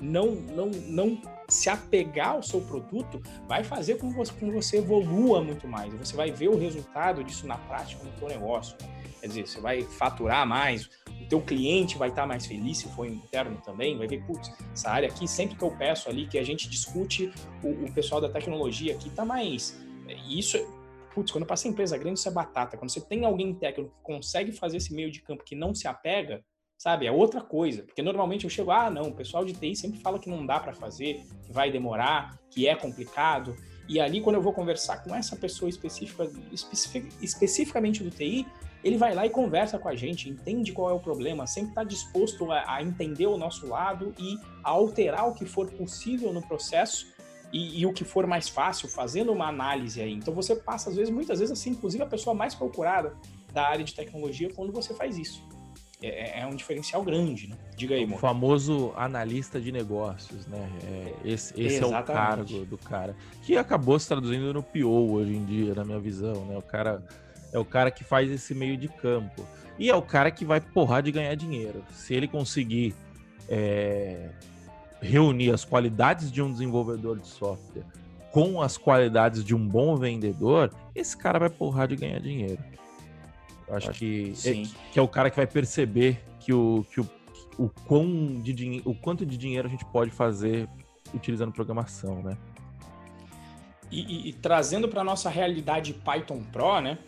não 0.00 0.30
não 0.30 0.70
não 0.86 1.20
se 1.46 1.68
apegar 1.68 2.30
ao 2.30 2.42
seu 2.42 2.62
produto 2.62 3.20
vai 3.46 3.62
fazer 3.62 3.98
com 3.98 4.08
que 4.08 4.16
você, 4.16 4.32
com 4.32 4.46
que 4.46 4.52
você 4.52 4.78
evolua 4.78 5.42
muito 5.42 5.68
mais. 5.68 5.92
Você 5.94 6.16
vai 6.16 6.30
ver 6.30 6.48
o 6.48 6.58
resultado 6.58 7.22
disso 7.22 7.46
na 7.46 7.58
prática 7.58 8.02
no 8.02 8.18
seu 8.18 8.28
negócio. 8.28 8.76
Quer 9.20 9.26
dizer, 9.26 9.46
você 9.46 9.60
vai 9.60 9.82
faturar 9.82 10.46
mais, 10.46 10.86
o 11.08 11.28
teu 11.28 11.40
cliente 11.40 11.98
vai 11.98 12.08
estar 12.08 12.26
mais 12.26 12.46
feliz 12.46 12.78
se 12.78 12.88
for 12.88 13.06
interno 13.06 13.60
também, 13.64 13.96
vai 13.96 14.06
ver, 14.06 14.24
putz, 14.24 14.50
essa 14.72 14.90
área 14.90 15.08
aqui, 15.08 15.28
sempre 15.28 15.56
que 15.56 15.62
eu 15.62 15.70
peço 15.76 16.08
ali 16.08 16.26
que 16.26 16.38
a 16.38 16.42
gente 16.42 16.68
discute, 16.68 17.32
o, 17.62 17.84
o 17.84 17.92
pessoal 17.92 18.20
da 18.20 18.28
tecnologia 18.28 18.94
aqui 18.94 19.08
está 19.08 19.24
mais 19.24 19.78
isso, 20.28 20.58
putz, 21.14 21.30
quando 21.30 21.46
passa 21.46 21.68
em 21.68 21.70
empresa 21.70 21.96
grande, 21.96 22.18
isso 22.18 22.28
é 22.28 22.32
batata. 22.32 22.76
Quando 22.76 22.90
você 22.90 23.00
tem 23.00 23.24
alguém 23.24 23.54
técnico 23.54 23.90
que 23.90 24.02
consegue 24.02 24.52
fazer 24.52 24.78
esse 24.78 24.94
meio 24.94 25.10
de 25.10 25.20
campo 25.22 25.44
que 25.44 25.54
não 25.54 25.74
se 25.74 25.86
apega, 25.86 26.44
sabe, 26.78 27.06
é 27.06 27.12
outra 27.12 27.40
coisa. 27.40 27.82
Porque 27.82 28.02
normalmente 28.02 28.44
eu 28.44 28.50
chego, 28.50 28.70
ah, 28.70 28.90
não, 28.90 29.02
o 29.02 29.14
pessoal 29.14 29.44
de 29.44 29.52
TI 29.52 29.76
sempre 29.76 30.00
fala 30.00 30.18
que 30.18 30.30
não 30.30 30.46
dá 30.46 30.58
para 30.58 30.72
fazer, 30.72 31.24
que 31.44 31.52
vai 31.52 31.70
demorar, 31.70 32.38
que 32.50 32.66
é 32.66 32.74
complicado. 32.74 33.54
E 33.88 34.00
ali, 34.00 34.20
quando 34.20 34.36
eu 34.36 34.42
vou 34.42 34.52
conversar 34.52 35.02
com 35.02 35.14
essa 35.14 35.36
pessoa 35.36 35.68
específica, 35.68 36.30
especific, 36.52 37.08
especificamente 37.20 38.02
do 38.02 38.10
TI, 38.10 38.46
ele 38.82 38.96
vai 38.96 39.14
lá 39.14 39.26
e 39.26 39.30
conversa 39.30 39.78
com 39.78 39.88
a 39.88 39.94
gente, 39.94 40.28
entende 40.28 40.72
qual 40.72 40.90
é 40.90 40.92
o 40.92 41.00
problema, 41.00 41.46
sempre 41.46 41.70
está 41.70 41.84
disposto 41.84 42.50
a, 42.50 42.76
a 42.76 42.82
entender 42.82 43.26
o 43.26 43.36
nosso 43.36 43.66
lado 43.66 44.14
e 44.18 44.38
a 44.64 44.70
alterar 44.70 45.28
o 45.28 45.34
que 45.34 45.44
for 45.44 45.70
possível 45.70 46.32
no 46.32 46.42
processo 46.42 47.06
e, 47.52 47.80
e, 47.80 47.86
o 47.86 47.92
que 47.92 48.04
for 48.04 48.26
mais 48.26 48.48
fácil, 48.48 48.88
fazendo 48.88 49.32
uma 49.32 49.48
análise 49.48 50.00
aí. 50.00 50.12
Então 50.12 50.32
você 50.32 50.54
passa, 50.54 50.88
às 50.88 50.96
vezes, 50.96 51.12
muitas 51.12 51.40
vezes, 51.40 51.58
assim, 51.58 51.70
inclusive 51.70 52.02
a 52.02 52.06
pessoa 52.06 52.32
mais 52.32 52.54
procurada 52.54 53.14
da 53.52 53.66
área 53.66 53.84
de 53.84 53.92
tecnologia 53.92 54.48
quando 54.54 54.72
você 54.72 54.94
faz 54.94 55.18
isso. 55.18 55.42
É, 56.02 56.38
é, 56.38 56.42
é 56.42 56.46
um 56.46 56.54
diferencial 56.54 57.02
grande, 57.02 57.48
né? 57.48 57.56
Diga 57.76 57.94
aí, 57.94 58.04
O 58.04 58.16
famoso 58.16 58.92
analista 58.96 59.60
de 59.60 59.70
negócios, 59.70 60.46
né? 60.46 60.70
É, 60.84 61.28
esse, 61.28 61.60
esse 61.60 61.82
é 61.82 61.86
o 61.86 62.04
cargo 62.04 62.64
do 62.64 62.78
cara. 62.78 63.14
Que 63.42 63.56
acabou 63.58 63.98
se 63.98 64.08
traduzindo 64.08 64.54
no 64.54 64.62
PO 64.62 65.12
hoje 65.12 65.34
em 65.34 65.44
dia, 65.44 65.74
na 65.74 65.84
minha 65.84 66.00
visão, 66.00 66.46
né? 66.46 66.56
O 66.56 66.62
cara 66.62 67.04
é 67.52 67.58
o 67.58 67.64
cara 67.64 67.90
que 67.90 68.04
faz 68.04 68.30
esse 68.30 68.54
meio 68.54 68.76
de 68.76 68.88
campo. 68.88 69.46
E 69.78 69.88
é 69.88 69.94
o 69.94 70.02
cara 70.02 70.30
que 70.30 70.44
vai 70.44 70.60
porrar 70.60 71.02
de 71.02 71.10
ganhar 71.10 71.34
dinheiro. 71.34 71.82
Se 71.92 72.14
ele 72.14 72.28
conseguir 72.28 72.94
é, 73.48 74.30
reunir 75.00 75.50
as 75.50 75.64
qualidades 75.64 76.30
de 76.30 76.42
um 76.42 76.50
desenvolvedor 76.50 77.18
de 77.18 77.26
software 77.26 77.84
com 78.30 78.62
as 78.62 78.76
qualidades 78.76 79.44
de 79.44 79.54
um 79.54 79.66
bom 79.66 79.96
vendedor, 79.96 80.72
esse 80.94 81.16
cara 81.16 81.38
vai 81.38 81.50
porrar 81.50 81.88
de 81.88 81.96
ganhar 81.96 82.20
dinheiro. 82.20 82.62
Eu 83.66 83.76
acho, 83.76 83.90
que, 83.92 84.34
é, 84.44 84.52
que 84.92 84.98
é 84.98 85.02
o 85.02 85.08
cara 85.08 85.30
que 85.30 85.36
vai 85.36 85.46
perceber 85.46 86.20
que 86.38 86.52
o, 86.52 86.84
que 86.92 87.00
o, 87.00 87.08
o, 87.58 87.68
quão 87.86 88.40
de, 88.40 88.82
o 88.84 88.94
quanto 88.94 89.24
de 89.24 89.36
dinheiro 89.36 89.66
a 89.66 89.70
gente 89.70 89.84
pode 89.86 90.10
fazer 90.10 90.68
utilizando 91.14 91.52
programação, 91.52 92.22
né? 92.22 92.36
E, 93.90 94.00
e, 94.00 94.28
e 94.28 94.32
trazendo 94.32 94.88
para 94.88 95.02
nossa 95.02 95.28
realidade 95.28 95.92
Python 95.92 96.42
Pro, 96.52 96.80
né? 96.80 96.98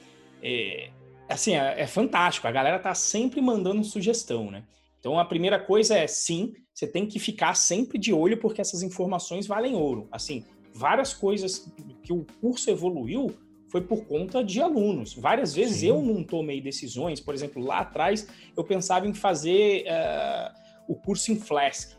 É, 0.43 0.91
assim, 1.29 1.55
é, 1.55 1.83
é 1.83 1.87
fantástico. 1.87 2.47
A 2.47 2.53
galera 2.53 2.79
tá 2.79 2.95
sempre 2.95 3.41
mandando 3.41 3.85
sugestão, 3.85 4.51
né? 4.51 4.65
Então, 4.99 5.19
a 5.19 5.25
primeira 5.25 5.59
coisa 5.59 5.97
é, 5.97 6.07
sim, 6.07 6.55
você 6.73 6.87
tem 6.87 7.07
que 7.07 7.19
ficar 7.19 7.55
sempre 7.55 7.99
de 7.99 8.13
olho 8.13 8.39
porque 8.39 8.61
essas 8.61 8.83
informações 8.83 9.47
valem 9.47 9.75
ouro. 9.75 10.09
Assim, 10.13 10.45
várias 10.73 11.13
coisas 11.13 11.69
que 12.03 12.13
o 12.13 12.25
curso 12.41 12.71
evoluiu 12.71 13.35
foi 13.69 13.81
por 13.81 14.05
conta 14.05 14.45
de 14.45 14.61
alunos. 14.61 15.15
Várias 15.15 15.55
vezes 15.55 15.79
sim. 15.79 15.87
eu 15.87 16.03
não 16.03 16.23
tomei 16.23 16.61
decisões. 16.61 17.21
Por 17.21 17.35
exemplo, 17.35 17.65
lá 17.65 17.79
atrás 17.79 18.29
eu 18.57 18.63
pensava 18.63 19.07
em 19.07 19.15
fazer 19.15 19.87
uh, 19.87 20.93
o 20.93 20.95
curso 20.95 21.33
em 21.33 21.37
Flask. 21.37 21.97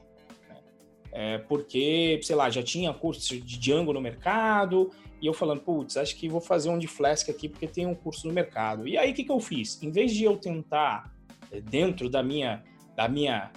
Né? 0.47 0.61
É, 1.11 1.37
porque, 1.39 2.19
sei 2.23 2.35
lá, 2.35 2.49
já 2.49 2.63
tinha 2.63 2.93
curso 2.93 3.35
de 3.35 3.57
Django 3.57 3.91
no 3.91 3.99
mercado, 3.99 4.91
e 5.23 5.25
eu 5.25 5.33
falando, 5.33 5.61
putz, 5.61 5.95
acho 5.95 6.17
que 6.17 6.27
vou 6.27 6.41
fazer 6.41 6.67
um 6.67 6.77
de 6.77 6.85
Flask 6.85 7.29
aqui 7.29 7.47
porque 7.47 7.65
tem 7.65 7.85
um 7.85 7.95
curso 7.95 8.27
no 8.27 8.33
mercado. 8.33 8.85
E 8.85 8.97
aí 8.97 9.11
o 9.11 9.13
que, 9.13 9.23
que 9.23 9.31
eu 9.31 9.39
fiz? 9.39 9.81
Em 9.81 9.89
vez 9.89 10.11
de 10.11 10.25
eu 10.25 10.35
tentar, 10.35 11.13
eh, 11.49 11.61
dentro 11.61 12.09
da 12.09 12.21
minha 12.21 12.61
da 12.93 13.07
minha 13.07 13.49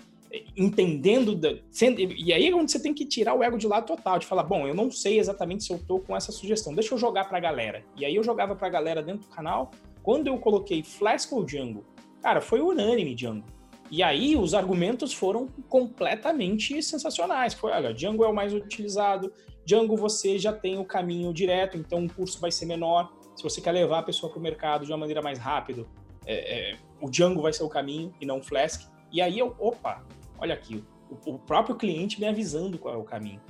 entendendo 0.56 1.34
da, 1.34 1.56
sendo, 1.70 2.00
e 2.00 2.32
aí 2.32 2.46
é 2.46 2.54
onde 2.54 2.70
você 2.70 2.80
tem 2.80 2.94
que 2.94 3.04
tirar 3.04 3.34
o 3.34 3.42
ego 3.42 3.58
de 3.58 3.66
lado 3.66 3.86
total, 3.86 4.18
de 4.18 4.26
falar, 4.26 4.44
bom, 4.44 4.66
eu 4.66 4.74
não 4.74 4.90
sei 4.90 5.18
exatamente 5.18 5.64
se 5.64 5.72
eu 5.72 5.78
tô 5.78 5.98
com 5.98 6.16
essa 6.16 6.30
sugestão, 6.30 6.72
deixa 6.72 6.94
eu 6.94 6.98
jogar 6.98 7.28
pra 7.28 7.40
galera. 7.40 7.84
E 7.96 8.04
aí 8.04 8.14
eu 8.14 8.22
jogava 8.22 8.54
pra 8.54 8.68
galera 8.68 9.02
dentro 9.02 9.28
do 9.28 9.34
canal, 9.34 9.72
quando 10.02 10.28
eu 10.28 10.38
coloquei 10.38 10.84
Flask 10.84 11.32
ou 11.32 11.44
Django, 11.44 11.84
cara, 12.22 12.40
foi 12.40 12.60
unânime 12.60 13.14
Django. 13.14 13.44
E 13.90 14.02
aí 14.02 14.36
os 14.36 14.54
argumentos 14.54 15.12
foram 15.12 15.48
completamente 15.68 16.80
sensacionais. 16.82 17.54
Foi, 17.54 17.72
olha, 17.72 17.92
Django 17.92 18.24
é 18.24 18.28
o 18.28 18.34
mais 18.34 18.52
utilizado, 18.54 19.32
Django 19.66 19.96
você 19.96 20.38
já 20.38 20.52
tem 20.52 20.78
o 20.78 20.84
caminho 20.84 21.32
direto, 21.34 21.76
então 21.76 22.04
o 22.04 22.12
curso 22.12 22.40
vai 22.40 22.52
ser 22.52 22.66
menor. 22.66 23.12
Se 23.34 23.42
você 23.42 23.60
quer 23.60 23.72
levar 23.72 23.98
a 23.98 24.02
pessoa 24.02 24.30
para 24.30 24.38
o 24.38 24.42
mercado 24.42 24.86
de 24.86 24.92
uma 24.92 24.98
maneira 24.98 25.20
mais 25.20 25.40
rápida, 25.40 25.84
é, 26.24 26.70
é, 26.70 26.76
o 27.00 27.10
Django 27.10 27.42
vai 27.42 27.52
ser 27.52 27.64
o 27.64 27.68
caminho 27.68 28.14
e 28.20 28.24
não 28.24 28.38
o 28.38 28.42
Flask. 28.42 28.88
E 29.12 29.20
aí 29.20 29.38
eu, 29.38 29.56
opa, 29.58 30.04
olha 30.38 30.54
aqui, 30.54 30.84
o, 31.10 31.32
o 31.32 31.38
próprio 31.38 31.74
cliente 31.74 32.20
me 32.20 32.28
avisando 32.28 32.78
qual 32.78 32.94
é 32.94 32.96
o 32.96 33.02
caminho. 33.02 33.40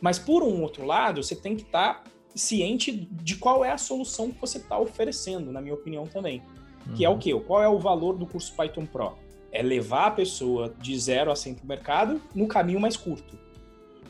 Mas 0.00 0.16
por 0.16 0.44
um 0.44 0.62
outro 0.62 0.86
lado, 0.86 1.20
você 1.22 1.34
tem 1.34 1.56
que 1.56 1.62
estar 1.62 2.04
tá 2.04 2.10
ciente 2.36 2.92
de 2.92 3.36
qual 3.36 3.64
é 3.64 3.72
a 3.72 3.78
solução 3.78 4.30
que 4.30 4.40
você 4.40 4.58
está 4.58 4.78
oferecendo, 4.78 5.50
na 5.50 5.60
minha 5.60 5.74
opinião 5.74 6.06
também. 6.06 6.40
Uhum. 6.86 6.94
Que 6.94 7.04
é 7.04 7.08
o 7.08 7.12
uhum. 7.12 7.18
quê? 7.18 7.34
Qual 7.34 7.60
é 7.60 7.68
o 7.68 7.80
valor 7.80 8.16
do 8.16 8.26
curso 8.26 8.54
Python 8.54 8.86
Pro? 8.86 9.18
É 9.50 9.60
levar 9.60 10.06
a 10.06 10.10
pessoa 10.12 10.72
de 10.78 10.96
zero 10.98 11.32
a 11.32 11.36
100 11.36 11.54
para 11.54 11.64
o 11.64 11.66
mercado 11.66 12.22
no 12.32 12.46
caminho 12.46 12.78
mais 12.78 12.96
curto. 12.96 13.38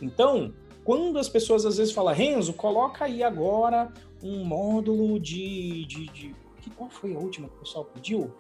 Então, 0.01 0.53
quando 0.85 1.19
as 1.19 1.29
pessoas 1.29 1.65
às 1.65 1.79
vezes 1.79 1.93
falam, 1.93 2.15
Renzo, 2.15 2.53
coloca 2.53 3.07
aí 3.07 3.23
agora 3.23 3.93
um 4.23 4.45
módulo 4.45 5.19
de, 5.19 5.85
de, 5.87 6.07
de... 6.07 6.35
Qual 6.77 6.91
foi 6.91 7.15
a 7.15 7.19
última 7.19 7.49
que 7.49 7.57
o 7.57 7.59
pessoal 7.61 7.85
pediu? 7.85 8.33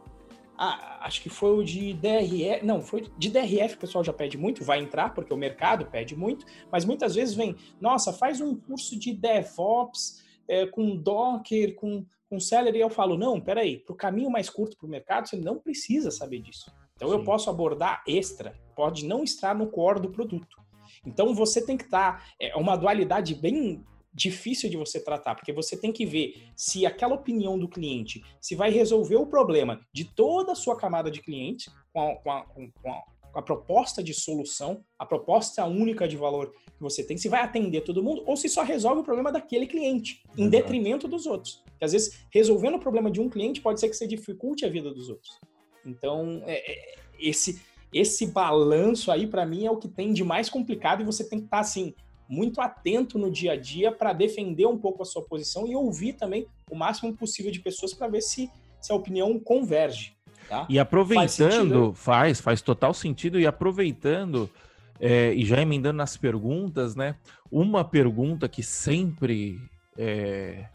Ah, 0.57 1.01
acho 1.05 1.21
que 1.21 1.29
foi 1.29 1.51
o 1.57 1.65
de 1.65 1.95
DRF. 1.95 2.65
Não, 2.65 2.81
foi 2.81 3.07
de 3.19 3.31
DRF, 3.31 3.75
o 3.75 3.79
pessoal 3.79 4.05
já 4.05 4.13
pede 4.13 4.39
muito, 4.39 4.65
vai 4.65 4.79
entrar, 4.79 5.13
porque 5.13 5.33
o 5.35 5.37
mercado 5.37 5.87
pede 5.87 6.15
muito, 6.15 6.47
mas 6.71 6.85
muitas 6.85 7.15
vezes 7.15 7.35
vem, 7.35 7.57
nossa, 7.81 8.13
faz 8.13 8.41
um 8.41 8.55
curso 8.55 8.99
de 8.99 9.13
DevOps 9.13 10.23
é, 10.47 10.67
com 10.67 10.97
Docker, 10.97 11.75
com, 11.75 12.05
com 12.31 12.39
Celery. 12.39 12.79
E 12.79 12.81
eu 12.83 12.91
falo, 12.91 13.19
não, 13.19 13.41
peraí, 13.41 13.79
para 13.79 13.93
o 13.93 13.97
caminho 13.97 14.31
mais 14.31 14.49
curto 14.49 14.77
para 14.77 14.87
o 14.87 14.91
mercado, 14.91 15.29
você 15.29 15.37
não 15.37 15.59
precisa 15.59 16.11
saber 16.11 16.41
disso. 16.41 16.71
Então 16.95 17.09
Sim. 17.09 17.15
eu 17.15 17.25
posso 17.25 17.51
abordar 17.51 18.03
extra, 18.07 18.55
pode 18.77 19.05
não 19.05 19.25
estar 19.25 19.55
no 19.55 19.67
core 19.67 20.01
do 20.01 20.11
produto. 20.11 20.64
Então 21.07 21.35
você 21.35 21.65
tem 21.65 21.77
que 21.77 21.85
estar. 21.85 22.19
Tá, 22.19 22.25
é 22.41 22.57
uma 22.57 22.77
dualidade 22.77 23.35
bem 23.35 23.85
difícil 24.15 24.71
de 24.71 24.77
você 24.77 25.01
tratar, 25.01 25.35
porque 25.35 25.53
você 25.53 25.77
tem 25.77 25.93
que 25.93 26.07
ver 26.07 26.35
se 26.55 26.87
aquela 26.87 27.15
opinião 27.15 27.59
do 27.59 27.69
cliente 27.69 28.23
se 28.41 28.55
vai 28.55 28.71
resolver 28.71 29.17
o 29.17 29.27
problema 29.27 29.81
de 29.93 30.05
toda 30.05 30.53
a 30.53 30.55
sua 30.55 30.77
camada 30.77 31.11
de 31.11 31.21
cliente, 31.21 31.69
com 31.93 32.01
a, 32.01 32.15
com 32.17 32.31
a, 32.31 32.43
com 32.45 32.93
a, 32.93 33.03
com 33.33 33.39
a 33.41 33.43
proposta 33.43 34.03
de 34.03 34.15
solução, 34.15 34.85
a 34.97 35.05
proposta 35.05 35.65
única 35.65 36.07
de 36.07 36.17
valor 36.17 36.53
que 36.53 36.81
você 36.81 37.03
tem, 37.03 37.17
se 37.17 37.29
vai 37.29 37.41
atender 37.41 37.81
todo 37.81 38.03
mundo 38.03 38.23
ou 38.27 38.37
se 38.37 38.49
só 38.49 38.63
resolve 38.63 39.01
o 39.01 39.05
problema 39.05 39.33
daquele 39.33 39.67
cliente, 39.67 40.23
em 40.39 40.43
Exato. 40.43 40.51
detrimento 40.51 41.09
dos 41.09 41.27
outros. 41.27 41.63
Porque 41.65 41.85
às 41.85 41.93
vezes, 41.93 42.25
resolvendo 42.33 42.77
o 42.77 42.81
problema 42.81 43.11
de 43.11 43.21
um 43.21 43.29
cliente, 43.29 43.61
pode 43.61 43.81
ser 43.81 43.89
que 43.89 43.97
você 43.97 44.07
dificulte 44.07 44.65
a 44.65 44.69
vida 44.69 44.93
dos 44.93 45.09
outros. 45.09 45.41
Então, 45.85 46.43
é, 46.47 46.73
é, 46.73 46.95
esse, 47.19 47.61
esse 47.95 48.27
balanço 48.27 49.13
aí, 49.13 49.25
para 49.25 49.47
mim, 49.47 49.65
é 49.65 49.71
o 49.71 49.77
que 49.77 49.87
tem 49.87 50.13
de 50.13 50.25
mais 50.25 50.51
complicado 50.51 51.01
e 51.01 51.05
você 51.05 51.23
tem 51.23 51.39
que 51.39 51.45
estar, 51.45 51.59
tá, 51.59 51.61
assim, 51.61 51.95
muito 52.29 52.61
atento 52.61 53.19
no 53.19 53.31
dia 53.31 53.53
a 53.53 53.57
dia 53.57 53.93
para 53.93 54.13
defender 54.13 54.67
um 54.67 54.77
pouco 54.77 55.03
a 55.03 55.07
sua 55.07 55.23
posição 55.23 55.65
e 55.67 55.77
ouvir 55.77 56.15
também 56.15 56.49
o 56.69 56.75
máximo 56.75 57.15
possível 57.15 57.53
de 57.53 57.61
pessoas 57.61 57.95
para 57.95 58.09
ver 58.09 58.21
se, 58.21 58.51
se 58.81 58.91
a 58.91 58.97
opinião 58.97 59.39
converge. 59.39 60.17
Tá? 60.49 60.67
E 60.69 60.79
aproveitando, 60.79 61.95
faz, 61.95 62.39
faz, 62.39 62.41
faz, 62.41 62.63
total 62.63 62.93
sentido, 62.93 63.39
e 63.39 63.47
aproveitando, 63.47 64.51
é, 64.99 65.33
e 65.33 65.45
já 65.45 65.63
emendando 65.63 65.99
nas 65.99 66.17
perguntas, 66.17 66.97
né? 66.97 67.17
Uma 67.51 67.85
pergunta 67.85 68.49
que 68.49 68.63
sempre, 68.63 69.59
é, 69.97 70.67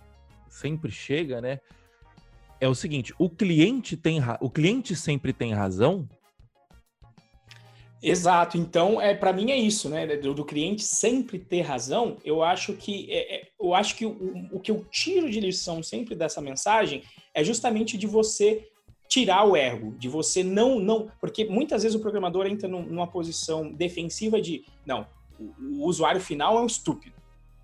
sempre 0.48 0.90
chega, 0.90 1.42
né? 1.42 1.60
É 2.60 2.68
o 2.68 2.74
seguinte: 2.74 3.14
o 3.20 3.30
cliente 3.30 3.96
tem 3.96 4.20
o 4.40 4.50
cliente 4.50 4.96
sempre 4.96 5.34
tem 5.34 5.54
razão? 5.54 6.08
Exato. 8.02 8.58
Então, 8.58 9.02
é 9.02 9.14
para 9.14 9.34
mim 9.34 9.52
é 9.52 9.58
isso, 9.58 9.90
né? 9.90 10.08
Do, 10.18 10.34
do, 10.34 10.46
cliente 10.46 10.84
sempre 10.84 11.38
ter 11.38 11.62
razão. 11.62 12.18
Eu 12.24 12.42
acho 12.44 12.74
que 12.74 13.12
é, 13.12 13.36
é, 13.36 13.48
eu 13.60 13.74
acho 13.74 13.96
que 13.96 14.06
o, 14.06 14.48
o 14.52 14.60
que 14.60 14.72
eu 14.72 14.86
tiro 14.90 15.30
de 15.30 15.40
lição 15.40 15.84
sempre 15.84 16.16
dessa 16.16 16.42
mensagem 16.42 17.04
é 17.34 17.44
justamente 17.44 17.98
de 17.98 18.08
você 18.08 18.70
tirar 19.08 19.44
o 19.44 19.58
erro, 19.58 19.96
de 19.98 20.08
você 20.08 20.44
não 20.44 20.80
não, 20.80 21.12
porque 21.20 21.44
muitas 21.44 21.82
vezes 21.84 21.96
o 21.96 22.00
programador 22.00 22.46
entra 22.46 22.68
numa 22.70 23.08
posição 23.08 23.72
defensiva 23.72 24.40
de 24.40 24.64
não, 24.86 25.08
o, 25.40 25.82
o 25.82 25.86
usuário 25.88 26.22
final 26.22 26.58
é 26.58 26.62
um 26.62 26.68
estúpido. 26.68 27.16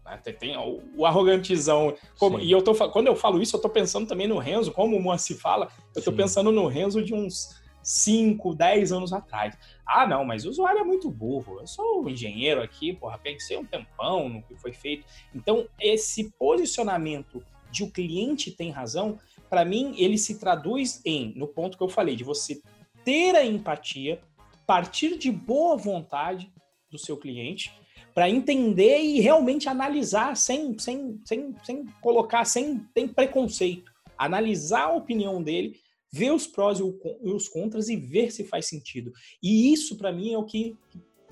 Né? 0.04 0.18
Tem, 0.18 0.58
o, 0.58 1.06
arrogantizão. 1.06 1.96
Como, 2.18 2.40
e 2.40 2.52
eu 2.52 2.62
tô 2.62 2.74
quando 2.90 3.08
eu 3.08 3.16
falo 3.16 3.42
isso, 3.42 3.56
eu 3.56 3.62
tô 3.62 3.70
pensando 3.70 4.08
também 4.08 4.28
no 4.28 4.38
Renzo, 4.38 4.72
como 4.72 4.98
o 4.98 5.02
Moacir 5.02 5.38
fala, 5.38 5.70
eu 5.96 6.02
tô 6.02 6.12
Sim. 6.12 6.18
pensando 6.18 6.52
no 6.52 6.68
Renzo 6.68 7.04
de 7.04 7.14
uns 7.14 7.56
5, 7.84 8.56
10 8.56 8.92
anos 8.92 9.14
atrás. 9.14 9.56
Ah, 9.88 10.08
não, 10.08 10.26
mas 10.26 10.46
o 10.46 10.50
usuário 10.50 10.80
é 10.80 10.84
muito 10.84 11.10
burro. 11.12 11.60
Eu 11.60 11.68
sou 11.68 12.04
o 12.04 12.10
engenheiro 12.10 12.62
aqui, 12.62 12.94
porra, 12.94 13.18
pensei 13.18 13.56
um 13.56 13.66
tempão 13.66 14.28
no 14.28 14.42
que 14.42 14.56
foi 14.56 14.74
feito. 14.74 15.06
Então, 15.34 15.68
esse 15.80 16.32
posicionamento 16.40 17.44
de 17.72 17.84
o 17.84 17.92
cliente 17.92 18.52
tem 18.52 18.72
razão, 18.72 19.20
para 19.50 19.64
mim, 19.64 19.94
ele 19.98 20.18
se 20.18 20.40
traduz 20.40 21.02
em, 21.06 21.34
no 21.36 21.48
ponto 21.48 21.78
que 21.78 21.84
eu 21.84 21.90
falei, 21.90 22.16
de 22.16 22.24
você 22.24 22.62
ter 23.04 23.36
a 23.36 23.46
empatia, 23.46 24.20
partir 24.66 25.18
de 25.18 25.32
boa 25.32 25.78
vontade 25.78 26.52
do 26.90 26.98
seu 26.98 27.16
cliente, 27.16 27.72
para 28.14 28.30
entender 28.30 29.00
e 29.00 29.20
realmente 29.20 29.70
analisar 29.70 30.36
sem, 30.36 30.78
sem, 30.80 31.20
sem, 31.26 31.56
sem 31.64 31.86
colocar, 32.02 32.46
sem 32.46 32.80
tem 32.94 33.08
preconceito. 33.08 33.92
Analisar 34.18 34.86
a 34.86 34.94
opinião 34.94 35.44
dele 35.44 35.78
ver 36.16 36.32
os 36.32 36.47
prós 36.47 36.80
e 36.80 36.84
os 37.30 37.49
contras 37.49 37.89
e 37.89 37.97
ver 37.97 38.32
se 38.32 38.45
faz 38.45 38.68
sentido. 38.68 39.11
E 39.43 39.74
isso, 39.74 39.97
para 39.97 40.13
mim, 40.13 40.32
é 40.32 40.38
o 40.38 40.45
que 40.45 40.78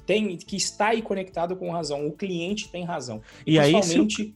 tem, 0.06 0.36
que 0.36 0.58
está 0.58 0.88
aí 0.88 1.02
conectado 1.02 1.56
com 1.56 1.72
razão. 1.72 2.06
O 2.06 2.12
cliente 2.12 2.70
tem 2.70 2.84
razão. 2.84 3.22
E 3.48 3.58
aí, 3.58 3.82
se 3.82 4.36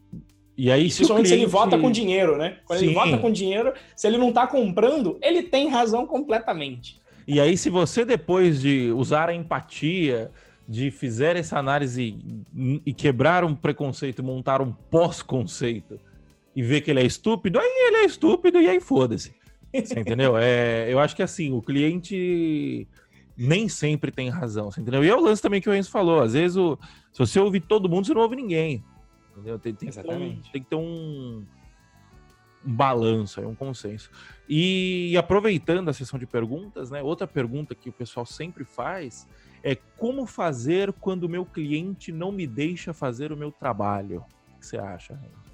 e 0.57 0.71
aí, 0.71 0.89
se, 0.89 1.05
cliente... 1.05 1.27
se 1.27 1.33
ele 1.33 1.45
vota 1.45 1.77
com 1.77 1.91
dinheiro, 1.91 2.37
né? 2.37 2.59
Quando 2.65 2.79
Sim. 2.79 2.85
ele 2.85 2.93
vota 2.93 3.17
com 3.17 3.29
dinheiro, 3.29 3.73
se 3.93 4.07
ele 4.07 4.17
não 4.17 4.29
está 4.29 4.47
comprando, 4.47 5.19
ele 5.21 5.43
tem 5.43 5.67
razão 5.67 6.07
completamente. 6.07 7.01
E 7.27 7.41
aí, 7.41 7.57
se 7.57 7.69
você, 7.69 8.05
depois 8.05 8.61
de 8.61 8.89
usar 8.93 9.27
a 9.27 9.35
empatia, 9.35 10.31
de 10.65 10.89
fizer 10.89 11.35
essa 11.35 11.59
análise 11.59 12.17
e 12.85 12.93
quebrar 12.93 13.43
um 13.43 13.53
preconceito, 13.53 14.23
montar 14.23 14.61
um 14.61 14.71
pós-conceito 14.71 15.99
e 16.55 16.63
ver 16.63 16.79
que 16.81 16.89
ele 16.89 17.01
é 17.01 17.05
estúpido, 17.05 17.59
aí 17.59 17.87
ele 17.87 17.97
é 17.97 18.05
estúpido 18.05 18.61
e 18.61 18.67
aí 18.67 18.79
foda-se. 18.79 19.35
Você 19.73 19.99
entendeu? 19.99 20.37
É, 20.37 20.91
eu 20.91 20.99
acho 20.99 21.15
que 21.15 21.23
assim, 21.23 21.51
o 21.51 21.61
cliente 21.61 22.87
nem 23.37 23.69
sempre 23.69 24.11
tem 24.11 24.29
razão, 24.29 24.71
você 24.71 24.81
entendeu? 24.81 25.03
E 25.03 25.09
é 25.09 25.15
o 25.15 25.19
lance 25.19 25.41
também 25.41 25.61
que 25.61 25.69
o 25.69 25.75
Enzo 25.75 25.91
falou. 25.91 26.21
Às 26.21 26.33
vezes, 26.33 26.57
o, 26.57 26.77
se 27.11 27.19
você 27.19 27.39
ouvir 27.39 27.61
todo 27.61 27.87
mundo, 27.87 28.07
você 28.07 28.13
não 28.13 28.21
ouve 28.21 28.35
ninguém. 28.35 28.83
Entendeu? 29.31 29.59
Tem, 29.59 29.73
tem, 29.75 29.89
Exatamente. 29.89 30.41
Que, 30.41 30.49
um, 30.49 30.51
tem 30.51 30.63
que 30.63 30.69
ter 30.69 30.75
um, 30.75 31.45
um 32.65 32.73
balanço, 32.73 33.39
um 33.41 33.53
consenso. 33.53 34.09
E, 34.49 35.11
e 35.11 35.17
aproveitando 35.17 35.89
a 35.89 35.93
sessão 35.93 36.17
de 36.17 36.25
perguntas, 36.25 36.89
né? 36.89 37.03
Outra 37.03 37.27
pergunta 37.27 37.75
que 37.75 37.89
o 37.89 37.93
pessoal 37.93 38.25
sempre 38.25 38.65
faz 38.65 39.27
é 39.63 39.75
como 39.75 40.25
fazer 40.25 40.91
quando 40.93 41.25
o 41.25 41.29
meu 41.29 41.45
cliente 41.45 42.11
não 42.11 42.31
me 42.31 42.47
deixa 42.47 42.93
fazer 42.93 43.31
o 43.31 43.37
meu 43.37 43.51
trabalho? 43.51 44.25
O 44.55 44.59
que 44.59 44.65
você 44.65 44.77
acha, 44.77 45.13
Renzo? 45.13 45.46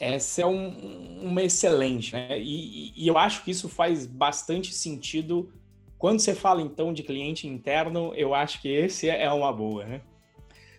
Essa 0.00 0.42
é 0.42 0.46
um, 0.46 1.20
uma 1.22 1.42
excelente, 1.42 2.12
né? 2.12 2.38
E, 2.38 2.92
e, 2.96 3.08
eu 3.08 3.18
acho 3.18 3.42
que 3.44 3.50
isso 3.50 3.68
faz 3.68 4.06
bastante 4.06 4.72
sentido. 4.72 5.52
Quando 5.98 6.20
você 6.20 6.34
fala 6.34 6.62
então 6.62 6.92
de 6.92 7.02
cliente 7.02 7.48
interno, 7.48 8.14
eu 8.14 8.32
acho 8.32 8.62
que 8.62 8.68
esse 8.68 9.08
é 9.08 9.30
uma 9.32 9.52
boa, 9.52 9.84
né? 9.84 10.00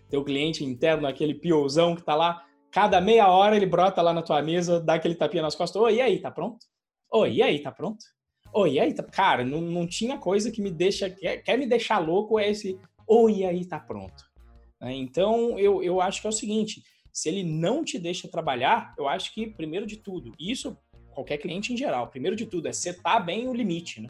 Teu 0.10 0.24
cliente 0.24 0.64
interno, 0.64 1.06
aquele 1.06 1.34
piozão 1.34 1.96
que 1.96 2.02
tá 2.02 2.16
lá, 2.16 2.46
cada 2.72 3.02
meia 3.02 3.28
hora 3.28 3.58
ele 3.58 3.66
brota 3.66 4.02
lá 4.02 4.14
na 4.14 4.22
tua 4.22 4.42
mesa, 4.42 4.80
dá 4.80 4.94
aquele 4.94 5.16
tapinha 5.16 5.44
nas 5.44 5.56
costas. 5.56 5.82
Oi, 5.82 5.96
e 5.96 6.02
aí, 6.02 6.20
tá 6.20 6.32
pronto? 6.32 6.66
Oi, 7.12 7.34
e 7.34 7.44
aí, 7.44 7.60
tá 7.60 7.72
pronto? 7.72 8.06
Oi, 8.54 8.74
e 8.74 8.80
aí, 8.80 8.94
tá... 8.94 9.04
cara, 9.04 9.44
não, 9.44 9.60
não 9.60 9.86
tinha 9.86 10.18
coisa 10.18 10.50
que 10.50 10.62
me 10.62 10.72
deixa, 10.72 11.10
quer, 11.10 11.38
quer 11.44 11.58
me 11.58 11.68
deixar 11.68 12.00
louco, 12.00 12.40
é 12.40 12.50
esse, 12.50 12.80
oi, 13.06 13.40
e 13.40 13.46
aí, 13.46 13.66
tá 13.66 13.80
pronto. 13.80 14.24
Né? 14.80 14.94
Então, 14.94 15.60
eu, 15.60 15.84
eu 15.84 16.00
acho 16.00 16.22
que 16.22 16.28
é 16.28 16.30
o 16.30 16.34
seguinte, 16.34 16.82
se 17.12 17.30
ele 17.30 17.44
não 17.44 17.84
te 17.84 17.98
deixa 17.98 18.28
trabalhar, 18.28 18.94
eu 18.98 19.08
acho 19.08 19.34
que, 19.34 19.48
primeiro 19.48 19.86
de 19.86 19.98
tudo, 19.98 20.34
isso 20.40 20.78
qualquer 21.14 21.38
cliente 21.38 21.74
em 21.74 21.78
geral, 21.78 22.08
primeiro 22.08 22.36
de 22.36 22.46
tudo, 22.46 22.68
é 22.68 22.72
setar 22.72 23.24
bem 23.24 23.48
o 23.48 23.54
limite, 23.54 24.02
né? 24.02 24.10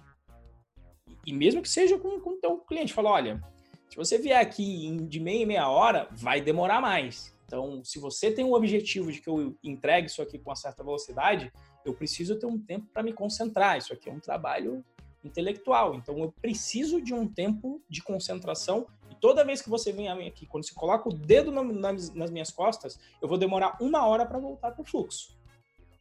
E 1.25 1.33
mesmo 1.33 1.61
que 1.61 1.69
seja 1.69 1.97
com 1.97 2.07
o 2.07 2.37
teu 2.37 2.57
cliente, 2.59 2.93
fala, 2.93 3.11
olha, 3.11 3.43
se 3.89 3.95
você 3.95 4.17
vier 4.17 4.39
aqui 4.39 4.95
de 5.07 5.19
meia 5.19 5.43
em 5.43 5.45
meia 5.45 5.69
hora, 5.69 6.07
vai 6.11 6.39
demorar 6.39 6.79
mais. 6.79 7.35
Então, 7.45 7.83
se 7.83 7.97
você 7.97 8.31
tem 8.31 8.45
o 8.45 8.53
objetivo 8.53 9.11
de 9.11 9.19
que 9.19 9.27
eu 9.27 9.57
entregue 9.63 10.07
isso 10.07 10.21
aqui 10.21 10.37
com 10.37 10.51
uma 10.51 10.55
certa 10.55 10.83
velocidade, 10.83 11.51
eu 11.83 11.95
preciso 11.95 12.37
ter 12.37 12.45
um 12.45 12.59
tempo 12.59 12.87
para 12.93 13.01
me 13.01 13.11
concentrar. 13.11 13.77
Isso 13.77 13.91
aqui 13.91 14.07
é 14.07 14.13
um 14.13 14.19
trabalho 14.19 14.85
intelectual. 15.23 15.95
Então, 15.95 16.19
eu 16.19 16.31
preciso 16.39 17.01
de 17.01 17.11
um 17.11 17.27
tempo 17.27 17.81
de 17.89 18.03
concentração 18.03 18.85
toda 19.19 19.43
vez 19.43 19.61
que 19.61 19.69
você 19.69 19.91
vem 19.91 20.09
aqui, 20.09 20.45
quando 20.45 20.65
você 20.65 20.73
coloca 20.73 21.09
o 21.09 21.13
dedo 21.13 21.51
na, 21.51 21.63
nas, 21.63 22.13
nas 22.13 22.31
minhas 22.31 22.51
costas, 22.51 22.99
eu 23.21 23.27
vou 23.27 23.37
demorar 23.37 23.77
uma 23.81 24.05
hora 24.05 24.25
para 24.25 24.39
voltar 24.39 24.71
para 24.71 24.81
o 24.81 24.85
fluxo. 24.85 25.37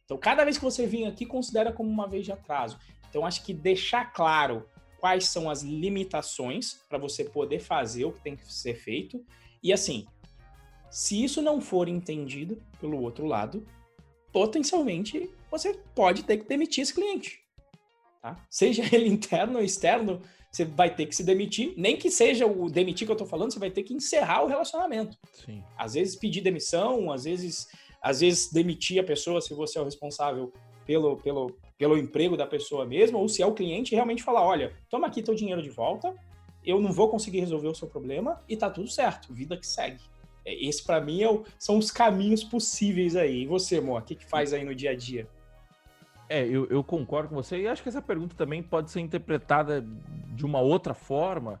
Então, 0.05 0.17
cada 0.17 0.43
vez 0.43 0.57
que 0.57 0.63
você 0.63 0.87
vem 0.87 1.07
aqui, 1.07 1.25
considera 1.25 1.71
como 1.71 1.89
uma 1.89 2.07
vez 2.07 2.25
de 2.25 2.31
atraso. 2.31 2.79
Então, 3.09 3.25
acho 3.25 3.43
que 3.43 3.53
deixar 3.53 4.11
claro 4.11 4.67
quais 4.99 5.25
são 5.25 5.49
as 5.49 5.61
limitações 5.61 6.79
para 6.89 6.97
você 6.97 7.23
poder 7.23 7.59
fazer 7.59 8.05
o 8.05 8.11
que 8.11 8.21
tem 8.21 8.35
que 8.35 8.51
ser 8.51 8.75
feito. 8.75 9.23
E 9.61 9.71
assim, 9.71 10.07
se 10.89 11.23
isso 11.23 11.41
não 11.41 11.61
for 11.61 11.87
entendido 11.87 12.61
pelo 12.79 13.01
outro 13.01 13.25
lado, 13.25 13.65
potencialmente 14.31 15.29
você 15.49 15.73
pode 15.95 16.23
ter 16.23 16.37
que 16.37 16.47
demitir 16.47 16.81
esse 16.81 16.93
cliente. 16.93 17.39
Tá? 18.21 18.35
Seja 18.49 18.83
ele 18.93 19.07
interno 19.07 19.57
ou 19.57 19.63
externo, 19.63 20.21
você 20.51 20.65
vai 20.65 20.93
ter 20.93 21.05
que 21.05 21.15
se 21.15 21.23
demitir. 21.23 21.73
Nem 21.77 21.95
que 21.95 22.09
seja 22.09 22.45
o 22.45 22.69
demitir 22.69 23.05
que 23.05 23.11
eu 23.11 23.17
tô 23.17 23.25
falando, 23.25 23.53
você 23.53 23.59
vai 23.59 23.69
ter 23.69 23.83
que 23.83 23.93
encerrar 23.93 24.43
o 24.43 24.47
relacionamento. 24.47 25.17
Sim. 25.33 25.63
Às 25.77 25.93
vezes 25.93 26.15
pedir 26.15 26.41
demissão, 26.41 27.11
às 27.11 27.23
vezes, 27.23 27.67
às 28.01 28.21
vezes 28.21 28.51
demitir 28.51 28.99
a 28.99 29.03
pessoa 29.03 29.41
se 29.41 29.53
você 29.53 29.77
é 29.77 29.81
o 29.81 29.85
responsável 29.85 30.51
pelo, 30.85 31.17
pelo, 31.17 31.55
pelo 31.77 31.97
emprego 31.97 32.35
da 32.35 32.47
pessoa 32.47 32.85
mesmo, 32.85 33.19
ou 33.19 33.29
se 33.29 33.41
é 33.41 33.45
o 33.45 33.53
cliente 33.53 33.93
realmente 33.93 34.23
falar, 34.23 34.43
olha, 34.43 34.73
toma 34.89 35.07
aqui 35.07 35.21
teu 35.21 35.35
dinheiro 35.35 35.61
de 35.61 35.69
volta, 35.69 36.15
eu 36.65 36.79
não 36.79 36.91
vou 36.91 37.09
conseguir 37.09 37.39
resolver 37.39 37.67
o 37.67 37.75
seu 37.75 37.87
problema 37.87 38.41
e 38.49 38.57
tá 38.57 38.69
tudo 38.69 38.87
certo, 38.87 39.33
vida 39.33 39.55
que 39.55 39.67
segue. 39.67 40.01
É, 40.45 40.53
esse 40.65 40.83
para 40.83 40.99
mim 40.99 41.21
é 41.21 41.29
o, 41.29 41.43
são 41.57 41.77
os 41.77 41.91
caminhos 41.91 42.43
possíveis 42.43 43.15
aí. 43.15 43.43
E 43.43 43.45
você, 43.45 43.79
Mo, 43.79 43.97
o 43.97 44.01
que, 44.01 44.15
que 44.15 44.25
faz 44.25 44.53
aí 44.53 44.63
no 44.63 44.73
dia 44.73 44.91
a 44.91 44.95
dia? 44.95 45.27
É, 46.29 46.45
eu, 46.45 46.67
eu, 46.67 46.83
concordo 46.83 47.29
com 47.29 47.35
você 47.35 47.57
e 47.57 47.67
acho 47.67 47.81
que 47.81 47.89
essa 47.89 48.03
pergunta 48.03 48.35
também 48.35 48.61
pode 48.61 48.91
ser 48.91 48.99
interpretada 48.99 49.83
de 50.27 50.45
uma 50.45 50.59
outra 50.59 50.93
forma, 50.93 51.59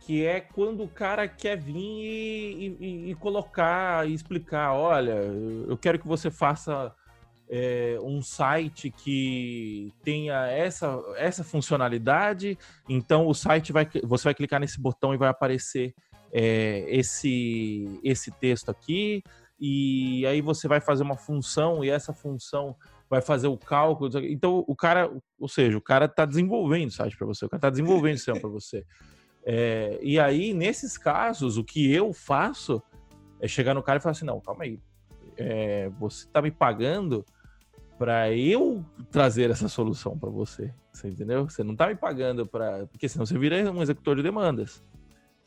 que 0.00 0.24
é 0.24 0.40
quando 0.40 0.84
o 0.84 0.88
cara 0.88 1.26
quer 1.26 1.56
vir 1.56 1.74
e, 1.74 2.76
e, 2.78 3.10
e 3.10 3.14
colocar 3.16 4.08
e 4.08 4.14
explicar, 4.14 4.74
olha, 4.74 5.10
eu 5.10 5.76
quero 5.76 5.98
que 5.98 6.06
você 6.06 6.30
faça 6.30 6.94
é, 7.48 7.98
um 8.00 8.22
site 8.22 8.92
que 8.92 9.92
tenha 10.04 10.46
essa, 10.46 11.02
essa 11.16 11.42
funcionalidade, 11.42 12.56
então 12.88 13.26
o 13.26 13.34
site 13.34 13.72
vai, 13.72 13.88
você 14.04 14.24
vai 14.24 14.34
clicar 14.34 14.60
nesse 14.60 14.80
botão 14.80 15.14
e 15.14 15.18
vai 15.18 15.28
aparecer 15.28 15.92
é, 16.32 16.84
esse, 16.88 18.00
esse 18.04 18.30
texto 18.30 18.70
aqui, 18.70 19.20
e 19.58 20.24
aí 20.26 20.40
você 20.40 20.68
vai 20.68 20.80
fazer 20.80 21.02
uma 21.02 21.16
função 21.16 21.84
e 21.84 21.90
essa 21.90 22.12
função 22.12 22.76
vai 23.08 23.20
fazer 23.20 23.48
o 23.48 23.56
cálculo. 23.56 24.10
Então, 24.24 24.64
o 24.66 24.74
cara, 24.74 25.10
ou 25.38 25.48
seja, 25.48 25.76
o 25.76 25.80
cara 25.80 26.06
está 26.06 26.24
desenvolvendo 26.24 26.90
site 26.90 27.16
para 27.16 27.26
você, 27.26 27.44
o 27.44 27.48
cara 27.48 27.58
está 27.58 27.70
desenvolvendo 27.70 28.16
sistema 28.16 28.40
para 28.40 28.50
você. 28.50 28.84
É, 29.44 29.98
e 30.02 30.18
aí, 30.18 30.52
nesses 30.52 30.98
casos, 30.98 31.56
o 31.56 31.64
que 31.64 31.92
eu 31.92 32.12
faço 32.12 32.82
é 33.40 33.46
chegar 33.46 33.74
no 33.74 33.82
cara 33.82 33.98
e 33.98 34.02
falar 34.02 34.12
assim: 34.12 34.24
não, 34.24 34.40
calma 34.40 34.64
aí, 34.64 34.80
é, 35.36 35.88
você 36.00 36.26
está 36.26 36.42
me 36.42 36.50
pagando 36.50 37.24
para 37.98 38.32
eu 38.32 38.84
trazer 39.10 39.50
essa 39.50 39.68
solução 39.68 40.18
para 40.18 40.30
você. 40.30 40.74
Você 40.92 41.08
entendeu? 41.08 41.48
Você 41.48 41.62
não 41.62 41.72
está 41.72 41.86
me 41.86 41.94
pagando 41.94 42.46
para. 42.46 42.86
Porque 42.86 43.08
senão 43.08 43.24
você 43.24 43.38
vira 43.38 43.70
um 43.70 43.82
executor 43.82 44.16
de 44.16 44.22
demandas. 44.22 44.82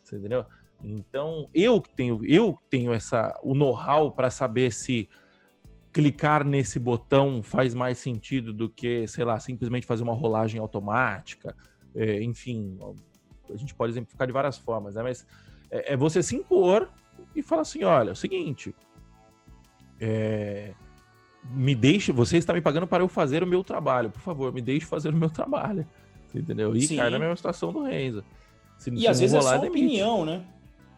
Você 0.04 0.16
entendeu? 0.18 0.46
Então, 0.82 1.50
eu 1.54 1.82
tenho, 1.82 2.24
eu 2.26 2.58
tenho 2.70 2.94
essa, 2.94 3.38
o 3.44 3.54
know-how 3.54 4.12
para 4.12 4.30
saber 4.30 4.72
se 4.72 5.10
clicar 5.92 6.46
nesse 6.46 6.80
botão 6.80 7.42
faz 7.42 7.74
mais 7.74 7.98
sentido 7.98 8.54
do 8.54 8.70
que, 8.70 9.08
sei 9.08 9.26
lá, 9.26 9.40
simplesmente 9.40 9.86
fazer 9.86 10.04
uma 10.04 10.14
rolagem 10.14 10.60
automática. 10.60 11.56
É, 11.96 12.22
enfim, 12.22 12.78
a 13.50 13.58
gente 13.58 13.74
pode 13.74 13.94
exemplificar 13.94 14.28
de 14.28 14.34
várias 14.34 14.58
formas, 14.58 14.96
né? 14.96 15.04
Mas 15.04 15.26
é, 15.72 15.94
é 15.94 15.98
você 15.98 16.22
se 16.22 16.36
impor 16.36 16.90
e 17.36 17.42
falar 17.42 17.64
assim: 17.64 17.84
olha, 17.84 18.10
é 18.10 18.14
o 18.14 18.16
seguinte. 18.16 18.76
É, 20.00 20.74
me 21.52 21.74
deixe, 21.74 22.12
você 22.12 22.38
está 22.38 22.54
me 22.54 22.62
pagando 22.62 22.88
para 22.88 23.04
eu 23.04 23.08
fazer 23.08 23.44
o 23.44 23.48
meu 23.48 23.64
trabalho. 23.64 24.10
Por 24.10 24.22
favor, 24.22 24.54
me 24.54 24.62
deixe 24.62 24.86
fazer 24.86 25.10
o 25.10 25.18
meu 25.18 25.30
trabalho. 25.30 25.86
entendeu? 26.34 26.76
E 26.76 26.82
Sim. 26.82 26.98
cai 26.98 27.10
na 27.10 27.20
mesma 27.20 27.36
situação 27.36 27.74
do 27.74 27.84
Renzo. 27.84 28.24
Se, 28.78 28.90
e 28.94 29.00
se 29.00 29.08
às 29.08 29.20
vezes 29.20 29.36
é 29.36 29.42
só 29.42 29.58
demite. 29.58 29.86
opinião, 29.86 30.26
né? 30.26 30.46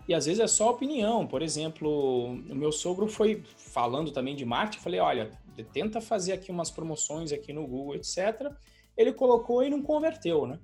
E 0.07 0.13
às 0.13 0.25
vezes 0.25 0.39
é 0.39 0.47
só 0.47 0.71
opinião. 0.71 1.27
Por 1.27 1.41
exemplo, 1.41 2.25
o 2.25 2.55
meu 2.55 2.71
sogro 2.71 3.07
foi 3.07 3.43
falando 3.55 4.11
também 4.11 4.35
de 4.35 4.45
marketing. 4.45 4.83
Falei, 4.83 4.99
olha, 4.99 5.31
tenta 5.73 6.01
fazer 6.01 6.33
aqui 6.33 6.51
umas 6.51 6.71
promoções 6.71 7.31
aqui 7.31 7.53
no 7.53 7.67
Google, 7.67 7.95
etc. 7.95 8.51
Ele 8.97 9.13
colocou 9.13 9.63
e 9.63 9.69
não 9.69 9.81
converteu, 9.81 10.45
né? 10.45 10.59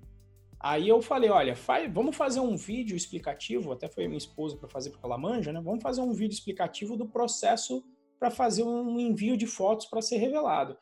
Aí 0.59 0.87
eu 0.87 1.01
falei, 1.01 1.29
olha, 1.29 1.55
faz, 1.55 1.91
vamos 1.93 2.15
fazer 2.15 2.39
um 2.39 2.57
vídeo 2.57 2.97
explicativo, 2.97 3.71
até 3.71 3.87
foi 3.87 4.07
minha 4.07 4.17
esposa 4.17 4.57
para 4.57 4.67
fazer 4.67 4.89
porque 4.89 5.05
ela 5.05 5.17
manja, 5.17 5.53
né? 5.53 5.61
Vamos 5.61 5.83
fazer 5.83 6.01
um 6.01 6.13
vídeo 6.13 6.33
explicativo 6.33 6.97
do 6.97 7.07
processo 7.07 7.83
para 8.19 8.31
fazer 8.31 8.63
um 8.63 8.99
envio 8.99 9.37
de 9.37 9.45
fotos 9.45 9.85
para 9.85 10.01
ser 10.01 10.17
revelado. 10.17 10.75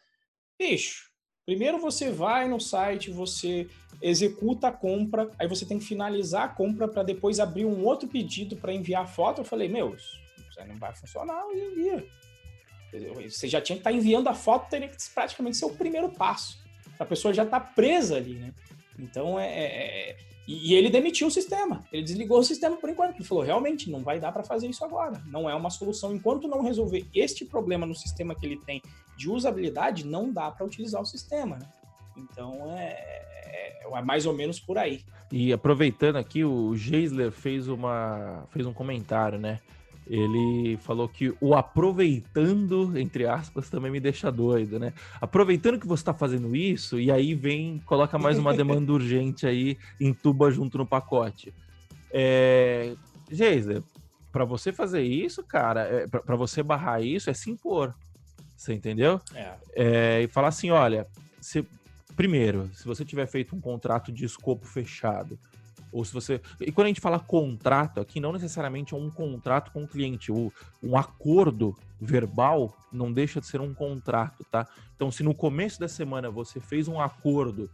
Bicho, 0.58 1.12
primeiro 1.45 1.77
você 1.77 2.11
vai 2.11 2.47
no 2.47 2.59
site, 2.59 3.11
você 3.11 3.67
executa 4.01 4.67
a 4.67 4.71
compra, 4.71 5.29
aí 5.39 5.47
você 5.47 5.65
tem 5.65 5.79
que 5.79 5.85
finalizar 5.85 6.43
a 6.43 6.49
compra 6.49 6.87
para 6.87 7.03
depois 7.03 7.39
abrir 7.39 7.65
um 7.65 7.85
outro 7.85 8.07
pedido 8.07 8.55
para 8.55 8.73
enviar 8.73 9.03
a 9.03 9.07
foto. 9.07 9.41
Eu 9.41 9.45
falei, 9.45 9.69
meu, 9.69 9.95
isso 9.95 10.19
não 10.67 10.75
vai 10.75 10.93
funcionar 10.95 11.43
em 11.53 11.75
dia. 11.75 12.07
Você 13.29 13.47
já 13.47 13.61
tinha 13.61 13.75
que 13.75 13.81
estar 13.81 13.91
tá 13.91 13.95
enviando 13.95 14.27
a 14.27 14.33
foto, 14.33 14.69
teria 14.69 14.87
que 14.87 14.97
praticamente 15.13 15.57
ser 15.57 15.65
o 15.65 15.75
primeiro 15.75 16.09
passo. 16.09 16.63
A 16.97 17.05
pessoa 17.05 17.33
já 17.33 17.43
está 17.43 17.59
presa 17.59 18.15
ali, 18.15 18.35
né? 18.35 18.53
Então 18.97 19.37
é, 19.37 19.47
é, 19.47 20.09
é 20.11 20.17
e, 20.47 20.71
e, 20.71 20.75
ele 20.75 20.89
demitiu 20.89 21.27
o 21.27 21.31
sistema, 21.31 21.83
ele 21.91 22.03
desligou 22.03 22.39
o 22.39 22.43
sistema 22.43 22.77
por 22.77 22.89
enquanto. 22.89 23.15
Ele 23.15 23.23
falou: 23.23 23.43
realmente, 23.43 23.89
não 23.89 24.01
vai 24.01 24.19
dar 24.19 24.31
para 24.31 24.43
fazer 24.43 24.67
isso 24.67 24.85
agora. 24.85 25.21
Não 25.25 25.49
é 25.49 25.55
uma 25.55 25.69
solução. 25.69 26.13
Enquanto 26.13 26.47
não 26.47 26.61
resolver 26.61 27.05
este 27.13 27.45
problema 27.45 27.85
no 27.85 27.95
sistema 27.95 28.35
que 28.35 28.45
ele 28.45 28.57
tem 28.57 28.81
de 29.17 29.29
usabilidade, 29.29 30.05
não 30.05 30.31
dá 30.31 30.51
para 30.51 30.65
utilizar 30.65 31.01
o 31.01 31.05
sistema. 31.05 31.57
Né? 31.57 31.67
Então 32.17 32.71
é, 32.77 33.25
é, 33.45 33.87
é, 33.91 34.01
mais 34.01 34.25
ou 34.25 34.33
menos 34.33 34.59
por 34.59 34.77
aí. 34.77 35.01
E 35.31 35.51
aproveitando 35.51 36.17
aqui, 36.17 36.43
o 36.43 36.75
Geisler 36.75 37.31
fez, 37.31 37.67
uma, 37.67 38.45
fez 38.51 38.65
um 38.65 38.73
comentário, 38.73 39.39
né? 39.39 39.59
Ele 40.08 40.78
falou 40.78 41.10
que 41.10 41.34
o 41.41 41.56
aproveitando, 41.56 42.97
entre 42.97 43.26
aspas, 43.26 43.70
também 43.70 43.91
me 43.91 43.99
deixa 43.99 44.32
doido, 44.32 44.80
né? 44.80 44.93
Aproveitando 45.20 45.80
que 45.80 45.88
você 45.88 46.01
está 46.01 46.14
fazendo 46.14 46.56
isso, 46.56 46.99
e 46.99 47.12
aí 47.12 47.34
vem, 47.34 47.82
coloca 47.86 48.18
mais 48.20 48.38
uma 48.38 48.53
demanda 48.56 48.91
urgente 48.91 49.47
aí, 49.47 49.78
entuba 49.99 50.51
junto 50.51 50.78
no 50.78 50.86
pacote. 50.86 51.53
É, 52.12 52.95
Geisler, 53.32 53.82
para 54.32 54.45
você 54.45 54.72
fazer 54.72 55.01
isso, 55.01 55.43
cara, 55.43 55.82
é, 55.82 56.08
para 56.08 56.36
você 56.36 56.62
barrar 56.62 57.01
isso, 57.01 57.30
é 57.30 57.34
se 57.34 57.49
impor. 57.49 57.95
Você 58.56 58.74
entendeu? 58.74 59.20
É. 59.34 59.53
é 59.76 60.22
e 60.22 60.28
falar 60.28 60.49
assim: 60.49 60.70
olha, 60.70 61.08
se, 61.41 61.66
primeiro, 62.16 62.70
se 62.74 62.86
você 62.86 63.03
tiver 63.03 63.28
feito 63.28 63.56
um 63.56 63.60
contrato 63.60 64.12
de 64.12 64.24
escopo 64.24 64.66
fechado, 64.66 65.38
ou 65.95 66.03
se 66.03 66.13
você. 66.13 66.41
E 66.59 66.73
quando 66.73 66.85
a 66.85 66.87
gente 66.89 66.99
fala 66.99 67.17
contrato 67.17 68.01
aqui, 68.01 68.19
não 68.19 68.33
necessariamente 68.33 68.93
é 68.93 68.97
um 68.97 69.09
contrato 69.09 69.71
com 69.71 69.85
o 69.85 69.87
cliente. 69.87 70.29
O, 70.29 70.51
um 70.83 70.97
acordo 70.97 71.73
verbal 72.01 72.77
não 72.91 73.13
deixa 73.13 73.39
de 73.39 73.47
ser 73.47 73.61
um 73.61 73.73
contrato, 73.73 74.43
tá? 74.51 74.67
Então, 74.93 75.09
se 75.09 75.23
no 75.23 75.33
começo 75.33 75.79
da 75.79 75.87
semana 75.87 76.29
você 76.29 76.59
fez 76.59 76.89
um 76.89 76.99
acordo 76.99 77.69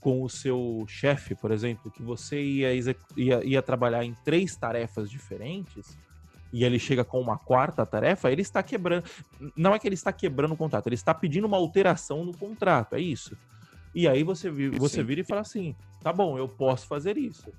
com 0.00 0.22
o 0.22 0.30
seu 0.30 0.86
chefe, 0.88 1.34
por 1.34 1.50
exemplo, 1.50 1.90
que 1.90 2.02
você 2.02 2.42
ia, 2.42 2.74
ia, 3.14 3.44
ia 3.44 3.60
trabalhar 3.60 4.06
em 4.06 4.16
três 4.24 4.56
tarefas 4.56 5.10
diferentes, 5.10 5.98
e 6.50 6.64
ele 6.64 6.78
chega 6.78 7.04
com 7.04 7.20
uma 7.20 7.36
quarta 7.36 7.84
tarefa, 7.84 8.32
ele 8.32 8.40
está 8.40 8.62
quebrando. 8.62 9.04
Não 9.54 9.74
é 9.74 9.78
que 9.78 9.86
ele 9.86 9.94
está 9.94 10.14
quebrando 10.14 10.54
o 10.54 10.56
contrato, 10.56 10.86
ele 10.86 10.94
está 10.94 11.12
pedindo 11.12 11.46
uma 11.46 11.58
alteração 11.58 12.24
no 12.24 12.34
contrato, 12.34 12.94
é 12.94 13.00
isso. 13.00 13.36
E 13.94 14.06
aí 14.06 14.22
você, 14.22 14.50
você 14.50 15.02
vira 15.02 15.20
e 15.20 15.24
fala 15.24 15.40
assim: 15.40 15.74
tá 16.02 16.12
bom, 16.12 16.38
eu 16.38 16.48
posso 16.48 16.86
fazer 16.86 17.16
isso. 17.16 17.52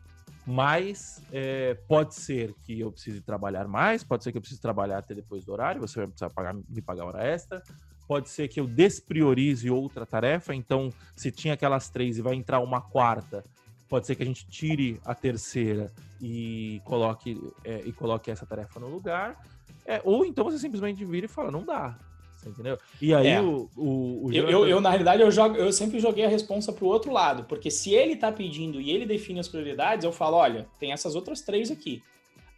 Mas 0.45 1.21
é, 1.32 1.75
pode 1.88 2.15
ser 2.15 2.55
que 2.63 2.79
eu 2.79 2.91
precise 2.91 3.21
trabalhar 3.21 3.67
mais, 3.67 4.03
pode 4.03 4.23
ser 4.23 4.32
que 4.32 4.38
eu 4.38 4.41
precise 4.41 4.59
trabalhar 4.59 4.97
até 4.97 5.13
depois 5.13 5.45
do 5.45 5.51
horário, 5.51 5.79
você 5.79 5.99
vai 5.99 6.07
precisar 6.07 6.29
pagar, 6.32 6.53
me 6.53 6.82
pagar 6.82 7.05
hora 7.05 7.23
extra. 7.23 7.61
Pode 8.07 8.29
ser 8.29 8.47
que 8.47 8.59
eu 8.59 8.67
despriorize 8.67 9.69
outra 9.69 10.05
tarefa, 10.05 10.53
então 10.53 10.89
se 11.15 11.32
tinha 11.32 11.53
aquelas 11.53 11.89
três 11.89 12.17
e 12.17 12.21
vai 12.21 12.34
entrar 12.34 12.59
uma 12.59 12.82
quarta, 12.82 13.43
pode 13.88 14.07
ser 14.07 14.15
que 14.15 14.23
a 14.23 14.25
gente 14.25 14.45
tire 14.47 14.99
a 15.05 15.13
terceira 15.13 15.91
e 16.19 16.82
coloque, 16.84 17.39
é, 17.63 17.82
e 17.86 17.93
coloque 17.93 18.32
essa 18.32 18.45
tarefa 18.45 18.79
no 18.79 18.89
lugar. 18.89 19.38
É, 19.86 20.01
ou 20.03 20.25
então 20.25 20.43
você 20.43 20.57
simplesmente 20.57 21.05
vira 21.05 21.25
e 21.25 21.29
fala, 21.29 21.51
não 21.51 21.63
dá, 21.63 21.97
você 22.41 22.49
entendeu? 22.49 22.77
E 22.99 23.13
aí 23.13 23.27
é. 23.27 23.41
o, 23.41 23.69
o, 23.77 24.25
o 24.25 24.33
eu, 24.33 24.49
eu, 24.49 24.67
eu, 24.67 24.81
na 24.81 24.89
realidade, 24.89 25.21
eu, 25.21 25.29
jogo, 25.29 25.55
eu 25.55 25.71
sempre 25.71 25.99
joguei 25.99 26.25
a 26.25 26.29
responsa 26.29 26.73
pro 26.73 26.87
outro 26.87 27.11
lado, 27.11 27.43
porque 27.43 27.69
se 27.69 27.93
ele 27.93 28.15
tá 28.15 28.31
pedindo 28.31 28.81
e 28.81 28.89
ele 28.89 29.05
define 29.05 29.39
as 29.39 29.47
prioridades, 29.47 30.03
eu 30.03 30.11
falo, 30.11 30.37
olha, 30.37 30.67
tem 30.79 30.91
essas 30.91 31.15
outras 31.15 31.41
três 31.41 31.69
aqui. 31.69 32.01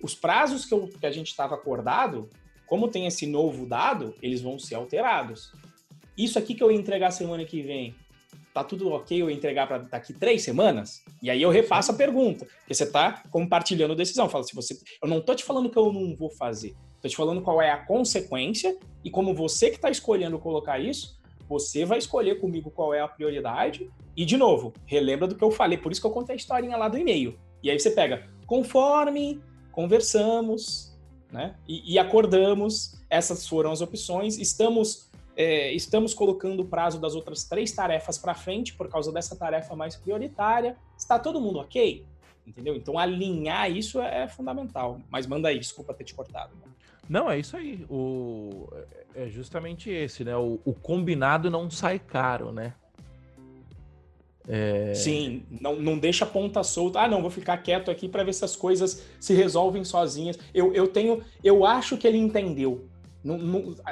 Os 0.01 0.15
prazos 0.15 0.65
que, 0.65 0.73
eu, 0.73 0.87
que 0.87 1.05
a 1.05 1.11
gente 1.11 1.27
estava 1.27 1.55
acordado, 1.55 2.29
como 2.65 2.87
tem 2.87 3.05
esse 3.05 3.27
novo 3.27 3.65
dado, 3.65 4.15
eles 4.21 4.41
vão 4.41 4.57
ser 4.57 4.75
alterados. 4.75 5.51
Isso 6.17 6.39
aqui 6.39 6.55
que 6.55 6.63
eu 6.63 6.71
ia 6.71 6.77
entregar 6.77 7.11
semana 7.11 7.43
que 7.43 7.61
vem, 7.61 7.95
tá 8.53 8.63
tudo 8.63 8.89
ok 8.91 9.21
eu 9.21 9.29
entregar 9.29 9.67
para 9.67 9.79
daqui 9.79 10.13
três 10.13 10.43
semanas? 10.43 11.03
E 11.21 11.29
aí 11.29 11.41
eu 11.41 11.49
repasso 11.49 11.91
a 11.91 11.95
pergunta, 11.95 12.45
porque 12.45 12.73
você 12.73 12.85
tá 12.85 13.23
compartilhando 13.31 13.95
decisão. 13.95 14.29
Fala, 14.29 14.43
se 14.43 14.55
você, 14.55 14.77
eu 15.01 15.09
não 15.09 15.19
tô 15.19 15.33
te 15.35 15.43
falando 15.43 15.69
que 15.69 15.77
eu 15.77 15.91
não 15.91 16.15
vou 16.15 16.29
fazer. 16.29 16.73
Estou 17.03 17.09
te 17.09 17.17
falando 17.17 17.41
qual 17.41 17.61
é 17.61 17.69
a 17.69 17.75
consequência 17.75 18.77
e 19.03 19.09
como 19.09 19.33
você 19.33 19.69
que 19.69 19.75
está 19.75 19.89
escolhendo 19.89 20.39
colocar 20.39 20.79
isso, 20.79 21.19
você 21.49 21.83
vai 21.83 21.97
escolher 21.97 22.39
comigo 22.39 22.71
qual 22.71 22.93
é 22.93 23.01
a 23.01 23.07
prioridade. 23.09 23.91
E, 24.15 24.23
de 24.23 24.37
novo, 24.37 24.71
relembra 24.85 25.27
do 25.27 25.35
que 25.35 25.43
eu 25.43 25.51
falei, 25.51 25.77
por 25.77 25.91
isso 25.91 25.99
que 25.99 26.07
eu 26.07 26.11
contei 26.11 26.35
a 26.35 26.37
historinha 26.37 26.77
lá 26.77 26.87
do 26.87 26.97
e-mail. 26.97 27.37
E 27.61 27.69
aí 27.69 27.77
você 27.77 27.91
pega, 27.91 28.29
conforme 28.47 29.41
conversamos 29.69 30.97
né, 31.29 31.57
e, 31.67 31.93
e 31.93 31.99
acordamos, 31.99 33.03
essas 33.09 33.45
foram 33.45 33.73
as 33.73 33.81
opções, 33.81 34.37
estamos, 34.37 35.11
é, 35.35 35.73
estamos 35.73 36.13
colocando 36.13 36.61
o 36.61 36.65
prazo 36.65 37.01
das 37.01 37.15
outras 37.15 37.43
três 37.43 37.73
tarefas 37.73 38.17
para 38.17 38.33
frente 38.33 38.75
por 38.75 38.87
causa 38.87 39.11
dessa 39.11 39.35
tarefa 39.35 39.75
mais 39.75 39.97
prioritária. 39.97 40.77
Está 40.97 41.19
todo 41.19 41.41
mundo 41.41 41.59
ok? 41.59 42.05
Entendeu? 42.47 42.77
Então, 42.77 42.97
alinhar 42.97 43.69
isso 43.69 43.99
é, 43.99 44.23
é 44.23 44.27
fundamental. 44.29 45.01
Mas 45.09 45.27
manda 45.27 45.49
aí, 45.49 45.59
desculpa 45.59 45.93
ter 45.93 46.05
te 46.05 46.13
cortado. 46.13 46.53
Não, 47.13 47.29
é 47.29 47.37
isso 47.37 47.55
aí. 47.55 47.85
O, 47.91 48.67
é 49.13 49.27
justamente 49.27 49.87
esse, 49.87 50.23
né? 50.23 50.35
O, 50.35 50.59
o 50.65 50.73
combinado 50.73 51.47
não 51.47 51.69
sai 51.69 51.99
caro, 51.99 52.51
né? 52.51 52.73
É... 54.47 54.95
Sim, 54.95 55.43
não, 55.61 55.75
não 55.75 55.99
deixa 55.99 56.25
a 56.25 56.27
ponta 56.27 56.63
solta. 56.63 57.01
Ah, 57.01 57.07
não, 57.07 57.21
vou 57.21 57.29
ficar 57.29 57.57
quieto 57.57 57.91
aqui 57.91 58.09
para 58.09 58.23
ver 58.23 58.33
se 58.33 58.43
as 58.43 58.55
coisas 58.55 59.05
se 59.19 59.31
resolvem 59.35 59.83
sozinhas. 59.83 60.39
Eu, 60.55 60.73
eu 60.73 60.87
tenho, 60.87 61.23
eu 61.43 61.63
acho 61.67 61.97
que 61.97 62.07
ele 62.07 62.17
entendeu. 62.17 62.89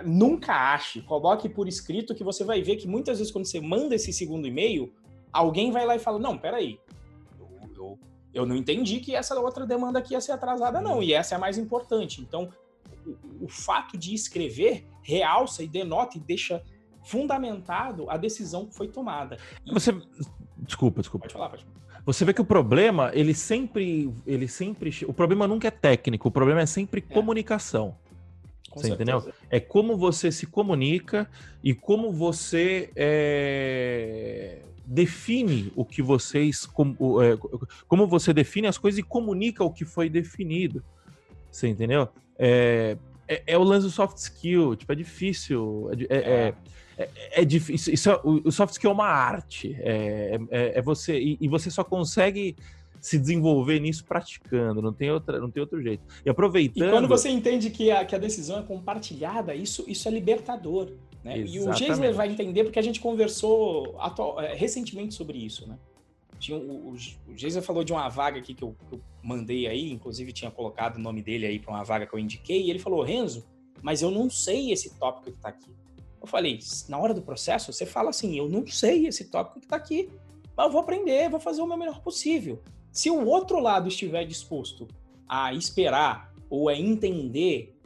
nunca 0.03 0.74
ache, 0.74 1.03
coloque 1.03 1.47
por 1.47 1.67
escrito 1.67 2.15
que 2.15 2.24
você 2.24 2.43
vai 2.43 2.63
ver 2.63 2.78
que 2.78 2.88
muitas 2.88 3.19
vezes 3.19 3.32
quando 3.32 3.45
você 3.45 3.61
manda 3.61 3.93
esse 3.93 4.11
segundo 4.11 4.47
e-mail, 4.47 4.91
alguém 5.32 5.72
vai 5.72 5.86
lá 5.86 5.95
e 5.95 5.99
fala: 5.99 6.17
Não, 6.17 6.39
peraí, 6.39 6.80
eu, 7.39 7.69
eu, 7.76 7.99
eu 8.34 8.45
não 8.47 8.55
entendi 8.55 8.99
que 8.99 9.13
essa 9.13 9.39
outra 9.39 9.63
demanda 9.63 9.99
aqui 9.99 10.15
ia 10.15 10.22
ser 10.22 10.32
atrasada, 10.32 10.82
não, 10.82 11.03
e 11.03 11.13
essa 11.13 11.36
é 11.36 11.38
a 11.38 11.39
mais 11.39 11.59
importante. 11.59 12.19
Então, 12.19 12.49
o, 13.39 13.47
fato 13.47 13.97
de 13.97 14.13
escrever 14.13 14.87
realça 15.01 15.63
e 15.63 15.67
denota 15.67 16.17
e 16.17 16.21
deixa 16.21 16.63
fundamentado 17.03 18.09
a 18.09 18.17
decisão 18.17 18.65
que 18.65 18.75
foi 18.75 18.87
tomada. 18.87 19.37
E... 19.65 19.73
Você 19.73 19.91
desculpa, 20.57 21.01
desculpa. 21.01 21.23
Pode 21.23 21.33
falar, 21.33 21.49
pode 21.49 21.63
falar. 21.63 21.81
Você 22.05 22.25
vê 22.25 22.33
que 22.33 22.41
o 22.41 22.45
problema, 22.45 23.11
ele 23.13 23.33
sempre, 23.33 24.11
ele 24.25 24.47
sempre, 24.47 24.91
o 25.05 25.13
problema 25.13 25.47
nunca 25.47 25.67
é 25.67 25.71
técnico, 25.71 26.29
o 26.29 26.31
problema 26.31 26.61
é 26.61 26.65
sempre 26.65 27.03
é. 27.07 27.13
comunicação. 27.13 27.95
Com 28.71 28.79
você 28.79 28.87
certeza. 28.87 29.11
entendeu? 29.11 29.33
É 29.49 29.59
como 29.59 29.97
você 29.97 30.31
se 30.31 30.47
comunica 30.47 31.29
e 31.63 31.75
como 31.75 32.11
você 32.11 32.89
é, 32.95 34.61
define 34.85 35.71
o 35.75 35.83
que 35.83 36.01
vocês. 36.01 36.65
Como, 36.65 37.21
é, 37.21 37.37
como 37.87 38.07
você 38.07 38.33
define 38.33 38.67
as 38.67 38.77
coisas 38.77 38.97
e 38.97 39.03
comunica 39.03 39.63
o 39.63 39.71
que 39.71 39.83
foi 39.83 40.09
definido. 40.09 40.83
Você 41.51 41.67
entendeu? 41.67 42.07
É, 42.43 42.97
é, 43.27 43.43
é 43.45 43.57
o 43.57 43.63
lance 43.63 43.85
do 43.85 43.91
soft 43.91 44.17
skill. 44.17 44.75
Tipo, 44.75 44.91
é 44.91 44.95
difícil. 44.95 45.89
É, 46.09 46.15
é, 46.15 46.53
é, 46.97 47.09
é 47.41 47.45
difícil. 47.45 47.93
Isso, 47.93 48.11
o, 48.23 48.47
o, 48.47 48.51
soft 48.51 48.73
skill 48.73 48.89
é 48.89 48.93
uma 48.93 49.07
arte. 49.07 49.77
É, 49.79 50.39
é, 50.49 50.81
você. 50.81 51.19
E, 51.19 51.37
e 51.39 51.47
você 51.47 51.69
só 51.69 51.83
consegue 51.83 52.55
se 52.99 53.17
desenvolver 53.17 53.79
nisso 53.79 54.05
praticando, 54.05 54.79
não 54.79 54.93
tem, 54.93 55.09
outra, 55.09 55.39
não 55.39 55.49
tem 55.49 55.59
outro 55.59 55.81
jeito. 55.81 56.03
E 56.23 56.29
aproveitando. 56.29 56.87
E 56.87 56.91
quando 56.91 57.07
você 57.07 57.29
entende 57.29 57.71
que 57.71 57.89
a, 57.89 58.05
que 58.05 58.15
a 58.15 58.19
decisão 58.19 58.59
é 58.59 58.61
compartilhada, 58.61 59.55
isso, 59.55 59.83
isso 59.87 60.07
é 60.07 60.11
libertador. 60.11 60.91
Né? 61.23 61.39
E 61.39 61.59
o 61.59 61.73
Geisler 61.73 62.13
vai 62.13 62.29
entender 62.29 62.63
porque 62.63 62.77
a 62.77 62.81
gente 62.81 62.99
conversou 62.99 63.95
atual, 63.99 64.39
é, 64.39 64.53
recentemente 64.53 65.15
sobre 65.15 65.39
isso. 65.39 65.67
Né? 65.67 65.77
Tinha, 66.41 66.57
o, 66.57 66.89
o, 66.89 66.93
o 67.27 67.37
Geisler 67.37 67.63
falou 67.63 67.83
de 67.83 67.93
uma 67.93 68.09
vaga 68.09 68.39
aqui 68.39 68.55
que 68.55 68.63
eu, 68.63 68.75
que 68.89 68.95
eu 68.95 69.01
mandei 69.21 69.67
aí, 69.67 69.91
inclusive 69.91 70.33
tinha 70.33 70.49
colocado 70.49 70.95
o 70.95 70.99
nome 70.99 71.21
dele 71.21 71.45
aí 71.45 71.59
para 71.59 71.71
uma 71.71 71.83
vaga 71.83 72.07
que 72.07 72.13
eu 72.15 72.19
indiquei, 72.19 72.63
e 72.63 72.69
ele 72.71 72.79
falou: 72.79 73.03
Renzo, 73.03 73.45
mas 73.81 74.01
eu 74.01 74.09
não 74.09 74.27
sei 74.27 74.71
esse 74.71 74.97
tópico 74.97 75.31
que 75.31 75.37
está 75.37 75.49
aqui. 75.49 75.69
Eu 76.19 76.27
falei, 76.27 76.59
na 76.89 76.97
hora 76.97 77.13
do 77.13 77.21
processo, 77.21 77.71
você 77.71 77.85
fala 77.85 78.09
assim: 78.09 78.35
eu 78.35 78.49
não 78.49 78.65
sei 78.65 79.05
esse 79.05 79.25
tópico 79.29 79.59
que 79.59 79.67
está 79.67 79.75
aqui, 79.75 80.09
mas 80.57 80.65
eu 80.65 80.71
vou 80.71 80.81
aprender, 80.81 81.29
vou 81.29 81.39
fazer 81.39 81.61
o 81.61 81.67
meu 81.67 81.77
melhor 81.77 82.01
possível. 82.01 82.59
Se 82.91 83.09
o 83.11 83.25
outro 83.25 83.59
lado 83.59 83.87
estiver 83.87 84.25
disposto 84.25 84.87
a 85.29 85.53
esperar 85.53 86.33
ou 86.49 86.69
a 86.69 86.75
entender 86.75 87.77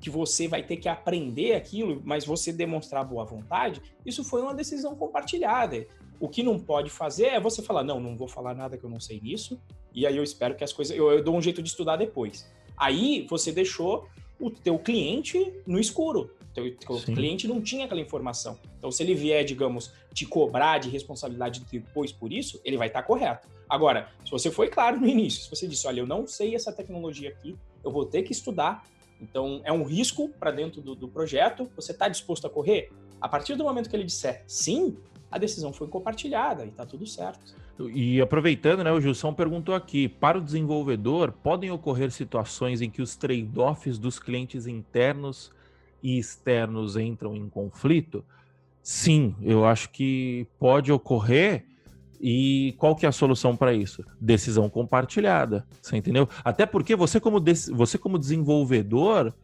que 0.00 0.10
você 0.10 0.48
vai 0.48 0.62
ter 0.62 0.76
que 0.76 0.88
aprender 0.88 1.54
aquilo, 1.54 2.02
mas 2.04 2.24
você 2.24 2.52
demonstrar 2.52 3.04
boa 3.04 3.24
vontade, 3.24 3.80
isso 4.04 4.24
foi 4.24 4.42
uma 4.42 4.54
decisão 4.54 4.96
compartilhada. 4.96 5.86
O 6.20 6.28
que 6.28 6.42
não 6.42 6.58
pode 6.58 6.90
fazer 6.90 7.26
é 7.26 7.40
você 7.40 7.62
falar, 7.62 7.82
não, 7.82 8.00
não 8.00 8.16
vou 8.16 8.28
falar 8.28 8.54
nada 8.54 8.76
que 8.76 8.84
eu 8.84 8.90
não 8.90 9.00
sei 9.00 9.20
nisso, 9.20 9.60
e 9.92 10.06
aí 10.06 10.16
eu 10.16 10.24
espero 10.24 10.54
que 10.54 10.64
as 10.64 10.72
coisas, 10.72 10.96
eu, 10.96 11.10
eu 11.10 11.22
dou 11.22 11.36
um 11.36 11.42
jeito 11.42 11.62
de 11.62 11.68
estudar 11.68 11.96
depois. 11.96 12.50
Aí 12.76 13.26
você 13.28 13.52
deixou 13.52 14.08
o 14.38 14.50
teu 14.50 14.78
cliente 14.78 15.52
no 15.66 15.78
escuro. 15.78 16.30
Teu, 16.52 16.76
teu 16.76 16.96
cliente 17.00 17.48
não 17.48 17.60
tinha 17.60 17.84
aquela 17.84 18.00
informação. 18.00 18.58
Então, 18.78 18.90
se 18.90 19.02
ele 19.02 19.14
vier, 19.14 19.44
digamos, 19.44 19.92
te 20.12 20.24
cobrar 20.24 20.78
de 20.78 20.88
responsabilidade 20.88 21.64
depois 21.70 22.12
por 22.12 22.32
isso, 22.32 22.60
ele 22.64 22.76
vai 22.76 22.86
estar 22.86 23.02
correto. 23.02 23.48
Agora, 23.68 24.08
se 24.24 24.30
você 24.30 24.50
foi 24.50 24.68
claro 24.68 25.00
no 25.00 25.06
início, 25.06 25.42
se 25.42 25.50
você 25.50 25.66
disse, 25.66 25.86
olha, 25.86 26.00
eu 26.00 26.06
não 26.06 26.26
sei 26.26 26.54
essa 26.54 26.72
tecnologia 26.72 27.30
aqui, 27.30 27.56
eu 27.82 27.90
vou 27.90 28.04
ter 28.04 28.22
que 28.22 28.30
estudar, 28.30 28.84
então 29.20 29.60
é 29.64 29.72
um 29.72 29.82
risco 29.82 30.28
para 30.28 30.50
dentro 30.50 30.80
do, 30.80 30.94
do 30.94 31.08
projeto, 31.08 31.68
você 31.74 31.92
está 31.92 32.08
disposto 32.08 32.46
a 32.46 32.50
correr? 32.50 32.92
A 33.20 33.28
partir 33.28 33.56
do 33.56 33.64
momento 33.64 33.88
que 33.88 33.96
ele 33.96 34.04
disser 34.04 34.44
sim, 34.46 34.96
a 35.30 35.38
decisão 35.38 35.72
foi 35.72 35.88
compartilhada 35.88 36.64
e 36.64 36.68
está 36.68 36.86
tudo 36.86 37.06
certo. 37.06 37.54
E 37.92 38.20
aproveitando, 38.20 38.84
né, 38.84 38.92
o 38.92 39.00
Gilson 39.00 39.34
perguntou 39.34 39.74
aqui: 39.74 40.08
para 40.08 40.38
o 40.38 40.40
desenvolvedor, 40.40 41.32
podem 41.32 41.70
ocorrer 41.70 42.10
situações 42.12 42.80
em 42.80 42.88
que 42.88 43.02
os 43.02 43.16
trade-offs 43.16 43.98
dos 43.98 44.18
clientes 44.18 44.66
internos 44.66 45.50
e 46.02 46.18
externos 46.18 46.96
entram 46.96 47.34
em 47.34 47.48
conflito? 47.48 48.24
Sim, 48.82 49.34
eu 49.42 49.64
acho 49.64 49.90
que 49.90 50.46
pode 50.58 50.92
ocorrer. 50.92 51.64
E 52.20 52.74
qual 52.78 52.94
que 52.94 53.04
é 53.04 53.08
a 53.08 53.12
solução 53.12 53.56
para 53.56 53.74
isso? 53.74 54.04
Decisão 54.20 54.70
compartilhada, 54.70 55.66
você 55.82 55.96
entendeu? 55.96 56.28
Até 56.42 56.64
porque 56.64 56.94
você 56.94 57.18
como, 57.20 57.42
você 57.72 57.98
como 57.98 58.18
desenvolvedor, 58.18 59.34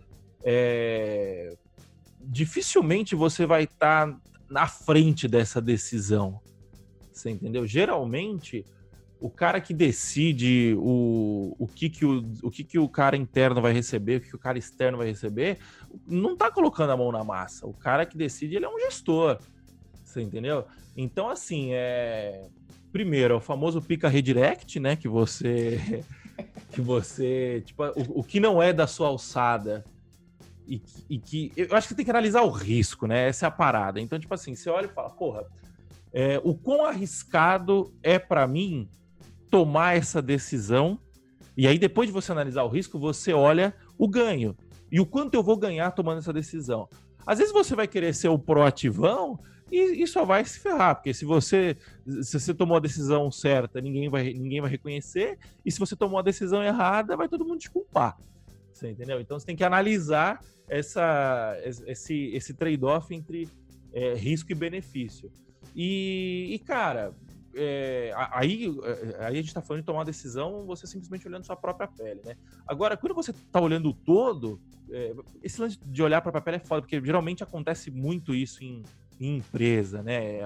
é... 0.42 1.56
dificilmente 2.22 3.14
você 3.14 3.46
vai 3.46 3.64
estar 3.64 4.08
tá 4.08 4.20
na 4.48 4.66
frente 4.66 5.28
dessa 5.28 5.60
decisão, 5.60 6.40
você 7.12 7.30
entendeu? 7.30 7.66
Geralmente, 7.66 8.64
o 9.20 9.28
cara 9.28 9.60
que 9.60 9.74
decide 9.74 10.74
o, 10.78 11.54
o, 11.58 11.66
que, 11.66 11.90
que, 11.90 12.06
o, 12.06 12.24
o 12.42 12.50
que, 12.50 12.64
que 12.64 12.78
o 12.78 12.88
cara 12.88 13.16
interno 13.16 13.60
vai 13.60 13.72
receber, 13.72 14.16
o 14.16 14.20
que, 14.20 14.30
que 14.30 14.36
o 14.36 14.38
cara 14.38 14.58
externo 14.58 14.98
vai 14.98 15.08
receber, 15.08 15.58
não 16.06 16.34
tá 16.36 16.50
colocando 16.50 16.90
a 16.90 16.96
mão 16.96 17.12
na 17.12 17.22
massa. 17.22 17.66
O 17.66 17.74
cara 17.74 18.06
que 18.06 18.16
decide, 18.16 18.56
ele 18.56 18.64
é 18.64 18.68
um 18.68 18.80
gestor. 18.80 19.38
Você 20.02 20.22
entendeu? 20.22 20.64
Então, 20.96 21.28
assim, 21.28 21.68
é. 21.72 22.48
Primeiro, 22.90 23.34
é 23.34 23.36
o 23.36 23.40
famoso 23.40 23.80
pica 23.80 24.08
redirect, 24.08 24.80
né? 24.80 24.96
Que 24.96 25.06
você. 25.06 26.02
que 26.72 26.80
você. 26.80 27.62
Tipo, 27.64 27.84
o, 27.84 28.20
o 28.20 28.24
que 28.24 28.40
não 28.40 28.62
é 28.62 28.72
da 28.72 28.86
sua 28.86 29.08
alçada. 29.08 29.84
E, 30.70 30.80
e 31.10 31.18
que. 31.18 31.52
Eu 31.56 31.76
acho 31.76 31.88
que 31.88 31.94
tem 31.96 32.04
que 32.04 32.10
analisar 32.12 32.42
o 32.42 32.50
risco, 32.50 33.08
né? 33.08 33.28
Essa 33.28 33.46
é 33.46 33.48
a 33.48 33.50
parada. 33.50 34.00
Então, 34.00 34.18
tipo 34.20 34.32
assim, 34.32 34.54
você 34.54 34.70
olha 34.70 34.86
e 34.86 34.88
fala, 34.88 35.10
porra, 35.10 35.44
é, 36.12 36.40
o 36.44 36.54
quão 36.54 36.84
arriscado 36.84 37.92
é 38.04 38.20
para 38.20 38.46
mim 38.46 38.88
tomar 39.50 39.96
essa 39.96 40.22
decisão. 40.22 40.96
E 41.56 41.66
aí, 41.66 41.76
depois 41.76 42.08
de 42.08 42.12
você 42.12 42.30
analisar 42.30 42.62
o 42.62 42.68
risco, 42.68 43.00
você 43.00 43.32
olha 43.32 43.74
o 43.98 44.06
ganho. 44.06 44.56
E 44.92 45.00
o 45.00 45.06
quanto 45.06 45.34
eu 45.34 45.42
vou 45.42 45.56
ganhar 45.56 45.90
tomando 45.90 46.18
essa 46.18 46.32
decisão. 46.32 46.88
Às 47.26 47.38
vezes 47.38 47.52
você 47.52 47.74
vai 47.74 47.88
querer 47.88 48.14
ser 48.14 48.28
o 48.28 48.38
proativão 48.38 49.38
e, 49.70 50.02
e 50.02 50.06
só 50.06 50.24
vai 50.24 50.44
se 50.44 50.58
ferrar, 50.58 50.96
porque 50.96 51.14
se 51.14 51.24
você 51.24 51.76
se 52.22 52.40
você 52.40 52.52
tomou 52.52 52.76
a 52.76 52.80
decisão 52.80 53.30
certa, 53.30 53.80
ninguém 53.80 54.08
vai, 54.08 54.32
ninguém 54.32 54.60
vai 54.60 54.70
reconhecer, 54.70 55.38
e 55.64 55.70
se 55.70 55.78
você 55.78 55.94
tomou 55.94 56.18
a 56.18 56.22
decisão 56.22 56.62
errada, 56.62 57.16
vai 57.16 57.28
todo 57.28 57.44
mundo 57.44 57.58
desculpar. 57.58 58.16
Você 58.80 58.90
entendeu? 58.90 59.20
Então 59.20 59.38
você 59.38 59.44
tem 59.44 59.56
que 59.56 59.62
analisar 59.62 60.42
essa, 60.66 61.54
esse, 61.86 62.30
esse 62.32 62.54
trade-off 62.54 63.14
entre 63.14 63.46
é, 63.92 64.14
risco 64.14 64.50
e 64.50 64.54
benefício. 64.54 65.30
E, 65.76 66.48
e 66.50 66.58
cara, 66.60 67.14
é, 67.54 68.10
aí, 68.32 68.74
é, 68.82 69.24
aí 69.26 69.38
a 69.38 69.42
gente 69.42 69.52
tá 69.52 69.60
falando 69.60 69.82
de 69.82 69.86
tomar 69.86 69.98
uma 69.98 70.04
decisão 70.04 70.64
você 70.64 70.86
simplesmente 70.86 71.28
olhando 71.28 71.44
sua 71.44 71.56
própria 71.56 71.86
pele, 71.86 72.22
né? 72.24 72.36
Agora, 72.66 72.96
quando 72.96 73.14
você 73.14 73.34
tá 73.52 73.60
olhando 73.60 73.90
o 73.90 73.92
todo, 73.92 74.58
é, 74.90 75.12
esse 75.42 75.60
lance 75.60 75.78
de 75.84 76.02
olhar 76.02 76.18
a 76.18 76.22
própria 76.22 76.40
pele 76.40 76.56
é 76.56 76.60
foda, 76.60 76.80
porque 76.80 77.04
geralmente 77.04 77.42
acontece 77.42 77.90
muito 77.90 78.34
isso 78.34 78.64
em, 78.64 78.82
em 79.20 79.36
empresa, 79.36 80.02
né? 80.02 80.38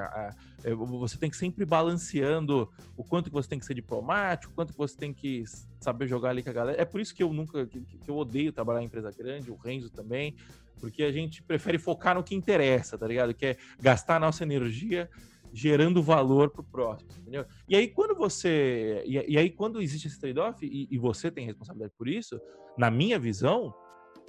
É, 0.64 0.75
você 0.75 1.16
tem 1.16 1.31
que 1.31 1.37
sempre 1.37 1.64
balanceando 1.64 2.68
o 2.97 3.05
quanto 3.05 3.27
que 3.27 3.35
você 3.35 3.49
tem 3.49 3.59
que 3.59 3.64
ser 3.64 3.75
diplomático, 3.75 4.53
o 4.53 4.55
quanto 4.55 4.72
que 4.72 4.79
você 4.79 4.97
tem 4.97 5.12
que 5.12 5.45
saber 5.81 6.09
jogar 6.09 6.31
ali 6.31 6.43
com 6.43 6.51
a 6.51 6.53
galera. 6.53 6.83
É 6.83 6.85
por 6.85 7.01
isso 7.01 7.14
que 7.14 7.22
eu 7.22 7.33
nunca, 7.33 7.66
que, 7.66 7.81
que 7.81 8.11
eu 8.11 8.16
odeio 8.16 8.53
trabalhar 8.53 8.83
em 8.83 8.87
empresa 8.87 9.12
grande, 9.12 9.51
o 9.51 9.57
Renzo 9.57 9.91
também, 9.91 10.35
porque 10.81 11.05
a 11.05 11.12
gente 11.12 11.41
prefere 11.43 11.79
focar 11.79 12.16
no 12.16 12.25
que 12.25 12.35
interessa, 12.35 12.99
tá 12.99 13.07
ligado? 13.07 13.33
Que 13.33 13.47
é 13.47 13.57
gastar 13.81 14.16
a 14.16 14.20
nossa 14.20 14.43
energia 14.43 15.09
gerando 15.53 16.03
valor 16.03 16.51
para 16.51 16.62
o 16.62 16.64
próximo, 16.64 17.11
entendeu? 17.16 17.47
E 17.68 17.77
aí 17.77 17.87
quando 17.87 18.16
você 18.16 19.05
e, 19.07 19.35
e 19.35 19.39
aí 19.39 19.49
quando 19.51 19.81
existe 19.81 20.09
esse 20.09 20.18
trade-off 20.18 20.66
e, 20.66 20.89
e, 20.91 20.99
você 20.99 21.31
tem 21.31 21.47
responsabilidade 21.47 21.95
por 21.97 22.09
isso, 22.09 22.41
na 22.77 22.91
minha 22.91 23.20
visão 23.20 23.72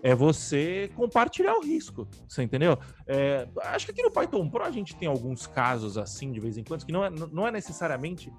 é 0.05 0.13
você 0.13 0.91
compartilhar 0.93 1.55
o 1.55 1.63
risco, 1.63 2.07
você 2.27 2.43
entendeu? 2.43 2.77
É, 3.07 3.47
acho 3.63 3.87
que 3.87 3.91
aqui 3.91 4.03
no 4.03 4.11
Python 4.11 4.47
Pro 4.47 4.63
a 4.63 4.69
gente 4.69 4.95
tem 4.95 5.07
alguns 5.07 5.47
casos 5.47 5.97
assim 5.97 6.31
de 6.31 6.39
vez 6.39 6.59
em 6.59 6.63
quando 6.63 6.85
que 6.85 6.91
não 6.91 7.03
é, 7.03 7.09
não 7.09 7.47
é 7.47 7.51
necessariamente 7.51 8.31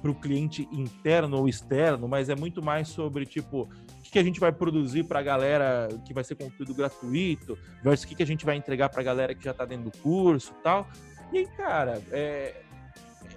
para 0.00 0.10
o 0.10 0.16
cliente 0.16 0.68
interno 0.72 1.38
ou 1.38 1.48
externo, 1.48 2.08
mas 2.08 2.28
é 2.28 2.34
muito 2.34 2.60
mais 2.60 2.88
sobre 2.88 3.24
tipo 3.24 3.62
o 3.62 4.02
que 4.02 4.18
a 4.18 4.22
gente 4.24 4.40
vai 4.40 4.50
produzir 4.50 5.04
para 5.04 5.20
a 5.20 5.22
galera 5.22 5.88
que 6.04 6.12
vai 6.12 6.24
ser 6.24 6.34
conteúdo 6.34 6.74
gratuito 6.74 7.56
versus 7.84 8.04
o 8.04 8.16
que 8.16 8.20
a 8.20 8.26
gente 8.26 8.44
vai 8.44 8.56
entregar 8.56 8.88
para 8.88 9.00
a 9.00 9.04
galera 9.04 9.32
que 9.32 9.44
já 9.44 9.52
está 9.52 9.64
dentro 9.64 9.90
do 9.90 9.98
curso, 9.98 10.52
tal. 10.60 10.88
E 11.32 11.38
aí, 11.38 11.46
cara, 11.56 12.02
é, 12.10 12.62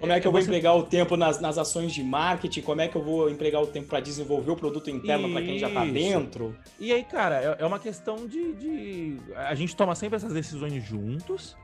como 0.00 0.12
é 0.12 0.20
que 0.20 0.26
eu 0.26 0.32
vou 0.32 0.40
empregar 0.40 0.76
o 0.76 0.82
tempo 0.82 1.16
nas, 1.16 1.40
nas 1.40 1.58
ações 1.58 1.92
de 1.92 2.02
marketing? 2.02 2.62
Como 2.62 2.80
é 2.80 2.88
que 2.88 2.96
eu 2.96 3.02
vou 3.02 3.30
empregar 3.30 3.62
o 3.62 3.66
tempo 3.66 3.88
para 3.88 4.00
desenvolver 4.00 4.50
o 4.50 4.56
produto 4.56 4.90
interno 4.90 5.30
para 5.30 5.42
quem 5.42 5.58
já 5.58 5.68
está 5.68 5.84
dentro? 5.84 6.56
E 6.78 6.92
aí, 6.92 7.02
cara, 7.04 7.40
é, 7.42 7.62
é 7.62 7.66
uma 7.66 7.78
questão 7.78 8.26
de, 8.26 8.52
de, 8.54 9.16
A 9.34 9.54
gente 9.54 9.74
toma 9.74 9.94
sempre 9.94 10.16
essas 10.16 10.32
decisões 10.32 10.84
juntos 10.84 11.56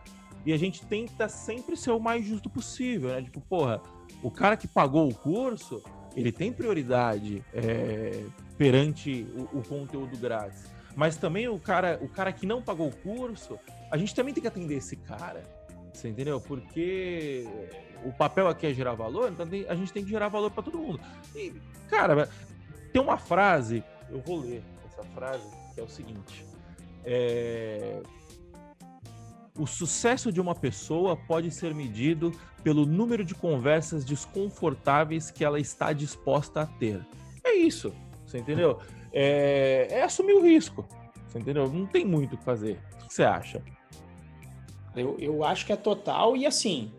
e 0.45 0.53
a 0.53 0.57
gente 0.57 0.85
tenta 0.87 1.28
sempre 1.28 1.76
ser 1.76 1.91
o 1.91 2.01
mais 2.01 2.24
justo 2.24 2.49
possível, 2.51 3.11
né? 3.11 3.22
Tipo, 3.22 3.41
porra, 3.41 3.80
o 4.22 4.30
cara 4.30 4.57
que 4.57 4.66
pagou 4.66 5.09
o 5.09 5.14
curso, 5.14 5.83
ele 6.16 6.33
tem 6.33 6.53
prioridade 6.53 7.45
é, 7.53 8.24
perante 8.57 9.26
o, 9.35 9.59
o 9.59 9.62
conteúdo 9.62 10.16
grátis. 10.16 10.64
Mas 10.95 11.16
também 11.16 11.49
o 11.49 11.59
cara, 11.59 11.99
o 12.03 12.09
cara 12.09 12.33
que 12.33 12.47
não 12.47 12.61
pagou 12.61 12.89
o 12.89 12.97
curso, 12.97 13.59
a 13.91 13.97
gente 13.97 14.14
também 14.14 14.35
tem 14.35 14.43
que 14.43 14.49
atender 14.49 14.76
esse 14.76 14.97
cara. 14.97 15.43
Você 15.93 16.09
entendeu? 16.09 16.41
Porque 16.41 17.47
o 18.05 18.13
papel 18.13 18.49
aqui 18.49 18.67
é 18.67 18.75
gerar 18.75 18.95
valor, 18.95 19.31
então 19.31 19.47
a 19.69 19.75
gente 19.75 19.93
tem 19.93 20.05
que 20.05 20.11
gerar 20.11 20.29
valor 20.29 20.51
para 20.51 20.63
todo 20.63 20.79
mundo. 20.79 21.01
E, 21.35 21.53
cara, 21.89 22.29
tem 22.93 23.01
uma 23.01 23.17
frase, 23.17 23.83
eu 24.11 24.21
vou 24.21 24.41
ler 24.41 24.63
essa 24.87 25.03
frase, 25.15 25.47
que 25.75 25.81
é 25.81 25.83
o 25.83 25.89
seguinte: 25.89 26.45
é, 27.05 28.03
o 29.59 29.67
sucesso 29.67 30.33
de 30.33 30.41
uma 30.41 30.55
pessoa 30.55 31.17
pode 31.17 31.51
ser 31.51 31.75
medido 31.75 32.33
pelo 32.63 32.87
número 32.87 33.25
de 33.25 33.35
conversas 33.35 34.05
desconfortáveis 34.05 35.31
que 35.31 35.45
ela 35.45 35.59
está 35.59 35.93
disposta 35.93 36.63
a 36.63 36.67
ter. 36.67 37.05
É 37.45 37.55
isso, 37.55 37.93
você 38.25 38.39
entendeu? 38.39 38.79
É, 39.13 39.89
é 39.91 40.03
assumir 40.03 40.35
o 40.35 40.43
risco. 40.43 40.87
Você 41.29 41.39
entendeu? 41.39 41.71
Não 41.71 41.87
tem 41.87 42.05
muito 42.05 42.35
o 42.35 42.39
que 42.39 42.45
fazer. 42.45 42.79
O 43.03 43.09
que 43.09 43.15
você 43.15 43.25
acha? 43.25 43.63
Eu, 44.95 45.17
eu 45.19 45.45
acho 45.45 45.65
que 45.65 45.73
é 45.73 45.77
total, 45.77 46.37
e 46.37 46.47
assim, 46.47 46.93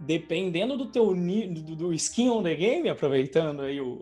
dependendo 0.00 0.78
do 0.78 0.86
teu 0.86 1.14
do, 1.14 1.76
do 1.76 1.92
skin 1.92 2.30
on 2.30 2.42
the 2.42 2.54
game, 2.54 2.88
aproveitando 2.88 3.60
aí 3.60 3.80
o, 3.80 4.00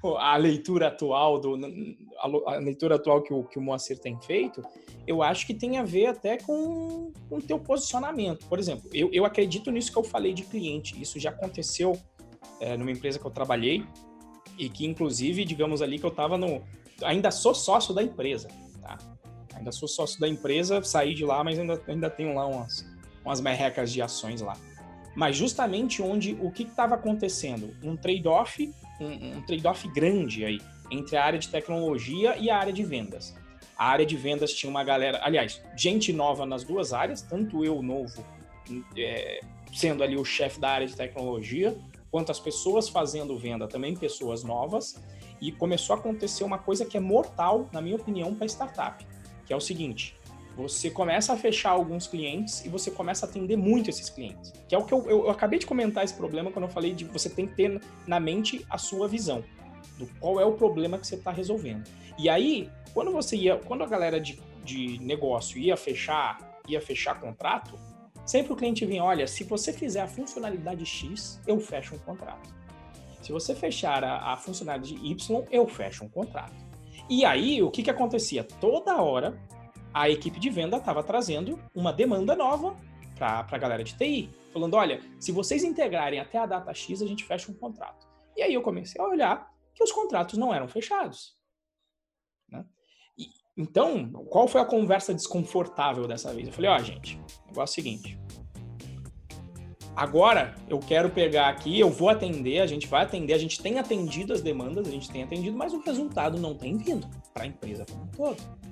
a 0.18 0.36
leitura 0.36 0.86
atual 0.86 1.40
do 1.40 1.58
a, 2.16 2.56
leitura 2.56 2.94
atual 2.94 3.22
que 3.22 3.34
o, 3.34 3.42
que 3.42 3.58
o 3.58 3.62
Moacir 3.62 3.98
tem 3.98 4.16
feito, 4.20 4.62
eu 5.06 5.20
acho 5.22 5.46
que 5.46 5.52
tem 5.52 5.78
a 5.78 5.82
ver 5.82 6.06
até 6.06 6.38
com 6.38 7.12
o 7.28 7.42
teu 7.42 7.58
posicionamento. 7.58 8.46
Por 8.46 8.58
exemplo, 8.58 8.88
eu, 8.94 9.10
eu 9.12 9.24
acredito 9.24 9.70
nisso 9.70 9.90
que 9.90 9.98
eu 9.98 10.04
falei 10.04 10.32
de 10.32 10.44
cliente. 10.44 11.00
Isso 11.00 11.18
já 11.18 11.30
aconteceu 11.30 11.98
é, 12.60 12.76
numa 12.76 12.92
empresa 12.92 13.18
que 13.18 13.26
eu 13.26 13.30
trabalhei 13.30 13.84
e 14.56 14.68
que, 14.68 14.86
inclusive, 14.86 15.44
digamos 15.44 15.82
ali 15.82 15.98
que 15.98 16.06
eu 16.06 16.10
estava 16.10 16.38
no. 16.38 16.62
Ainda 17.02 17.30
sou 17.30 17.54
sócio 17.54 17.92
da 17.92 18.02
empresa, 18.02 18.48
tá? 18.80 18.96
Ainda 19.54 19.72
sou 19.72 19.88
sócio 19.88 20.20
da 20.20 20.28
empresa, 20.28 20.82
saí 20.82 21.14
de 21.14 21.24
lá, 21.24 21.42
mas 21.42 21.58
ainda, 21.58 21.82
ainda 21.88 22.08
tenho 22.08 22.32
lá 22.34 22.46
umas, 22.46 22.86
umas 23.24 23.40
merrecas 23.40 23.92
de 23.92 24.00
ações 24.00 24.40
lá. 24.40 24.56
Mas 25.18 25.34
justamente 25.34 26.00
onde 26.00 26.38
o 26.40 26.48
que 26.48 26.62
estava 26.62 26.94
acontecendo? 26.94 27.74
Um 27.82 27.96
trade-off, 27.96 28.72
um, 29.00 29.38
um 29.38 29.42
trade-off 29.42 29.88
grande 29.88 30.44
aí 30.44 30.60
entre 30.92 31.16
a 31.16 31.24
área 31.24 31.40
de 31.40 31.48
tecnologia 31.48 32.36
e 32.36 32.48
a 32.48 32.56
área 32.56 32.72
de 32.72 32.84
vendas. 32.84 33.36
A 33.76 33.88
área 33.88 34.06
de 34.06 34.16
vendas 34.16 34.52
tinha 34.52 34.70
uma 34.70 34.84
galera, 34.84 35.18
aliás, 35.24 35.60
gente 35.76 36.12
nova 36.12 36.46
nas 36.46 36.62
duas 36.62 36.92
áreas, 36.92 37.20
tanto 37.20 37.64
eu 37.64 37.82
novo, 37.82 38.24
é, 38.96 39.40
sendo 39.74 40.04
ali 40.04 40.16
o 40.16 40.24
chefe 40.24 40.60
da 40.60 40.70
área 40.70 40.86
de 40.86 40.94
tecnologia, 40.94 41.76
quanto 42.12 42.30
as 42.30 42.38
pessoas 42.38 42.88
fazendo 42.88 43.36
venda, 43.36 43.66
também 43.66 43.96
pessoas 43.96 44.44
novas, 44.44 45.02
e 45.40 45.50
começou 45.50 45.96
a 45.96 45.98
acontecer 45.98 46.44
uma 46.44 46.58
coisa 46.58 46.84
que 46.84 46.96
é 46.96 47.00
mortal, 47.00 47.68
na 47.72 47.80
minha 47.80 47.96
opinião, 47.96 48.36
para 48.36 48.46
startup, 48.46 49.04
que 49.44 49.52
é 49.52 49.56
o 49.56 49.60
seguinte: 49.60 50.14
você 50.58 50.90
começa 50.90 51.32
a 51.32 51.36
fechar 51.36 51.70
alguns 51.70 52.08
clientes 52.08 52.64
e 52.64 52.68
você 52.68 52.90
começa 52.90 53.24
a 53.24 53.28
atender 53.28 53.56
muito 53.56 53.88
esses 53.88 54.10
clientes. 54.10 54.52
Que 54.68 54.74
é 54.74 54.78
o 54.78 54.84
que 54.84 54.92
eu, 54.92 55.08
eu, 55.08 55.24
eu, 55.26 55.30
acabei 55.30 55.58
de 55.58 55.64
comentar 55.64 56.04
esse 56.04 56.14
problema 56.14 56.50
quando 56.50 56.64
eu 56.64 56.70
falei 56.70 56.92
de 56.92 57.04
você 57.04 57.30
tem 57.30 57.46
que 57.46 57.54
ter 57.54 57.80
na 58.06 58.18
mente 58.18 58.66
a 58.68 58.76
sua 58.76 59.06
visão 59.06 59.44
do 59.96 60.06
qual 60.18 60.40
é 60.40 60.44
o 60.44 60.52
problema 60.52 60.98
que 60.98 61.06
você 61.06 61.14
está 61.14 61.30
resolvendo. 61.30 61.88
E 62.18 62.28
aí, 62.28 62.68
quando 62.92 63.12
você 63.12 63.36
ia, 63.36 63.56
quando 63.56 63.84
a 63.84 63.86
galera 63.86 64.20
de, 64.20 64.40
de 64.64 64.98
negócio 65.00 65.58
ia 65.58 65.76
fechar, 65.76 66.60
ia 66.66 66.80
fechar 66.80 67.20
contrato, 67.20 67.78
Sempre 68.28 68.52
o 68.52 68.56
cliente 68.56 68.84
vem, 68.84 69.00
olha, 69.00 69.26
se 69.26 69.42
você 69.42 69.72
fizer 69.72 70.02
a 70.02 70.06
funcionalidade 70.06 70.84
X, 70.84 71.40
eu 71.46 71.58
fecho 71.58 71.94
um 71.94 71.98
contrato. 71.98 72.54
Se 73.22 73.32
você 73.32 73.54
fechar 73.54 74.04
a, 74.04 74.34
a 74.34 74.36
funcionalidade 74.36 74.96
Y, 75.02 75.44
eu 75.50 75.66
fecho 75.66 76.04
um 76.04 76.10
contrato. 76.10 76.52
E 77.08 77.24
aí, 77.24 77.62
o 77.62 77.70
que, 77.70 77.82
que 77.82 77.88
acontecia? 77.88 78.44
Toda 78.44 79.00
hora, 79.00 79.40
a 79.98 80.08
equipe 80.08 80.38
de 80.38 80.48
venda 80.48 80.76
estava 80.76 81.02
trazendo 81.02 81.58
uma 81.74 81.92
demanda 81.92 82.36
nova 82.36 82.76
para 83.18 83.44
a 83.50 83.58
galera 83.58 83.82
de 83.82 83.96
TI, 83.96 84.30
falando, 84.52 84.74
olha, 84.74 85.02
se 85.18 85.32
vocês 85.32 85.64
integrarem 85.64 86.20
até 86.20 86.38
a 86.38 86.46
data 86.46 86.72
X, 86.72 87.02
a 87.02 87.06
gente 87.06 87.24
fecha 87.24 87.50
um 87.50 87.54
contrato. 87.54 88.06
E 88.36 88.42
aí 88.42 88.54
eu 88.54 88.62
comecei 88.62 89.00
a 89.00 89.04
olhar 89.04 89.52
que 89.74 89.82
os 89.82 89.90
contratos 89.90 90.38
não 90.38 90.54
eram 90.54 90.68
fechados. 90.68 91.36
Né? 92.48 92.64
Então, 93.56 94.12
qual 94.30 94.46
foi 94.46 94.60
a 94.60 94.64
conversa 94.64 95.12
desconfortável 95.12 96.06
dessa 96.06 96.32
vez? 96.32 96.46
Eu 96.46 96.52
falei, 96.52 96.70
ó, 96.70 96.76
oh, 96.76 96.78
gente, 96.84 97.20
negócio 97.48 97.60
é 97.60 97.64
o 97.64 97.66
seguinte. 97.66 98.20
Agora 99.96 100.54
eu 100.68 100.78
quero 100.78 101.10
pegar 101.10 101.48
aqui, 101.48 101.80
eu 101.80 101.90
vou 101.90 102.08
atender, 102.08 102.60
a 102.60 102.66
gente 102.68 102.86
vai 102.86 103.02
atender, 103.02 103.32
a 103.32 103.38
gente 103.38 103.60
tem 103.60 103.80
atendido 103.80 104.32
as 104.32 104.40
demandas, 104.40 104.86
a 104.86 104.92
gente 104.92 105.10
tem 105.10 105.24
atendido, 105.24 105.56
mas 105.56 105.74
o 105.74 105.80
resultado 105.80 106.38
não 106.38 106.54
tem 106.54 106.76
vindo 106.76 107.08
para 107.34 107.42
a 107.42 107.46
empresa 107.46 107.84
como 107.84 108.04
um 108.04 108.06
todo. 108.06 108.67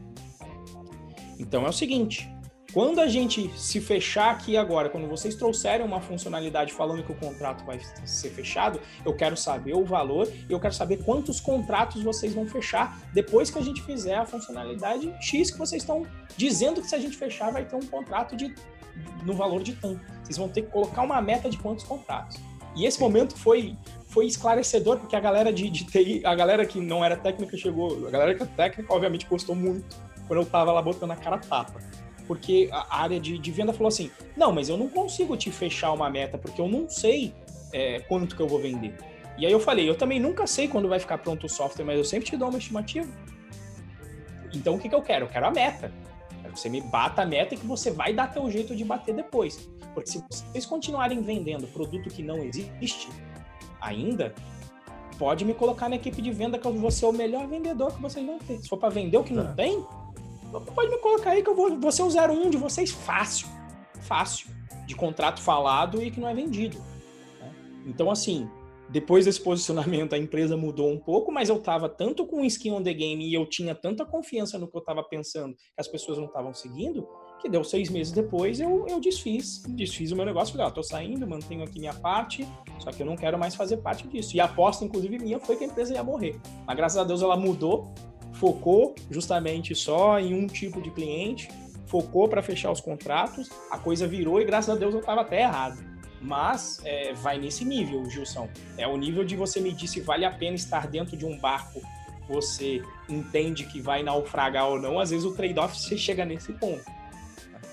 Então 1.38 1.66
é 1.66 1.68
o 1.68 1.72
seguinte, 1.72 2.28
quando 2.72 3.00
a 3.00 3.06
gente 3.06 3.50
se 3.58 3.80
fechar 3.80 4.30
aqui 4.30 4.56
agora, 4.56 4.90
quando 4.90 5.08
vocês 5.08 5.34
trouxerem 5.34 5.86
uma 5.86 6.00
funcionalidade 6.00 6.74
falando 6.74 7.02
que 7.02 7.10
o 7.10 7.14
contrato 7.14 7.64
vai 7.64 7.80
ser 8.04 8.28
fechado, 8.30 8.80
eu 9.04 9.14
quero 9.14 9.36
saber 9.36 9.74
o 9.74 9.84
valor 9.84 10.30
e 10.48 10.52
eu 10.52 10.60
quero 10.60 10.74
saber 10.74 10.98
quantos 11.02 11.40
contratos 11.40 12.02
vocês 12.02 12.34
vão 12.34 12.46
fechar 12.46 13.00
depois 13.14 13.50
que 13.50 13.58
a 13.58 13.62
gente 13.62 13.80
fizer 13.82 14.16
a 14.16 14.26
funcionalidade 14.26 15.10
X 15.20 15.50
que 15.50 15.58
vocês 15.58 15.82
estão 15.82 16.04
dizendo 16.36 16.82
que 16.82 16.86
se 16.86 16.94
a 16.94 16.98
gente 16.98 17.16
fechar 17.16 17.50
vai 17.50 17.64
ter 17.64 17.76
um 17.76 17.86
contrato 17.86 18.36
de 18.36 18.54
no 19.24 19.32
valor 19.32 19.62
de 19.62 19.72
tanto. 19.74 20.00
Vocês 20.22 20.36
vão 20.36 20.48
ter 20.48 20.62
que 20.62 20.70
colocar 20.70 21.02
uma 21.02 21.20
meta 21.22 21.48
de 21.48 21.56
quantos 21.58 21.84
contratos. 21.84 22.36
E 22.74 22.84
esse 22.84 23.00
momento 23.00 23.36
foi 23.36 23.74
foi 24.08 24.26
esclarecedor 24.26 24.98
porque 24.98 25.16
a 25.16 25.20
galera 25.20 25.52
de, 25.52 25.68
de 25.68 25.84
TI, 25.84 26.22
a 26.24 26.34
galera 26.34 26.64
que 26.64 26.80
não 26.80 27.04
era 27.04 27.16
técnica 27.16 27.56
chegou, 27.56 28.06
a 28.06 28.10
galera 28.10 28.34
que 28.34 28.42
é 28.42 28.46
técnica 28.46 28.92
obviamente 28.92 29.26
gostou 29.26 29.54
muito 29.54 29.96
quando 30.26 30.40
eu 30.40 30.46
tava 30.46 30.72
lá 30.72 30.82
botando 30.82 31.10
a 31.10 31.16
cara 31.16 31.38
tapa 31.38 31.80
porque 32.26 32.68
a 32.72 33.02
área 33.02 33.20
de, 33.20 33.38
de, 33.38 33.50
venda 33.50 33.72
falou 33.72 33.88
assim: 33.88 34.10
não, 34.36 34.52
mas 34.52 34.68
eu 34.68 34.76
não 34.76 34.88
consigo 34.88 35.36
te 35.36 35.50
fechar 35.50 35.92
uma 35.92 36.10
meta 36.10 36.36
porque 36.36 36.60
eu 36.60 36.68
não 36.68 36.88
sei 36.88 37.34
é, 37.72 38.00
quanto 38.00 38.34
que 38.34 38.42
eu 38.42 38.48
vou 38.48 38.58
vender. 38.58 38.94
E 39.38 39.46
aí 39.46 39.52
eu 39.52 39.60
falei: 39.60 39.88
eu 39.88 39.96
também 39.96 40.18
nunca 40.18 40.46
sei 40.46 40.68
quando 40.68 40.88
vai 40.88 40.98
ficar 40.98 41.18
pronto 41.18 41.46
o 41.46 41.48
software, 41.48 41.84
mas 41.84 41.96
eu 41.96 42.04
sempre 42.04 42.26
te 42.26 42.36
dou 42.36 42.48
uma 42.48 42.58
estimativa. 42.58 43.08
Então 44.52 44.74
o 44.74 44.78
que, 44.78 44.88
que 44.88 44.94
eu 44.94 45.02
quero? 45.02 45.26
Eu 45.26 45.28
quero 45.28 45.46
a 45.46 45.50
meta. 45.50 45.92
Quero 46.42 46.54
que 46.54 46.60
você 46.60 46.68
me 46.68 46.80
bata 46.80 47.22
a 47.22 47.26
meta 47.26 47.54
e 47.54 47.58
que 47.58 47.66
você 47.66 47.90
vai 47.90 48.12
dar 48.12 48.32
teu 48.32 48.50
jeito 48.50 48.74
de 48.74 48.84
bater 48.84 49.14
depois. 49.14 49.68
Porque 49.94 50.10
se 50.10 50.24
vocês 50.28 50.66
continuarem 50.66 51.22
vendendo 51.22 51.66
produto 51.68 52.10
que 52.10 52.22
não 52.22 52.38
existe 52.38 53.08
ainda, 53.80 54.34
pode 55.18 55.44
me 55.44 55.54
colocar 55.54 55.88
na 55.88 55.96
equipe 55.96 56.20
de 56.22 56.30
venda 56.30 56.58
que 56.58 56.66
eu 56.66 56.72
vou 56.72 56.90
ser 56.90 57.06
o 57.06 57.12
melhor 57.12 57.46
vendedor 57.46 57.92
que 57.94 58.00
vocês 58.00 58.24
vão 58.24 58.38
ter. 58.38 58.58
Se 58.58 58.68
for 58.68 58.78
para 58.78 58.88
vender 58.88 59.16
o 59.16 59.24
que 59.24 59.34
tá. 59.34 59.42
não 59.42 59.54
tem, 59.54 59.84
pode 60.74 60.90
me 60.90 60.98
colocar 60.98 61.30
aí 61.30 61.42
que 61.42 61.50
eu 61.50 61.54
vou, 61.54 61.78
vou 61.78 61.92
ser 61.92 62.02
o 62.02 62.08
01 62.08 62.50
de 62.50 62.56
vocês 62.56 62.90
fácil. 62.90 63.48
Fácil. 64.02 64.48
De 64.86 64.94
contrato 64.94 65.40
falado 65.40 66.02
e 66.02 66.10
que 66.10 66.20
não 66.20 66.28
é 66.28 66.34
vendido. 66.34 66.78
Né? 67.40 67.54
Então, 67.86 68.10
assim, 68.10 68.48
depois 68.88 69.24
desse 69.24 69.40
posicionamento 69.42 70.14
a 70.14 70.18
empresa 70.18 70.56
mudou 70.56 70.90
um 70.90 70.98
pouco, 70.98 71.32
mas 71.32 71.48
eu 71.48 71.56
estava 71.56 71.88
tanto 71.88 72.26
com 72.26 72.44
skin 72.44 72.72
on 72.72 72.82
the 72.82 72.94
game 72.94 73.28
e 73.28 73.34
eu 73.34 73.46
tinha 73.46 73.74
tanta 73.74 74.04
confiança 74.04 74.58
no 74.58 74.68
que 74.68 74.76
eu 74.76 74.80
estava 74.80 75.02
pensando 75.02 75.54
que 75.54 75.62
as 75.78 75.88
pessoas 75.88 76.18
não 76.18 76.26
estavam 76.26 76.54
seguindo, 76.54 77.06
que 77.46 77.52
deu 77.52 77.62
seis 77.62 77.88
meses 77.88 78.12
depois 78.12 78.58
eu, 78.58 78.86
eu 78.88 79.00
desfiz, 79.00 79.62
desfiz 79.68 80.10
o 80.10 80.16
meu 80.16 80.26
negócio, 80.26 80.52
falei, 80.52 80.66
ó, 80.66 80.70
tô 80.70 80.82
saindo, 80.82 81.26
mantenho 81.26 81.62
aqui 81.62 81.78
minha 81.78 81.94
parte, 81.94 82.46
só 82.80 82.90
que 82.90 83.00
eu 83.00 83.06
não 83.06 83.16
quero 83.16 83.38
mais 83.38 83.54
fazer 83.54 83.76
parte 83.78 84.06
disso. 84.08 84.36
E 84.36 84.40
a 84.40 84.46
aposta, 84.46 84.84
inclusive, 84.84 85.18
minha 85.18 85.38
foi 85.38 85.56
que 85.56 85.64
a 85.64 85.66
empresa 85.68 85.94
ia 85.94 86.02
morrer. 86.02 86.38
Mas 86.66 86.76
graças 86.76 86.98
a 86.98 87.04
Deus 87.04 87.22
ela 87.22 87.36
mudou, 87.36 87.94
focou 88.32 88.94
justamente 89.10 89.74
só 89.74 90.18
em 90.18 90.34
um 90.34 90.46
tipo 90.48 90.82
de 90.82 90.90
cliente, 90.90 91.48
focou 91.86 92.28
para 92.28 92.42
fechar 92.42 92.72
os 92.72 92.80
contratos, 92.80 93.48
a 93.70 93.78
coisa 93.78 94.08
virou 94.08 94.40
e 94.40 94.44
graças 94.44 94.74
a 94.74 94.78
Deus 94.78 94.92
eu 94.92 95.00
estava 95.00 95.20
até 95.20 95.42
errado. 95.42 95.78
Mas 96.20 96.80
é, 96.84 97.12
vai 97.12 97.38
nesse 97.38 97.64
nível, 97.64 98.04
Gilson. 98.10 98.48
É 98.76 98.88
o 98.88 98.96
nível 98.96 99.24
de 99.24 99.36
você 99.36 99.60
medir 99.60 99.86
se 99.86 100.00
vale 100.00 100.24
a 100.24 100.30
pena 100.32 100.56
estar 100.56 100.88
dentro 100.88 101.16
de 101.16 101.24
um 101.24 101.38
barco, 101.38 101.80
você 102.28 102.82
entende 103.08 103.64
que 103.66 103.80
vai 103.80 104.02
naufragar 104.02 104.68
ou 104.68 104.80
não. 104.80 104.98
Às 104.98 105.10
vezes 105.10 105.24
o 105.24 105.32
trade-off 105.32 105.78
você 105.78 105.96
chega 105.96 106.24
nesse 106.24 106.52
ponto. 106.54 106.96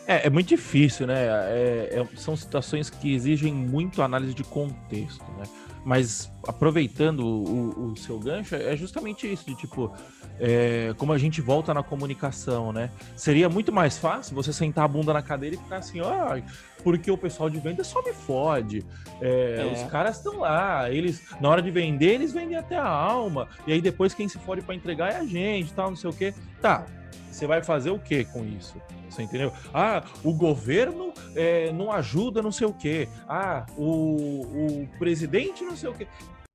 É, 0.07 0.27
é 0.27 0.29
muito 0.29 0.47
difícil, 0.47 1.07
né? 1.07 1.25
É, 1.25 1.99
é, 2.01 2.17
são 2.17 2.35
situações 2.35 2.89
que 2.89 3.13
exigem 3.13 3.53
muito 3.53 4.01
análise 4.01 4.33
de 4.33 4.43
contexto, 4.43 5.23
né? 5.37 5.43
Mas 5.85 6.31
aproveitando 6.47 7.19
o, 7.19 7.91
o, 7.91 7.97
seu 7.97 8.17
gancho, 8.17 8.55
é 8.55 8.75
justamente 8.75 9.31
isso, 9.31 9.45
de 9.45 9.55
tipo, 9.55 9.93
é, 10.39 10.93
como 10.97 11.11
a 11.11 11.17
gente 11.17 11.41
volta 11.41 11.73
na 11.73 11.83
comunicação, 11.83 12.71
né? 12.71 12.89
Seria 13.17 13.49
muito 13.49 13.71
mais 13.71 13.97
fácil 13.97 14.33
você 14.33 14.53
sentar 14.53 14.85
a 14.85 14.87
bunda 14.87 15.11
na 15.11 15.21
cadeira 15.21 15.55
e 15.55 15.59
ficar 15.59 15.77
assim, 15.77 15.99
ó, 15.99 16.35
oh, 16.35 16.72
porque 16.83 17.09
o 17.09 17.17
pessoal 17.17 17.49
de 17.49 17.59
venda 17.59 17.83
só 17.83 18.01
me 18.01 18.13
fode. 18.13 18.83
É, 19.21 19.57
é. 19.59 19.73
Os 19.73 19.89
caras 19.91 20.17
estão 20.17 20.39
lá, 20.39 20.89
eles, 20.91 21.23
na 21.39 21.49
hora 21.49 21.61
de 21.61 21.71
vender, 21.71 22.15
eles 22.15 22.33
vendem 22.33 22.57
até 22.57 22.77
a 22.77 22.87
alma. 22.87 23.47
E 23.65 23.73
aí 23.73 23.81
depois 23.81 24.13
quem 24.13 24.27
se 24.27 24.37
fode 24.39 24.61
para 24.61 24.75
entregar 24.75 25.13
é 25.13 25.17
a 25.17 25.25
gente, 25.25 25.73
tal, 25.73 25.89
não 25.89 25.97
sei 25.97 26.09
o 26.09 26.13
quê. 26.13 26.33
Tá, 26.61 26.85
você 27.31 27.47
vai 27.47 27.63
fazer 27.63 27.89
o 27.89 27.99
que 27.99 28.25
com 28.25 28.45
isso? 28.45 28.75
Você 29.09 29.23
entendeu? 29.23 29.51
Ah, 29.73 30.03
o 30.23 30.33
governo 30.33 31.13
é, 31.35 31.71
não 31.71 31.91
ajuda, 31.91 32.41
não 32.41 32.51
sei 32.51 32.67
o 32.67 32.73
quê. 32.73 33.07
Ah, 33.27 33.65
o, 33.77 34.41
o 34.41 34.89
presidente 34.97 35.63
não 35.63 35.75
sei 35.75 35.89
o 35.89 35.93
quê. 35.93 36.07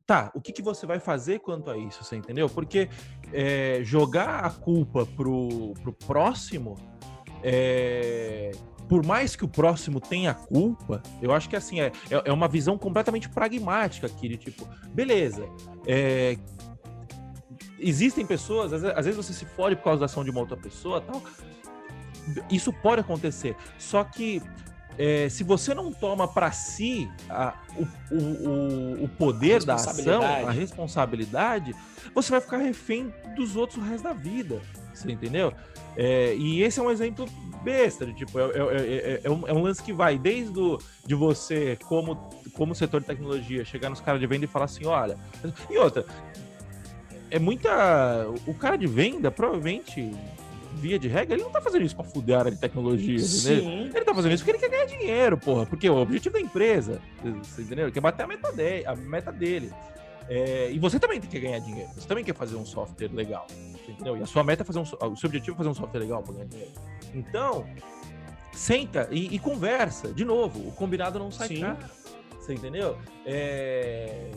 Tá, 0.07 0.31
o 0.35 0.41
que, 0.41 0.53
que 0.53 0.62
você 0.62 0.87
vai 0.87 0.99
fazer 0.99 1.41
quanto 1.41 1.70
a 1.70 1.76
isso, 1.76 2.03
você 2.03 2.16
entendeu? 2.16 2.49
Porque 2.49 2.89
é, 3.33 3.81
jogar 3.83 4.45
a 4.45 4.51
culpa 4.51 5.05
pro, 5.05 5.74
pro 5.83 5.93
próximo, 5.93 6.76
é, 7.43 8.53
por 8.89 9.05
mais 9.05 9.36
que 9.36 9.45
o 9.45 9.49
próximo 9.49 10.01
tenha 10.01 10.32
culpa, 10.32 11.03
eu 11.20 11.32
acho 11.32 11.49
que 11.49 11.57
assim, 11.57 11.80
é, 11.80 11.93
é, 12.11 12.22
é 12.24 12.32
uma 12.32 12.49
visão 12.49 12.78
completamente 12.78 13.28
pragmática 13.28 14.07
aqui, 14.07 14.28
de 14.28 14.36
tipo, 14.36 14.66
beleza, 14.95 15.47
é, 15.86 16.36
existem 17.78 18.26
pessoas, 18.26 18.72
às, 18.72 18.82
às, 18.84 19.05
vezes 19.05 19.16
você 19.16 19.32
se 19.32 19.45
fode 19.45 19.76
por 19.76 19.84
causa 19.84 20.01
da 20.01 20.07
ação 20.07 20.24
de 20.24 20.30
uma 20.30 20.41
outra 20.41 20.57
pessoa 20.57 21.01
tal. 21.01 21.22
Isso 22.51 22.72
pode 22.72 23.01
acontecer. 23.01 23.57
Só 23.78 24.05
que 24.05 24.43
é, 24.99 25.28
se 25.28 25.45
você 25.45 25.72
não 25.72 25.93
toma 25.93 26.26
para 26.26 26.51
si 26.51 27.11
a, 27.30 27.55
o, 28.11 28.14
o, 28.14 29.05
o 29.05 29.09
poder 29.09 29.64
da 29.64 29.74
ação, 29.74 30.22
a 30.22 30.51
responsabilidade, 30.51 31.74
você 32.14 32.32
vai 32.32 32.41
ficar 32.41 32.59
refém 32.59 33.12
dos 33.36 33.55
outros 33.55 33.82
o 33.82 33.86
resto 33.86 34.05
da 34.05 34.12
vida. 34.12 34.61
Você 34.99 35.12
entendeu? 35.12 35.53
É, 35.96 36.34
e 36.34 36.62
esse 36.62 36.78
é 36.78 36.82
um 36.82 36.90
exemplo 36.90 37.26
besta, 37.62 38.07
de, 38.07 38.14
tipo, 38.14 38.38
é, 38.38 38.44
é, 38.44 39.20
é, 39.24 39.30
um, 39.30 39.46
é 39.49 39.53
um 39.53 39.62
lance 39.62 39.82
que 39.82 39.92
vai 39.92 40.18
desde 40.18 40.53
do, 40.53 40.78
de 41.05 41.14
você, 41.14 41.76
como, 41.84 42.16
como 42.53 42.74
setor 42.74 43.01
de 43.01 43.07
tecnologia, 43.07 43.64
chegar 43.64 43.90
nos 43.90 44.01
caras 44.01 44.20
de 44.20 44.26
venda 44.26 44.44
e 44.44 44.49
falar 44.49 44.66
assim, 44.66 44.86
olha. 44.86 45.16
E 45.68 45.76
outra, 45.76 46.05
é 47.30 47.38
muita. 47.38 48.28
O 48.46 48.55
cara 48.55 48.76
de 48.76 48.86
venda, 48.86 49.30
provavelmente, 49.30 50.12
via 50.74 50.99
de 50.99 51.09
regra, 51.09 51.34
ele 51.34 51.42
não 51.42 51.51
tá 51.51 51.61
fazendo 51.61 51.84
isso 51.84 51.96
pra 51.96 52.05
fuder 52.05 52.36
a 52.36 52.38
área 52.40 52.51
de 52.53 52.59
tecnologia, 52.59 53.16
entendeu? 53.16 53.70
Ele 53.94 54.05
tá 54.05 54.14
fazendo 54.14 54.32
isso 54.32 54.44
porque 54.44 54.57
ele 54.57 54.68
quer 54.68 54.70
ganhar 54.70 54.86
dinheiro, 54.86 55.36
porra. 55.36 55.66
Porque 55.66 55.88
o 55.88 55.96
objetivo 55.96 56.32
da 56.32 56.40
empresa, 56.40 57.01
você 57.42 57.62
entendeu? 57.62 57.86
Ele 57.86 57.92
quer 57.92 58.01
bater 58.01 58.22
a 58.22 58.26
meta 58.26 58.53
dele. 58.53 58.86
A 58.86 58.96
meta 58.96 59.32
dele. 59.32 59.72
É, 60.28 60.70
e 60.70 60.78
você 60.78 60.99
também 60.99 61.20
tem 61.20 61.28
que 61.28 61.40
ganhar 61.40 61.59
dinheiro. 61.59 61.90
Você 61.94 62.07
também 62.07 62.22
quer 62.22 62.34
fazer 62.34 62.57
um 62.57 62.64
software 62.64 63.11
legal. 63.12 63.46
Entendeu? 63.89 64.16
E 64.16 64.22
a 64.22 64.26
sua 64.26 64.45
meta 64.45 64.62
é 64.62 64.64
fazer 64.64 64.78
um. 64.78 64.82
O 64.82 65.16
seu 65.16 65.28
objetivo 65.28 65.55
é 65.55 65.57
fazer 65.57 65.68
um 65.70 65.74
software 65.74 66.01
legal 66.01 66.22
para 66.22 66.34
ganhar 66.34 66.47
dinheiro. 66.47 66.72
Então, 67.14 67.66
senta 68.53 69.09
e, 69.11 69.34
e, 69.34 69.39
conversa. 69.39 70.12
De 70.12 70.24
novo, 70.24 70.68
o 70.68 70.72
combinado 70.72 71.18
não 71.18 71.30
sai 71.30 71.49
Sim. 71.49 71.64
Você 72.39 72.55
entendeu? 72.55 72.97
É, 73.26 74.30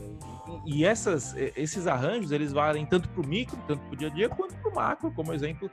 e 0.66 0.84
essas, 0.84 1.34
esses 1.56 1.88
arranjos, 1.88 2.32
eles 2.32 2.52
valem 2.52 2.86
tanto 2.86 3.08
para 3.08 3.22
o 3.22 3.26
micro, 3.26 3.58
tanto 3.68 3.82
para 3.84 3.93
o 3.93 3.95
dia 3.95 4.08
a 4.10 4.12
dia, 4.12 4.28
quanto 4.30 4.54
para 4.56 4.70
o 4.70 4.76
macro, 4.76 5.12
como 5.14 5.34
exemplo 5.34 5.70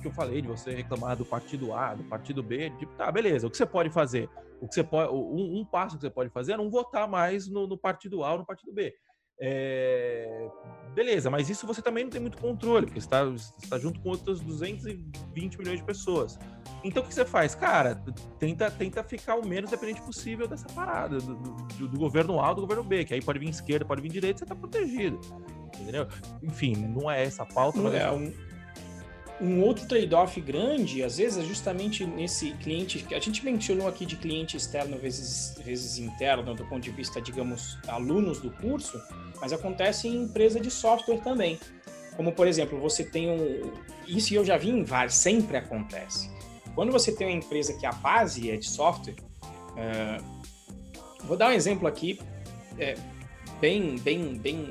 que 0.00 0.08
eu 0.08 0.12
falei 0.12 0.40
de 0.40 0.48
você 0.48 0.74
reclamar 0.74 1.16
do 1.16 1.24
partido 1.24 1.74
A, 1.74 1.94
do 1.94 2.02
partido 2.04 2.42
B, 2.42 2.70
tipo, 2.78 2.92
tá, 2.94 3.10
beleza, 3.12 3.46
o 3.46 3.50
que 3.50 3.56
você 3.56 3.66
pode 3.66 3.90
fazer? 3.90 4.28
O 4.60 4.66
que 4.66 4.74
você 4.74 4.82
pode, 4.82 5.12
um, 5.12 5.60
um 5.60 5.64
passo 5.64 5.96
que 5.96 6.02
você 6.02 6.10
pode 6.10 6.30
fazer 6.30 6.52
é 6.52 6.56
não 6.56 6.70
votar 6.70 7.08
mais 7.08 7.48
no, 7.48 7.66
no 7.66 7.78
partido 7.78 8.24
A 8.24 8.32
ou 8.32 8.38
no 8.38 8.46
partido 8.46 8.72
B. 8.72 8.94
É... 9.40 10.48
Beleza, 10.94 11.30
mas 11.30 11.48
isso 11.48 11.66
você 11.66 11.80
também 11.80 12.04
não 12.04 12.10
tem 12.10 12.20
muito 12.20 12.36
controle, 12.36 12.86
porque 12.86 13.00
você 13.00 13.06
está, 13.06 13.24
está 13.62 13.78
junto 13.78 14.00
com 14.00 14.08
outras 14.10 14.40
220 14.40 15.58
milhões 15.58 15.78
de 15.78 15.84
pessoas. 15.84 16.38
Então 16.82 17.02
o 17.02 17.06
que 17.06 17.14
você 17.14 17.24
faz? 17.24 17.54
Cara, 17.54 17.94
tenta, 18.38 18.70
tenta 18.70 19.04
ficar 19.04 19.36
o 19.36 19.46
menos 19.46 19.70
dependente 19.70 20.02
possível 20.02 20.48
dessa 20.48 20.66
parada, 20.68 21.18
do, 21.18 21.36
do, 21.36 21.88
do 21.88 21.98
governo 21.98 22.40
A 22.40 22.48
ou 22.48 22.54
do 22.56 22.60
governo 22.62 22.82
B, 22.82 23.04
que 23.04 23.14
aí 23.14 23.22
pode 23.22 23.38
vir 23.38 23.48
esquerda, 23.48 23.84
pode 23.84 24.02
vir 24.02 24.10
direita, 24.10 24.38
você 24.38 24.44
está 24.44 24.54
protegido. 24.54 25.20
Entendeu? 25.78 26.08
Enfim, 26.42 26.74
não 26.74 27.10
é 27.10 27.22
essa 27.22 27.44
a 27.44 27.46
pauta, 27.46 27.80
mas. 27.80 27.94
É 27.94 28.10
um 28.10 28.32
um 29.40 29.62
outro 29.62 29.86
trade-off 29.86 30.38
grande, 30.40 31.02
às 31.02 31.16
vezes, 31.16 31.38
é 31.38 31.46
justamente 31.46 32.04
nesse 32.04 32.50
cliente, 32.52 32.98
que 32.98 33.14
a 33.14 33.20
gente 33.20 33.42
mencionou 33.44 33.88
aqui 33.88 34.04
de 34.04 34.16
cliente 34.16 34.56
externo 34.56 34.98
vezes, 34.98 35.56
vezes 35.64 35.98
interno, 35.98 36.54
do 36.54 36.64
ponto 36.66 36.82
de 36.82 36.90
vista, 36.90 37.20
digamos, 37.20 37.78
alunos 37.88 38.38
do 38.38 38.50
curso, 38.50 39.00
mas 39.40 39.52
acontece 39.52 40.08
em 40.08 40.24
empresa 40.24 40.60
de 40.60 40.70
software 40.70 41.18
também. 41.18 41.58
Como, 42.16 42.32
por 42.32 42.46
exemplo, 42.46 42.78
você 42.78 43.02
tem 43.02 43.30
um. 43.30 43.72
Isso 44.06 44.34
eu 44.34 44.44
já 44.44 44.58
vi 44.58 44.68
em 44.68 44.84
vários, 44.84 45.14
sempre 45.14 45.56
acontece. 45.56 46.30
Quando 46.74 46.92
você 46.92 47.10
tem 47.10 47.26
uma 47.26 47.36
empresa 47.36 47.72
que 47.72 47.86
a 47.86 47.92
base 47.92 48.50
é 48.50 48.56
de 48.56 48.68
software, 48.68 49.16
é... 49.76 50.18
vou 51.24 51.36
dar 51.36 51.48
um 51.48 51.52
exemplo 51.52 51.88
aqui, 51.88 52.20
é, 52.78 52.94
bem, 53.58 53.96
bem, 53.98 54.36
bem. 54.36 54.70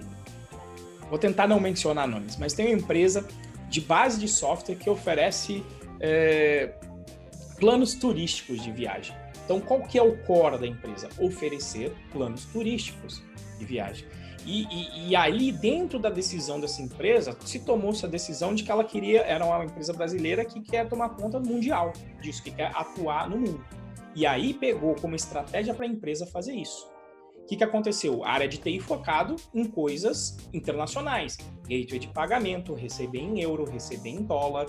Vou 1.10 1.18
tentar 1.18 1.48
não 1.48 1.60
mencionar 1.60 2.08
nomes, 2.08 2.38
mas 2.38 2.54
tem 2.54 2.68
uma 2.68 2.76
empresa 2.76 3.28
de 3.70 3.82
base 3.82 4.20
de 4.20 4.28
software 4.28 4.76
que 4.76 4.90
oferece 4.90 5.64
é, 6.00 6.74
planos 7.60 7.94
turísticos 7.94 8.62
de 8.64 8.72
viagem. 8.72 9.16
Então, 9.46 9.60
qual 9.60 9.82
que 9.82 9.98
é 9.98 10.04
o 10.04 10.18
core 10.26 10.58
da 10.58 10.68
empresa? 10.68 11.10
Oferecer 11.20 11.96
planos 12.12 12.46
turísticos 12.46 13.24
de 13.58 13.66
viagem. 13.66 14.08
E, 14.46 14.64
e, 14.64 15.10
e 15.10 15.16
aí, 15.16 15.52
dentro 15.52 16.00
da 16.00 16.10
decisão 16.10 16.60
dessa 16.60 16.82
empresa, 16.82 17.36
se 17.46 17.60
tomou 17.60 17.92
essa 17.92 18.08
decisão 18.08 18.56
de 18.56 18.64
que 18.64 18.72
ela 18.72 18.84
queria, 18.84 19.22
era 19.22 19.46
uma 19.46 19.66
empresa 19.66 19.94
brasileira 19.94 20.46
que 20.46 20.62
quer 20.62 20.88
tomar 20.88 21.10
conta 21.10 21.40
mundial 21.40 21.94
disso, 22.22 22.44
que 22.44 22.52
quer 22.52 22.72
atuar 22.74 23.30
no 23.30 23.38
mundo. 23.38 23.64
E 24.16 24.26
aí 24.26 24.54
pegou 24.54 24.96
como 24.96 25.16
estratégia 25.16 25.74
para 25.74 25.86
a 25.86 25.90
empresa 25.90 26.26
fazer 26.26 26.54
isso 26.54 26.99
que, 27.50 27.58
que 27.58 27.64
aconteceu? 27.64 28.24
A 28.24 28.30
área 28.30 28.48
de 28.48 28.60
TI 28.60 28.80
focado 28.80 29.36
em 29.56 29.66
coisas 29.66 30.38
internacionais. 30.54 31.36
Gateway 31.64 31.98
de 31.98 32.08
pagamento, 32.10 32.76
receber 32.76 33.22
em 33.22 33.42
euro, 33.42 33.66
receber 33.66 34.10
em 34.10 34.22
dólar, 34.22 34.68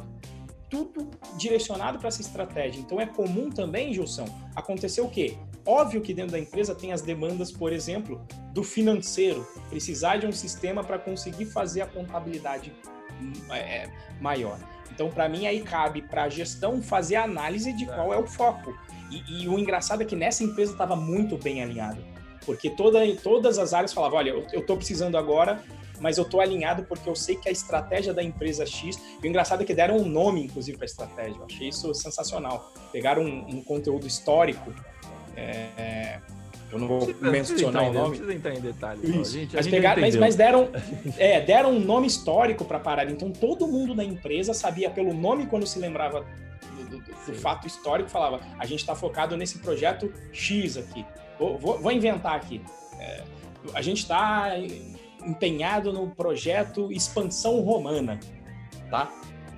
tudo 0.71 1.11
direcionado 1.37 1.99
para 1.99 2.09
essa 2.09 2.23
estratégia. 2.23 2.81
Então 2.81 2.99
é 2.99 3.05
comum 3.05 3.51
também, 3.51 3.93
Gilson, 3.93 4.25
acontecer 4.57 5.03
o 5.03 5.11
quê? 5.11 5.37
Óbvio 5.67 6.01
que 6.01 6.15
dentro 6.15 6.33
da 6.33 6.39
empresa 6.39 6.75
tem 6.75 6.91
as 6.91 7.03
demandas, 7.03 7.53
por 7.53 7.71
exemplo, 7.71 8.27
do 8.55 8.65
financeiro, 8.65 9.47
precisar 9.69 10.17
de 10.17 10.27
um 10.27 10.33
sistema 10.33 10.83
para 10.83 10.99
conseguir 10.99 11.45
fazer 11.45 11.83
a 11.83 11.87
contabilidade 11.87 12.73
hum, 13.21 13.53
é, 13.53 13.91
maior. 14.23 14.59
Então, 14.91 15.11
para 15.11 15.29
mim, 15.29 15.47
aí 15.47 15.61
cabe 15.61 16.01
para 16.01 16.25
a 16.25 16.29
gestão 16.31 16.81
fazer 16.81 17.17
a 17.17 17.25
análise 17.25 17.75
de 17.75 17.85
qual 17.85 18.15
é 18.15 18.19
o 18.19 18.27
foco. 18.27 18.75
E, 19.11 19.43
e 19.43 19.49
o 19.49 19.59
engraçado 19.59 20.03
é 20.03 20.07
que 20.07 20.17
nessa 20.17 20.43
empresa 20.43 20.73
estava 20.73 20.97
muito 20.97 21.37
bem 21.37 21.63
alinhado 21.63 22.03
porque 22.51 22.69
toda, 22.69 22.99
todas 23.23 23.61
as 23.61 23.73
áreas 23.73 23.93
falavam, 23.93 24.19
olha, 24.19 24.31
eu 24.53 24.59
estou 24.59 24.77
precisando 24.77 25.17
agora, 25.17 25.63
mas 26.01 26.19
eu 26.19 26.25
estou 26.25 26.41
alinhado 26.41 26.83
porque 26.83 27.09
eu 27.09 27.15
sei 27.15 27.37
que 27.37 27.49
a 27.49 27.53
estratégia 27.53 28.13
da 28.13 28.25
empresa 28.25 28.67
X. 28.67 29.01
E 29.23 29.25
o 29.25 29.29
engraçado 29.29 29.63
é 29.63 29.65
que 29.65 29.73
deram 29.73 29.99
um 29.99 30.05
nome, 30.05 30.47
inclusive, 30.47 30.77
para 30.77 30.85
a 30.85 30.91
estratégia. 30.91 31.39
Eu 31.39 31.45
achei 31.45 31.69
isso 31.69 31.95
sensacional. 31.95 32.73
Pegaram 32.91 33.23
um, 33.23 33.59
um 33.59 33.63
conteúdo 33.63 34.05
histórico. 34.05 34.75
É, 35.37 36.19
eu 36.73 36.79
não 36.81 36.89
vou 36.89 36.99
precisa, 37.07 37.31
mencionar 37.31 37.53
precisa 37.53 37.69
o 37.69 37.73
nome. 37.73 37.95
Não 37.95 38.09
precisa 38.09 38.35
entrar 38.35 38.55
em 38.57 38.61
detalhes. 38.61 39.31
Gente, 39.31 39.55
mas, 39.55 39.69
pegaram, 39.69 40.01
mas, 40.01 40.17
mas, 40.17 40.35
deram, 40.35 40.71
é, 41.19 41.41
deram 41.41 41.71
um 41.71 41.79
nome 41.79 42.09
histórico 42.09 42.65
para 42.65 42.81
parar. 42.81 43.09
Então 43.09 43.31
todo 43.31 43.65
mundo 43.69 43.95
na 43.95 44.03
empresa 44.03 44.53
sabia 44.53 44.91
pelo 44.91 45.15
nome 45.15 45.47
quando 45.47 45.69
se 45.69 45.79
lembrava 45.79 46.27
do, 46.77 46.85
do, 46.85 46.99
do, 46.99 47.27
do 47.27 47.35
fato 47.35 47.69
histórico, 47.69 48.11
falava: 48.11 48.41
a 48.59 48.67
gente 48.67 48.81
está 48.81 48.97
focado 48.97 49.37
nesse 49.37 49.61
projeto 49.61 50.13
X 50.33 50.77
aqui. 50.77 51.07
Vou, 51.41 51.79
vou, 51.79 51.91
inventar 51.91 52.37
aqui. 52.37 52.61
É, 52.99 53.25
a 53.73 53.81
gente 53.81 54.03
está 54.03 54.53
empenhado 55.25 55.91
no 55.91 56.11
projeto 56.11 56.93
Expansão 56.93 57.61
Romana, 57.63 58.21
tá? 58.91 59.11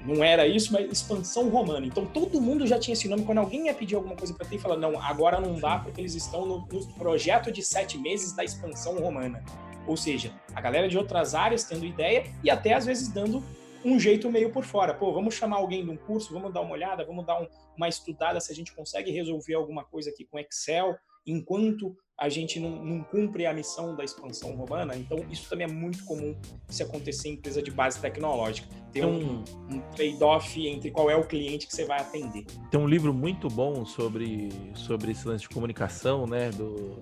Não 0.05 0.23
era 0.23 0.47
isso, 0.47 0.73
mas 0.73 0.91
Expansão 0.91 1.49
Romana. 1.49 1.85
Então 1.85 2.07
todo 2.07 2.41
mundo 2.41 2.69
já 2.69 2.79
tinha 2.79 2.93
esse 2.93 3.09
nome. 3.09 3.25
Quando 3.25 3.39
alguém 3.39 3.67
ia 3.67 3.75
pedir 3.75 3.97
alguma 3.97 4.15
coisa 4.15 4.33
para 4.33 4.47
ti, 4.47 4.59
fala 4.59 4.77
não, 4.77 5.01
agora 5.01 5.41
não 5.41 5.59
dá 5.59 5.81
porque 5.81 6.01
eles 6.01 6.15
estão 6.15 6.47
no, 6.47 6.59
no 6.71 6.87
projeto 6.95 7.51
de 7.51 7.65
sete 7.65 7.99
meses 7.99 8.33
da 8.33 8.45
Expansão 8.45 9.01
Romana. 9.01 9.45
Ou 9.85 9.97
seja, 9.97 10.33
a 10.55 10.61
galera 10.61 10.89
de 10.89 10.97
outras 10.97 11.35
áreas 11.35 11.65
tendo 11.65 11.85
ideia 11.85 12.25
e 12.45 12.51
até 12.51 12.75
às 12.75 12.87
vezes 12.87 13.09
dando 13.09 13.43
um 13.85 13.99
jeito 13.99 14.31
meio 14.31 14.51
por 14.51 14.65
fora. 14.65 14.95
Pô, 14.95 15.13
vamos 15.13 15.35
chamar 15.35 15.57
alguém 15.57 15.85
de 15.85 15.91
um 15.91 15.97
curso, 15.97 16.33
vamos 16.33 16.53
dar 16.53 16.61
uma 16.61 16.73
olhada, 16.73 17.05
vamos 17.05 17.27
dar 17.27 17.41
um, 17.41 17.47
uma 17.77 17.89
estudada 17.89 18.41
se 18.41 18.53
a 18.53 18.55
gente 18.55 18.73
consegue 18.73 19.11
resolver 19.11 19.55
alguma 19.55 19.85
coisa 19.85 20.11
aqui 20.11 20.25
com 20.25 20.39
Excel, 20.39 20.97
enquanto 21.27 21.97
a 22.19 22.29
gente 22.29 22.61
não, 22.61 22.85
não, 22.85 23.03
cumpre 23.03 23.47
a 23.47 23.53
missão 23.53 23.97
da 23.97 24.05
expansão 24.05 24.55
romana. 24.55 24.95
Então, 24.95 25.19
isso 25.29 25.49
também 25.49 25.67
é 25.67 25.73
muito 25.73 26.05
comum 26.05 26.37
se 26.69 26.83
acontecer 26.83 27.29
em 27.29 27.33
empresa 27.33 27.61
de 27.61 27.71
base 27.71 28.01
tecnológica. 28.01 28.69
Ter 28.93 29.05
um, 29.05 29.43
um 29.69 29.81
trade-off 29.97 30.65
entre 30.69 30.91
qual 30.93 31.11
é 31.11 31.17
o 31.17 31.27
cliente 31.27 31.67
que 31.67 31.75
você 31.75 31.85
vai 31.85 32.01
atender. 32.01 32.45
Tem 32.71 32.79
um 32.79 32.87
livro 32.87 33.13
muito 33.13 33.49
bom 33.49 33.85
sobre, 33.85 34.51
sobre 34.75 35.11
esse 35.11 35.27
lance 35.27 35.43
de 35.43 35.49
comunicação, 35.49 36.27
né? 36.27 36.51
Do, 36.51 36.97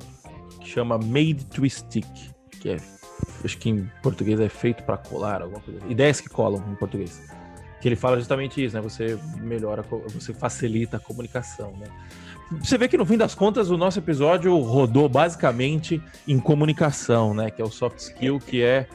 que 0.60 0.68
chama 0.68 0.96
Made 0.96 1.44
to 1.46 1.68
Stick, 1.68 2.06
que 2.60 2.70
é, 2.70 2.76
acho 3.44 3.58
que 3.58 3.68
em 3.68 3.90
português 4.02 4.40
é 4.40 4.48
feito 4.48 4.82
para 4.84 4.96
colar, 4.96 5.42
alguma 5.42 5.60
coisa. 5.60 5.80
Assim. 5.80 5.90
Ideias 5.90 6.20
que 6.20 6.28
colam 6.28 6.64
em 6.70 6.76
português. 6.76 7.20
Que 7.80 7.88
ele 7.88 7.96
fala 7.96 8.18
justamente 8.18 8.62
isso, 8.62 8.74
né? 8.76 8.82
Você 8.82 9.18
melhora, 9.38 9.82
você 9.82 10.34
facilita 10.34 10.98
a 10.98 11.00
comunicação, 11.00 11.72
né? 11.72 11.86
Você 12.58 12.76
vê 12.76 12.88
que 12.88 12.96
no 12.96 13.06
fim 13.06 13.16
das 13.16 13.34
contas 13.34 13.70
o 13.70 13.76
nosso 13.76 14.00
episódio 14.00 14.58
rodou 14.58 15.08
basicamente 15.08 16.02
em 16.26 16.40
comunicação, 16.40 17.32
né? 17.32 17.50
Que 17.50 17.62
é 17.62 17.64
o 17.64 17.70
soft 17.70 17.98
skill, 17.98 18.40
que 18.40 18.60
é 18.60 18.88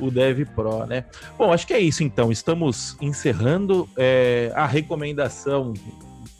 o 0.00 0.10
Dev 0.10 0.46
Pro, 0.54 0.86
né? 0.86 1.04
Bom, 1.36 1.52
acho 1.52 1.66
que 1.66 1.74
é 1.74 1.78
isso 1.78 2.02
então. 2.02 2.32
Estamos 2.32 2.96
encerrando 3.02 3.88
é, 3.96 4.50
a 4.54 4.66
recomendação 4.66 5.74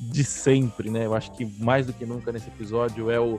de 0.01 0.25
sempre, 0.25 0.91
né? 0.91 1.05
Eu 1.05 1.15
acho 1.15 1.33
que 1.33 1.45
mais 1.63 1.87
do 1.87 1.93
que 1.93 2.07
nunca 2.07 2.33
nesse 2.33 2.49
episódio 2.49 3.11
é 3.11 3.21
o 3.21 3.37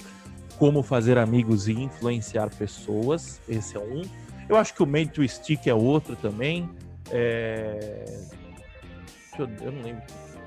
como 0.58 0.84
fazer 0.84 1.18
amigos 1.18 1.68
e 1.68 1.74
influenciar 1.74 2.50
pessoas. 2.50 3.42
Esse 3.50 3.76
é 3.76 3.80
um. 3.80 4.04
Eu 4.48 4.56
acho 4.56 4.74
que 4.74 4.84
o 4.84 4.86
Made 4.86 5.10
to 5.10 5.28
Stick 5.28 5.66
é 5.68 5.74
outro 5.74 6.16
também. 6.16 6.70
É... 7.10 8.06
Eu, 9.38 9.50
eu 9.62 9.72
não 9.72 9.82
lembro 9.82 10.04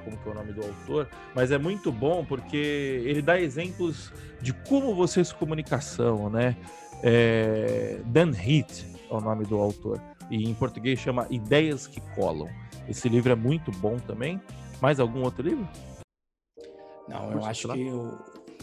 como 0.09 0.17
que 0.17 0.29
é 0.29 0.33
o 0.33 0.35
nome 0.35 0.53
do 0.53 0.63
autor, 0.63 1.09
mas 1.35 1.51
é 1.51 1.59
muito 1.59 1.93
bom 1.93 2.25
porque 2.25 3.03
ele 3.05 3.21
dá 3.21 3.41
exemplos 3.41 4.13
de 4.41 4.53
como 4.53 4.95
você 4.95 5.23
se 5.25 5.35
comunicação, 5.35 6.31
né? 6.31 6.57
É, 7.03 8.01
Dan 8.07 8.33
Heath 8.33 8.85
é 9.11 9.15
o 9.15 9.21
nome 9.21 9.45
do 9.45 9.57
autor 9.59 10.01
e 10.31 10.49
em 10.49 10.55
português 10.55 10.99
chama 10.99 11.27
Ideias 11.31 11.87
que 11.87 12.01
Colam. 12.15 12.49
Esse 12.89 13.09
livro 13.09 13.33
é 13.33 13.37
muito 13.37 13.71
bom 13.73 13.99
também. 13.99 14.41
Mais 14.81 14.99
algum 14.99 15.23
outro 15.23 15.43
livro? 15.43 15.69
Não, 17.07 17.33
eu 17.33 17.45
acho 17.45 17.69
que 17.73 17.87
eu, 17.87 18.19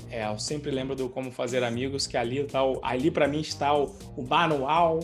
é, 0.10 0.28
eu 0.28 0.40
sempre 0.40 0.72
lembro 0.72 0.96
do 0.96 1.10
Como 1.10 1.32
Fazer 1.32 1.64
Amigos, 1.64 2.08
que 2.08 2.18
ali 2.18 2.44
tá 2.44 2.64
o, 2.64 2.80
ali 2.84 3.12
para 3.12 3.28
mim 3.28 3.40
está 3.40 3.76
o, 3.76 3.96
o 4.16 4.28
manual 4.28 5.00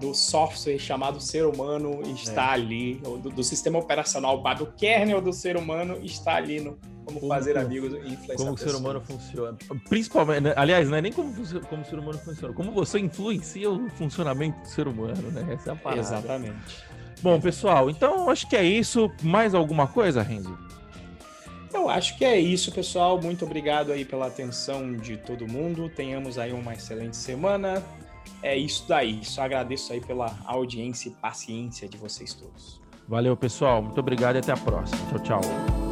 do 0.00 0.14
software 0.14 0.78
chamado 0.78 1.20
ser 1.20 1.46
humano 1.46 2.02
está 2.02 2.50
é. 2.50 2.54
ali, 2.54 2.94
do, 2.94 3.30
do, 3.30 3.42
sistema 3.42 3.78
operacional, 3.78 4.42
do 4.54 4.66
kernel 4.66 5.20
do 5.20 5.32
ser 5.32 5.56
humano 5.56 5.98
está 6.02 6.34
ali 6.34 6.60
no 6.60 6.78
como, 7.06 7.20
como 7.20 7.32
fazer 7.32 7.56
amigos 7.56 7.92
e 7.92 8.12
influenciar 8.12 8.36
Como 8.36 8.52
o 8.52 8.58
ser 8.58 8.74
humano 8.74 9.00
funciona. 9.00 9.56
Principalmente, 9.88 10.40
né? 10.40 10.54
aliás, 10.56 10.88
não 10.88 10.96
é 10.96 11.00
nem 11.00 11.12
como, 11.12 11.32
como 11.68 11.82
o 11.82 11.84
ser 11.84 11.98
humano 11.98 12.18
funciona, 12.18 12.52
como 12.52 12.72
você 12.72 12.98
influencia 12.98 13.70
o 13.70 13.88
funcionamento 13.90 14.60
do 14.60 14.68
ser 14.68 14.88
humano, 14.88 15.30
né? 15.30 15.54
Essa 15.54 15.70
é 15.70 15.72
a 15.72 15.76
parada. 15.76 16.00
Exatamente. 16.00 16.84
Bom, 17.22 17.40
pessoal, 17.40 17.88
então 17.88 18.28
acho 18.28 18.48
que 18.48 18.56
é 18.56 18.64
isso. 18.64 19.10
Mais 19.22 19.54
alguma 19.54 19.86
coisa, 19.86 20.20
Renzo? 20.20 20.58
Eu 21.72 21.88
acho 21.88 22.18
que 22.18 22.24
é 22.24 22.38
isso, 22.38 22.72
pessoal. 22.72 23.20
Muito 23.20 23.44
obrigado 23.44 23.92
aí 23.92 24.04
pela 24.04 24.26
atenção 24.26 24.92
de 24.92 25.16
todo 25.16 25.46
mundo. 25.46 25.88
Tenhamos 25.88 26.38
aí 26.38 26.52
uma 26.52 26.74
excelente 26.74 27.16
semana. 27.16 27.82
É 28.46 28.56
isso 28.56 28.84
daí. 28.86 29.24
Só 29.24 29.42
agradeço 29.42 29.92
aí 29.92 30.00
pela 30.00 30.32
audiência 30.44 31.08
e 31.08 31.12
paciência 31.12 31.88
de 31.88 31.96
vocês 31.96 32.32
todos. 32.32 32.80
Valeu, 33.08 33.36
pessoal. 33.36 33.82
Muito 33.82 33.98
obrigado 33.98 34.36
e 34.36 34.38
até 34.38 34.52
a 34.52 34.56
próxima. 34.56 35.00
Tchau, 35.10 35.40
tchau. 35.40 35.85